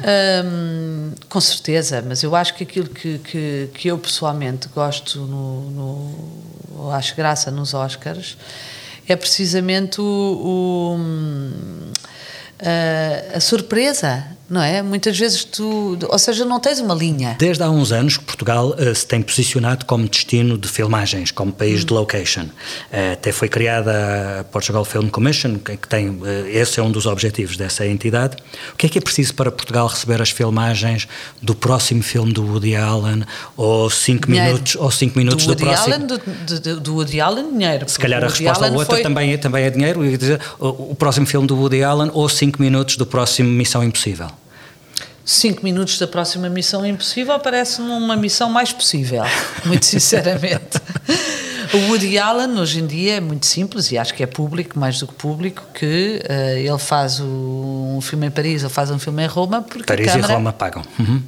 Hum, 0.45 1.11
com 1.27 1.41
certeza, 1.41 2.03
mas 2.07 2.23
eu 2.23 2.35
acho 2.35 2.53
que 2.55 2.63
aquilo 2.63 2.87
que, 2.89 3.17
que, 3.19 3.69
que 3.73 3.87
eu 3.89 3.97
pessoalmente 3.97 4.67
gosto 4.73 5.19
no, 5.19 5.71
no 5.71 6.91
acho 6.91 7.15
graça 7.15 7.51
nos 7.51 7.73
Oscars 7.73 8.37
é 9.07 9.15
precisamente 9.15 10.01
o, 10.01 10.03
o, 10.03 10.95
hum, 10.95 11.91
a, 12.59 13.37
a 13.37 13.39
surpresa, 13.39 14.36
não 14.49 14.61
é? 14.61 14.81
Muitas 14.81 15.17
vezes 15.17 15.43
tu, 15.43 15.97
ou 16.07 16.19
seja, 16.19 16.45
não 16.45 16.59
tens 16.59 16.79
uma 16.79 16.93
linha. 16.93 17.35
Desde 17.37 17.61
há 17.63 17.69
uns 17.69 17.91
anos 17.91 18.17
que 18.17 18.23
Portugal 18.23 18.73
eh, 18.77 18.93
se 18.93 19.05
tem 19.05 19.21
posicionado 19.21 19.85
como 19.85 20.07
destino 20.07 20.57
de 20.57 20.67
filmagens, 20.67 21.31
como 21.31 21.51
país 21.51 21.83
de 21.83 21.91
location. 21.93 22.45
Eh, 22.91 23.13
até 23.13 23.31
foi 23.31 23.49
criada 23.49 24.39
a 24.39 24.43
Portugal 24.45 24.85
Film 24.85 25.09
Commission, 25.09 25.55
que 25.57 25.87
tem, 25.87 26.19
eh, 26.25 26.49
esse 26.59 26.79
é 26.79 26.83
um 26.83 26.91
dos 26.91 27.05
objetivos 27.05 27.57
dessa 27.57 27.85
entidade. 27.85 28.37
O 28.73 28.77
que 28.77 28.85
é 28.85 28.89
que 28.89 28.97
é 28.97 29.01
preciso 29.01 29.33
para 29.33 29.51
Portugal 29.51 29.85
receber 29.87 30.21
as 30.21 30.29
filmagens 30.29 31.07
do 31.41 31.53
próximo 31.53 32.01
filme 32.01 32.31
do 32.31 32.43
Woody 32.45 32.75
Allen, 32.75 33.23
ou 33.57 33.89
cinco 33.89 34.27
Dinheiro. 34.27 34.47
minutos, 34.53 34.75
ou 34.75 34.89
cinco 34.91 35.17
minutos 35.17 35.45
do 35.45 35.55
do, 35.55 35.63
Woody 35.65 35.75
próximo... 35.75 35.93
Allen, 35.95 36.07
do, 36.07 36.59
do, 36.61 36.79
do 36.79 36.95
Woody 36.95 37.19
Allen, 37.19 37.51
dinheiro. 37.51 37.89
Se 37.89 37.99
calhar 37.99 38.23
a 38.23 38.27
resposta 38.27 38.63
à 38.63 38.67
Allen 38.67 38.79
outra 38.79 38.95
foi- 38.95 39.03
também, 39.03 39.33
é, 39.33 39.37
também 39.37 39.63
é 39.65 39.69
dinheiro. 39.69 40.01
O, 40.59 40.91
o 40.91 40.95
próximo 40.95 41.25
filme 41.25 41.45
do 41.47 41.57
Woody 41.57 41.83
Allen 41.83 42.09
ou 42.13 42.29
5 42.29 42.61
minutos 42.61 42.95
do 42.95 43.05
próximo 43.05 43.49
Missão 43.49 43.83
Impossível. 43.83 44.29
Cinco 45.29 45.61
minutos 45.61 45.99
da 45.99 46.07
próxima 46.07 46.47
missão 46.47 46.85
impossível 46.85 47.37
parece-me 47.37 47.89
uma 47.91 48.15
missão 48.15 48.49
mais 48.49 48.71
possível, 48.71 49.23
muito 49.65 49.83
sinceramente. 49.85 50.79
O 51.73 51.89
Woody 51.89 52.17
Allen, 52.17 52.57
hoje 52.57 52.79
em 52.79 52.87
dia, 52.87 53.15
é 53.15 53.19
muito 53.19 53.45
simples 53.45 53.91
e 53.91 53.97
acho 53.97 54.13
que 54.13 54.23
é 54.23 54.25
público, 54.25 54.79
mais 54.79 54.99
do 54.99 55.05
que 55.07 55.13
público, 55.15 55.63
que 55.73 56.21
eh, 56.29 56.61
ele 56.61 56.77
faz 56.77 57.19
o- 57.19 57.95
um 57.97 57.99
filme 57.99 58.27
em 58.27 58.31
Paris 58.31 58.63
ou 58.63 58.69
faz 58.69 58.89
um 58.89 58.97
filme 58.97 59.21
em 59.21 59.27
Roma 59.27 59.61
porque 59.61 59.83
Paris 59.83 60.07
a 60.07 60.11
Câmara, 60.13 60.31
e 60.31 60.35
Roma 60.37 60.53
pagam. 60.53 60.81
Uhum. 60.97 61.21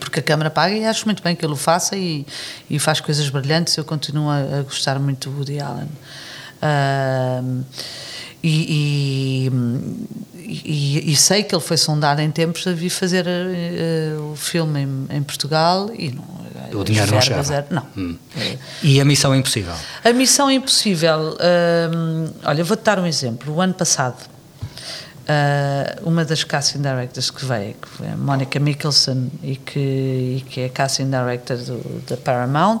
porque 0.00 0.18
a 0.18 0.22
Câmara 0.22 0.50
paga 0.50 0.74
e 0.74 0.84
acho 0.84 1.04
muito 1.04 1.22
bem 1.22 1.36
que 1.36 1.46
ele 1.46 1.52
o 1.52 1.56
faça 1.56 1.94
e, 1.96 2.26
e 2.68 2.80
faz 2.80 3.00
coisas 3.00 3.28
brilhantes. 3.28 3.76
Eu 3.76 3.84
continuo 3.84 4.28
a, 4.30 4.38
a 4.58 4.62
gostar 4.62 4.98
muito 4.98 5.30
do 5.30 5.36
Woody 5.36 5.60
Allen. 5.60 5.88
Ahm, 6.60 7.62
e, 8.46 9.50
e, 10.36 11.12
e- 11.12 11.16
sei 11.16 11.42
que 11.42 11.54
ele 11.54 11.62
foi 11.62 11.76
sondado 11.76 12.20
em 12.20 12.30
tempos 12.30 12.66
a 12.66 12.72
vir 12.72 12.90
fazer 12.90 13.24
eh, 13.26 14.14
o 14.32 14.36
filme 14.36 14.80
em, 14.82 15.06
em 15.16 15.22
Portugal 15.22 15.90
e 15.96 16.10
não, 16.12 16.80
O 16.80 16.84
dinheiro 16.84 17.10
não 17.12 17.20
chegava. 17.20 17.66
não. 17.70 17.86
Hum. 17.96 18.16
E 18.82 19.00
a 19.00 19.04
Missão 19.04 19.34
Impossível? 19.34 19.72
A 20.04 20.12
Missão 20.12 20.50
Impossível, 20.50 21.36
hum, 21.94 22.28
olha, 22.44 22.62
vou-te 22.64 22.82
dar 22.82 22.98
um 22.98 23.06
exemplo. 23.06 23.54
O 23.54 23.60
ano 23.60 23.74
passado, 23.74 24.16
ah, 25.28 25.96
uma 26.02 26.24
das 26.24 26.44
casting 26.44 26.82
directors 26.82 27.30
que 27.30 27.44
veio, 27.44 27.74
que 27.74 27.88
foi 27.88 28.08
a 28.08 28.16
Monica 28.16 28.58
Mickelson 28.60 29.28
e 29.42 29.56
que, 29.56 29.78
e 29.78 30.44
que 30.48 30.60
é 30.62 30.68
casting 30.68 31.08
director 31.10 31.56
do, 31.56 32.02
da 32.08 32.16
Paramount. 32.16 32.80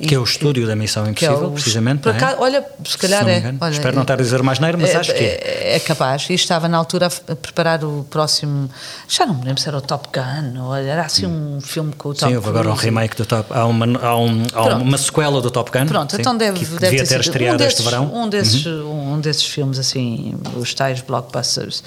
e 0.00 0.06
Que 0.06 0.14
é 0.14 0.18
o 0.18 0.24
estúdio 0.24 0.66
da 0.66 0.76
Missão 0.76 1.06
é 1.06 1.10
Impossível, 1.10 1.48
o- 1.48 1.52
precisamente. 1.52 2.02
por 2.02 2.12
é? 2.12 2.16
acaso, 2.16 2.36
olha, 2.40 2.64
se 2.84 2.98
calhar 2.98 3.24
me 3.24 3.30
é. 3.32 3.54
olha, 3.60 3.72
Espero 3.72 3.94
não 3.94 4.02
estar 4.02 4.14
a 4.14 4.16
dizer 4.16 4.42
mais 4.42 4.58
neiro, 4.58 4.78
mas 4.78 4.90
é, 4.90 4.96
acho 4.96 5.12
que 5.14 5.20
é. 5.22 5.72
é. 5.72 5.76
é 5.76 5.80
capaz. 5.80 6.28
E 6.30 6.34
estava 6.34 6.68
na 6.68 6.76
altura 6.78 7.06
a 7.28 7.36
preparar 7.36 7.84
o 7.84 8.06
próximo. 8.10 8.68
Já 9.08 9.26
não 9.26 9.34
me 9.34 9.44
lembro 9.44 9.60
se 9.60 9.68
era 9.68 9.76
o 9.78 9.80
Top 9.80 10.08
Gun 10.12 10.60
ou 10.62 10.74
era 10.74 11.02
assim 11.02 11.26
um 11.26 11.60
filme 11.60 11.92
com 11.94 12.10
o 12.10 12.14
Tom 12.14 12.28
Sim, 12.28 12.36
houve 12.36 12.48
agora 12.48 12.70
um 12.70 12.74
remake 12.74 13.16
do 13.16 13.26
Top 13.26 13.52
Há 13.52 13.66
uma, 13.66 13.86
há 14.00 14.16
um- 14.16 14.46
há 14.54 14.76
uma 14.76 14.98
sequela 14.98 15.40
do 15.40 15.50
Top 15.50 15.70
Gun. 15.70 15.86
Pronto, 15.86 16.14
sim, 16.14 16.20
então 16.20 16.36
deve, 16.36 16.58
que 16.60 16.64
deve 16.66 16.78
devia 16.80 16.98
ter 17.00 17.06
sido 17.06 17.20
estreado 17.22 17.54
um 17.54 17.56
desses, 17.58 17.78
este 17.78 17.84
verão. 17.90 18.14
Um 18.14 18.28
desses, 18.28 18.66
Uhum. 18.66 19.14
um 19.14 19.20
desses 19.20 19.44
filmes 19.44 19.78
assim, 19.78 20.34
os 20.56 20.74
tais 20.74 21.00
blockbusters. 21.00 21.82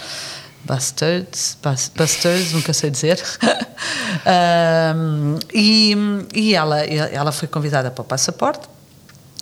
Bastards, 0.63 1.57
Bas- 1.61 1.91
Busters, 1.95 2.51
nunca 2.53 2.73
sei 2.73 2.89
dizer. 2.89 3.21
Ahm, 4.25 5.37
e 5.53 5.95
e 6.33 6.55
ela, 6.55 6.79
ela 6.83 7.31
foi 7.31 7.47
convidada 7.47 7.91
para 7.91 8.01
o 8.01 8.05
passaporte. 8.05 8.67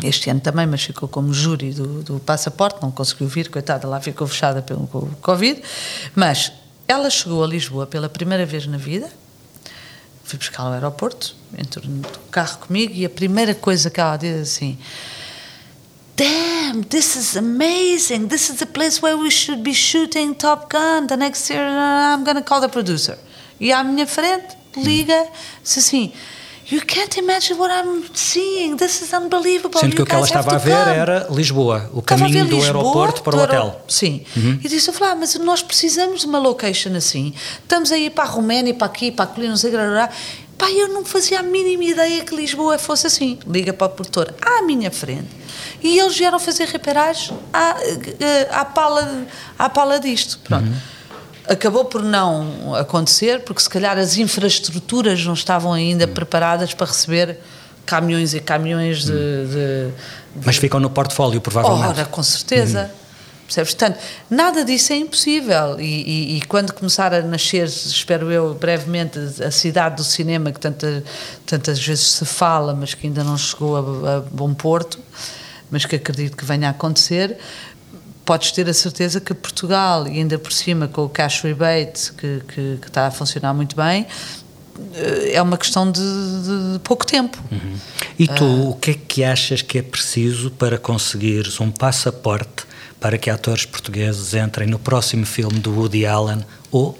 Este 0.03 0.29
ano 0.29 0.39
também, 0.41 0.65
mas 0.67 0.83
ficou 0.83 1.07
como 1.07 1.33
júri 1.33 1.71
do, 1.71 2.01
do 2.03 2.19
passaporte, 2.19 2.79
não 2.81 2.91
conseguiu 2.91 3.27
vir, 3.27 3.49
coitada, 3.49 3.87
lá 3.87 4.01
ficou 4.01 4.27
fechada 4.27 4.61
pelo 4.61 4.87
Covid. 5.21 5.61
Mas 6.15 6.51
ela 6.87 7.09
chegou 7.09 7.43
a 7.43 7.47
Lisboa 7.47 7.85
pela 7.87 8.09
primeira 8.09 8.45
vez 8.45 8.65
na 8.67 8.77
vida, 8.77 9.07
fui 10.23 10.37
buscá-la 10.37 10.69
ao 10.69 10.73
aeroporto, 10.73 11.35
entrou 11.57 11.85
no 11.87 12.01
carro 12.31 12.57
comigo 12.57 12.91
e 12.95 13.05
a 13.05 13.09
primeira 13.09 13.53
coisa 13.55 13.89
que 13.89 14.01
ela 14.01 14.17
diz 14.17 14.41
assim: 14.41 14.77
Damn, 16.15 16.83
this 16.83 17.15
is 17.15 17.35
amazing. 17.35 18.27
This 18.27 18.49
is 18.49 18.59
the 18.59 18.67
place 18.67 19.01
where 19.01 19.17
we 19.17 19.31
should 19.31 19.63
be 19.63 19.73
shooting 19.73 20.35
Top 20.35 20.69
Gun. 20.69 21.07
The 21.07 21.17
next 21.17 21.49
year 21.49 21.65
uh, 21.65 22.13
I'm 22.13 22.23
gonna 22.23 22.43
call 22.43 22.61
the 22.61 22.69
producer. 22.69 23.17
E 23.59 23.71
à 23.71 23.83
minha 23.83 24.05
frente, 24.05 24.55
liga, 24.77 25.27
disse 25.63 25.79
assim: 25.79 26.13
You 26.69 26.81
can't 26.85 27.17
imagine 27.17 27.59
what 27.59 27.71
I'm 27.71 28.03
seeing. 28.13 28.77
This 28.77 29.01
is 29.01 29.11
unbelievable. 29.11 29.79
Sendo 29.79 29.95
que 29.95 30.01
o 30.01 30.05
que 30.05 30.13
ela 30.15 30.23
estava 30.23 30.55
a 30.55 30.59
to 30.59 30.65
ver 30.65 30.85
come." 30.85 30.95
era 30.95 31.27
Lisboa, 31.29 31.89
o 31.93 32.01
caminho 32.01 32.45
do 32.45 32.55
Lisboa, 32.55 32.65
aeroporto 32.65 33.21
para 33.23 33.35
o 33.35 33.41
hotel. 33.41 33.81
Sim. 33.87 34.23
Uhum. 34.37 34.59
E 34.63 34.69
disse: 34.69 34.89
eu 34.89 34.93
falei, 34.93 35.13
ah, 35.13 35.15
mas 35.15 35.35
nós 35.35 35.61
precisamos 35.61 36.21
de 36.21 36.27
uma 36.27 36.39
location 36.39 36.95
assim. 36.95 37.33
Estamos 37.61 37.91
aí 37.91 38.09
para 38.09 38.23
a 38.23 38.27
Roménia, 38.27 38.73
para 38.73 38.87
aqui, 38.87 39.11
para 39.11 39.25
aqui, 39.25 39.47
não 39.47 39.57
sei 39.57 39.71
blá, 39.71 39.87
blá, 39.87 40.09
Pá, 40.57 40.69
eu 40.71 40.87
não 40.89 41.03
fazia 41.03 41.39
a 41.39 41.43
mínima 41.43 41.83
ideia 41.83 42.23
que 42.23 42.35
Lisboa 42.35 42.77
fosse 42.77 43.07
assim. 43.07 43.39
Liga 43.47 43.73
para 43.73 43.87
o 43.87 43.89
produtor 43.89 44.33
à 44.41 44.61
minha 44.61 44.91
frente. 44.91 45.27
E 45.81 45.97
eles 45.99 46.15
vieram 46.17 46.39
fazer 46.39 46.65
repairagens 46.67 47.33
à, 47.53 47.75
eh, 48.19 48.47
à, 48.51 48.63
pala, 48.63 49.25
à 49.57 49.69
pala 49.69 49.99
disto. 49.99 50.39
Pronto. 50.43 50.67
Acabou 51.47 51.83
por 51.85 52.01
não 52.01 52.73
acontecer, 52.75 53.41
porque 53.41 53.61
se 53.61 53.69
calhar 53.69 53.97
as 53.97 54.17
infraestruturas 54.17 55.25
não 55.25 55.33
estavam 55.33 55.73
ainda 55.73 56.07
preparadas 56.07 56.73
para 56.73 56.87
receber 56.87 57.37
caminhões 57.85 58.33
e 58.33 58.39
caminhões 58.39 59.03
de- 59.03 59.11
de, 59.11 59.89
Mas 60.45 60.55
ficam 60.55 60.79
no 60.79 60.89
portfólio, 60.89 61.41
provavelmente. 61.41 61.89
Ora, 61.89 62.05
com 62.05 62.23
certeza. 62.23 62.89
Percebes? 63.53 63.73
Portanto, 63.73 63.99
nada 64.29 64.65
disso 64.65 64.93
é 64.93 64.95
impossível. 64.97 65.79
E, 65.79 65.83
e- 65.83 66.37
e 66.37 66.41
quando 66.45 66.73
começar 66.73 67.13
a 67.13 67.21
nascer, 67.21 67.65
espero 67.67 68.31
eu, 68.31 68.53
brevemente, 68.55 69.19
a 69.43 69.51
cidade 69.51 69.97
do 69.97 70.03
cinema, 70.03 70.51
que 70.51 70.59
tanta, 70.59 71.03
tantas 71.45 71.79
vezes 71.79 72.05
se 72.05 72.25
fala, 72.25 72.73
mas 72.73 72.93
que 72.93 73.07
ainda 73.07 73.23
não 73.23 73.37
chegou 73.37 73.75
a, 74.05 74.17
a 74.17 74.19
bom 74.21 74.53
porto, 74.53 74.99
mas 75.69 75.85
que 75.85 75.95
acredito 75.95 76.35
que 76.35 76.45
venha 76.45 76.67
a 76.67 76.71
acontecer, 76.71 77.37
podes 78.25 78.51
ter 78.51 78.67
a 78.69 78.73
certeza 78.73 79.19
que 79.19 79.33
Portugal, 79.33 80.07
e 80.07 80.11
ainda 80.19 80.39
por 80.39 80.51
cima 80.51 80.87
com 80.87 81.03
o 81.05 81.09
cash 81.09 81.41
rebate, 81.41 82.11
que, 82.13 82.41
que, 82.47 82.77
que 82.81 82.87
está 82.87 83.07
a 83.07 83.11
funcionar 83.11 83.53
muito 83.53 83.75
bem, 83.75 84.07
eh, 84.95 85.33
é 85.33 85.41
uma 85.41 85.57
questão 85.57 85.91
de, 85.91 85.99
de 86.01 86.79
pouco 86.79 87.05
tempo. 87.05 87.37
E 88.17 88.27
tu, 88.27 88.69
o 88.69 88.75
que 88.75 88.91
é 88.91 88.93
que 88.93 89.23
achas 89.23 89.61
que 89.61 89.77
é 89.77 89.81
preciso 89.81 90.49
para 90.51 90.77
conseguires 90.77 91.59
um 91.59 91.69
passaporte 91.69 92.65
para 93.03 93.17
que 93.17 93.29
atores 93.29 93.65
portugueses 93.65 94.33
entrem 94.33 94.65
no 94.65 94.79
próximo 94.79 95.25
filme 95.25 95.59
do 95.59 95.77
Woody 95.77 96.05
Allen 96.05 96.41
ou 96.71 96.97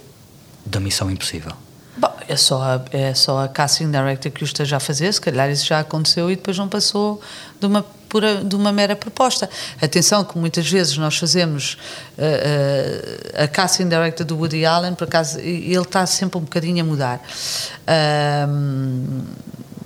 da 0.66 0.78
Missão 0.78 1.10
Impossível? 1.10 1.54
Bom, 1.96 2.14
é 2.28 2.36
só, 2.36 2.62
a, 2.62 2.84
é 2.92 3.14
só 3.14 3.42
a 3.42 3.48
casting 3.48 3.90
director 3.90 4.30
que 4.30 4.44
o 4.44 4.46
esteja 4.46 4.76
a 4.76 4.80
fazer, 4.82 5.14
se 5.14 5.22
calhar 5.22 5.50
isso 5.50 5.66
já 5.66 5.80
aconteceu 5.80 6.30
e 6.30 6.36
depois 6.36 6.58
não 6.58 6.68
passou 6.68 7.22
de 7.58 7.66
uma, 7.68 7.86
pura, 8.10 8.44
de 8.44 8.54
uma 8.54 8.74
mera 8.74 8.98
proposta. 8.98 9.50
Atenção 9.82 10.26
que 10.26 10.38
muitas 10.38 10.70
vezes 10.70 10.98
nós 10.98 11.16
fazemos 11.16 11.78
uh, 12.18 13.40
uh, 13.40 13.44
a 13.44 13.48
casting 13.48 13.88
director 13.88 14.26
do 14.26 14.36
Woody 14.36 14.66
Allen, 14.66 14.96
por 14.96 15.06
acaso, 15.06 15.40
ele 15.40 15.78
está 15.78 16.06
sempre 16.06 16.38
um 16.38 16.42
bocadinho 16.42 16.84
a 16.84 16.86
mudar. 16.86 17.22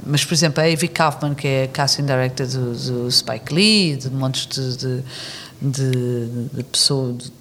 Mas, 0.09 0.23
por 0.23 0.33
exemplo, 0.33 0.63
a 0.63 0.65
Avi 0.65 0.87
Kaufman, 0.87 1.35
que 1.35 1.47
é 1.47 1.63
a 1.65 1.67
casting 1.67 2.05
director 2.05 2.47
do, 2.47 2.73
do 2.73 3.11
Spike 3.11 3.53
Lee, 3.53 3.97
de 3.97 4.09
montes 4.09 4.47
de, 4.47 4.77
de, 4.77 5.03
de, 5.61 6.47
de 6.53 6.63
pessoas 6.63 7.31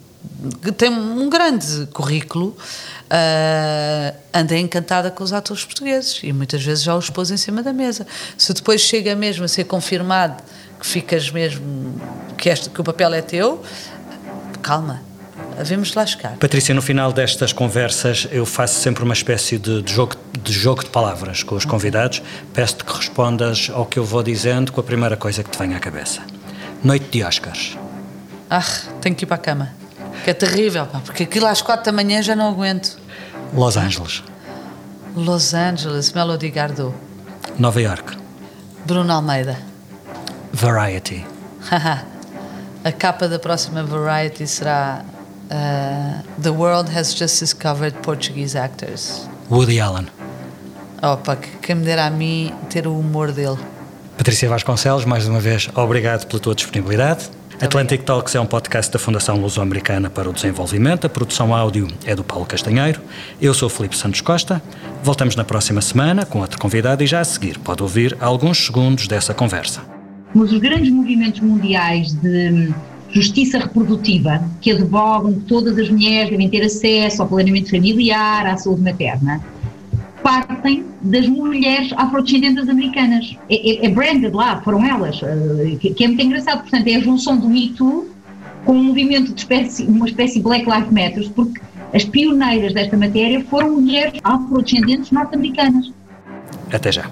que 0.61 0.71
tem 0.71 0.89
um 0.89 1.29
grande 1.29 1.87
currículo, 1.93 2.47
uh, 2.49 4.17
anda 4.33 4.57
encantada 4.57 5.09
com 5.09 5.23
os 5.23 5.31
atores 5.31 5.63
portugueses 5.63 6.19
e 6.23 6.33
muitas 6.33 6.63
vezes 6.63 6.83
já 6.83 6.95
os 6.95 7.09
pôs 7.09 7.31
em 7.31 7.37
cima 7.37 7.63
da 7.63 7.73
mesa. 7.73 8.05
Se 8.37 8.53
depois 8.53 8.81
chega 8.81 9.15
mesmo 9.15 9.45
a 9.45 9.47
ser 9.47 9.63
confirmado 9.65 10.43
que 10.79 10.85
ficas 10.85 11.31
mesmo, 11.31 11.99
que, 12.37 12.49
este, 12.49 12.69
que 12.69 12.81
o 12.81 12.83
papel 12.83 13.13
é 13.13 13.21
teu, 13.21 13.63
calma, 14.61 15.01
Havemos 15.59 15.89
de 15.89 15.97
lá 15.97 16.05
chegar. 16.05 16.37
Patrícia, 16.37 16.73
no 16.73 16.83
final 16.83 17.11
destas 17.11 17.51
conversas 17.51 18.27
eu 18.31 18.45
faço 18.45 18.79
sempre 18.79 19.03
uma 19.03 19.13
espécie 19.13 19.57
de, 19.57 19.81
de, 19.81 19.91
jogo, 19.91 20.13
de 20.43 20.53
jogo 20.53 20.83
de 20.83 20.89
palavras 20.91 21.41
com 21.41 21.55
os 21.55 21.65
convidados. 21.65 22.21
Peço-te 22.53 22.83
que 22.83 22.95
respondas 22.95 23.71
ao 23.73 23.83
que 23.83 23.97
eu 23.97 24.03
vou 24.03 24.21
dizendo 24.21 24.71
com 24.71 24.79
a 24.79 24.83
primeira 24.83 25.17
coisa 25.17 25.43
que 25.43 25.49
te 25.49 25.57
vem 25.57 25.73
à 25.73 25.79
cabeça. 25.79 26.21
Noite 26.83 27.07
de 27.09 27.23
Oscars. 27.23 27.75
Ah, 28.49 28.63
tenho 29.01 29.15
que 29.15 29.25
ir 29.25 29.27
para 29.27 29.35
a 29.35 29.39
cama. 29.39 29.73
Que 30.23 30.31
é 30.31 30.33
terrível, 30.33 30.85
pá, 30.85 30.99
porque 31.03 31.23
aquilo 31.23 31.45
às 31.45 31.61
quatro 31.61 31.85
da 31.85 31.91
manhã 31.91 32.21
já 32.21 32.35
não 32.35 32.49
aguento. 32.49 32.97
Los 33.53 33.77
Angeles. 33.77 34.23
Los 35.15 35.53
Angeles, 35.53 36.11
Melody 36.13 36.49
Gardot. 36.49 36.93
Nova 37.57 37.81
York. 37.81 38.17
Bruno 38.85 39.13
Almeida. 39.13 39.57
Variety. 40.53 41.25
a 42.83 42.91
capa 42.91 43.27
da 43.27 43.39
próxima 43.39 43.83
Variety 43.83 44.47
será 44.47 45.03
Uh, 45.49 46.21
the 46.37 46.51
world 46.51 46.89
has 46.89 47.13
just 47.13 47.39
discovered 47.39 47.95
Portuguese 48.01 48.53
actors. 48.53 49.27
Woody 49.49 49.79
Allen. 49.79 50.07
Opa, 51.01 51.37
que 51.37 51.49
quem 51.61 51.75
me 51.75 51.85
dera 51.85 52.05
a 52.05 52.09
mim 52.09 52.53
ter 52.69 52.85
o 52.85 52.99
humor 52.99 53.31
dele. 53.31 53.57
Patrícia 54.17 54.49
Vasconcelos, 54.49 55.05
mais 55.05 55.25
uma 55.25 55.39
vez, 55.39 55.69
obrigado 55.73 56.25
pela 56.27 56.41
tua 56.41 56.53
disponibilidade. 56.53 57.29
Atlantic. 57.59 58.03
Talks 58.03 58.35
é 58.35 58.39
um 58.39 58.45
podcast 58.45 58.91
da 58.93 58.99
Fundação 58.99 59.41
Luso-Americana 59.41 60.11
para 60.11 60.29
o 60.29 60.33
Desenvolvimento. 60.33 61.07
A 61.07 61.09
produção 61.09 61.55
áudio 61.55 61.87
é 62.05 62.15
do 62.15 62.23
Paulo 62.23 62.45
Castanheiro. 62.45 63.01
Eu 63.41 63.51
sou 63.51 63.65
o 63.65 63.69
Felipe 63.69 63.97
Santos 63.97 64.21
Costa. 64.21 64.61
Voltamos 65.03 65.35
na 65.35 65.43
próxima 65.43 65.81
semana 65.81 66.23
com 66.23 66.39
outro 66.39 66.59
convidado 66.59 67.03
e 67.03 67.07
já 67.07 67.19
a 67.19 67.23
seguir 67.23 67.57
pode 67.57 67.81
ouvir 67.81 68.15
alguns 68.19 68.63
segundos 68.63 69.07
dessa 69.07 69.33
conversa. 69.33 69.81
Mas 70.35 70.51
os 70.51 70.59
grandes 70.59 70.91
movimentos 70.91 71.39
mundiais 71.39 72.13
de 72.13 72.71
justiça 73.09 73.57
reprodutiva, 73.57 74.39
que 74.61 74.71
advogam 74.71 75.33
que 75.33 75.41
todas 75.41 75.79
as 75.79 75.89
mulheres 75.89 76.29
devem 76.29 76.49
ter 76.49 76.63
acesso 76.63 77.23
ao 77.23 77.27
planeamento 77.27 77.71
familiar, 77.71 78.45
à 78.45 78.55
saúde 78.57 78.81
materna, 78.81 79.41
partem 80.21 80.85
das 81.01 81.27
mulheres 81.27 81.91
afrodescendentes 81.95 82.67
americanas. 82.67 83.35
É, 83.49 83.55
é, 83.55 83.85
é 83.85 83.89
branded 83.89 84.33
lá, 84.33 84.61
foram 84.61 84.85
elas, 84.85 85.21
eh, 85.23 85.77
que, 85.79 85.93
que, 85.93 86.03
é 86.03 86.07
muito 86.07 86.23
engraçado. 86.23 86.61
Portanto, 86.61 86.87
é 86.87 86.95
a 86.95 86.99
junção 86.99 87.37
do 87.37 87.47
Me 87.47 87.69
Too 87.69 88.09
com 88.65 88.73
um 88.73 88.83
movimento 88.83 89.33
de 89.33 89.39
espécie, 89.39 89.83
uma 89.83 90.07
espécie 90.07 90.41
Black 90.41 90.65
Lives 90.65 90.91
Matter, 90.91 91.29
porque 91.33 91.61
as 91.93 92.03
pioneiras 92.03 92.73
desta 92.73 92.97
matéria 92.97 93.43
foram 93.45 93.79
mulheres 93.79 94.19
afrodescendentes 94.23 95.11
norte-americanas. 95.11 95.91
Até 96.71 96.91
já. 96.91 97.09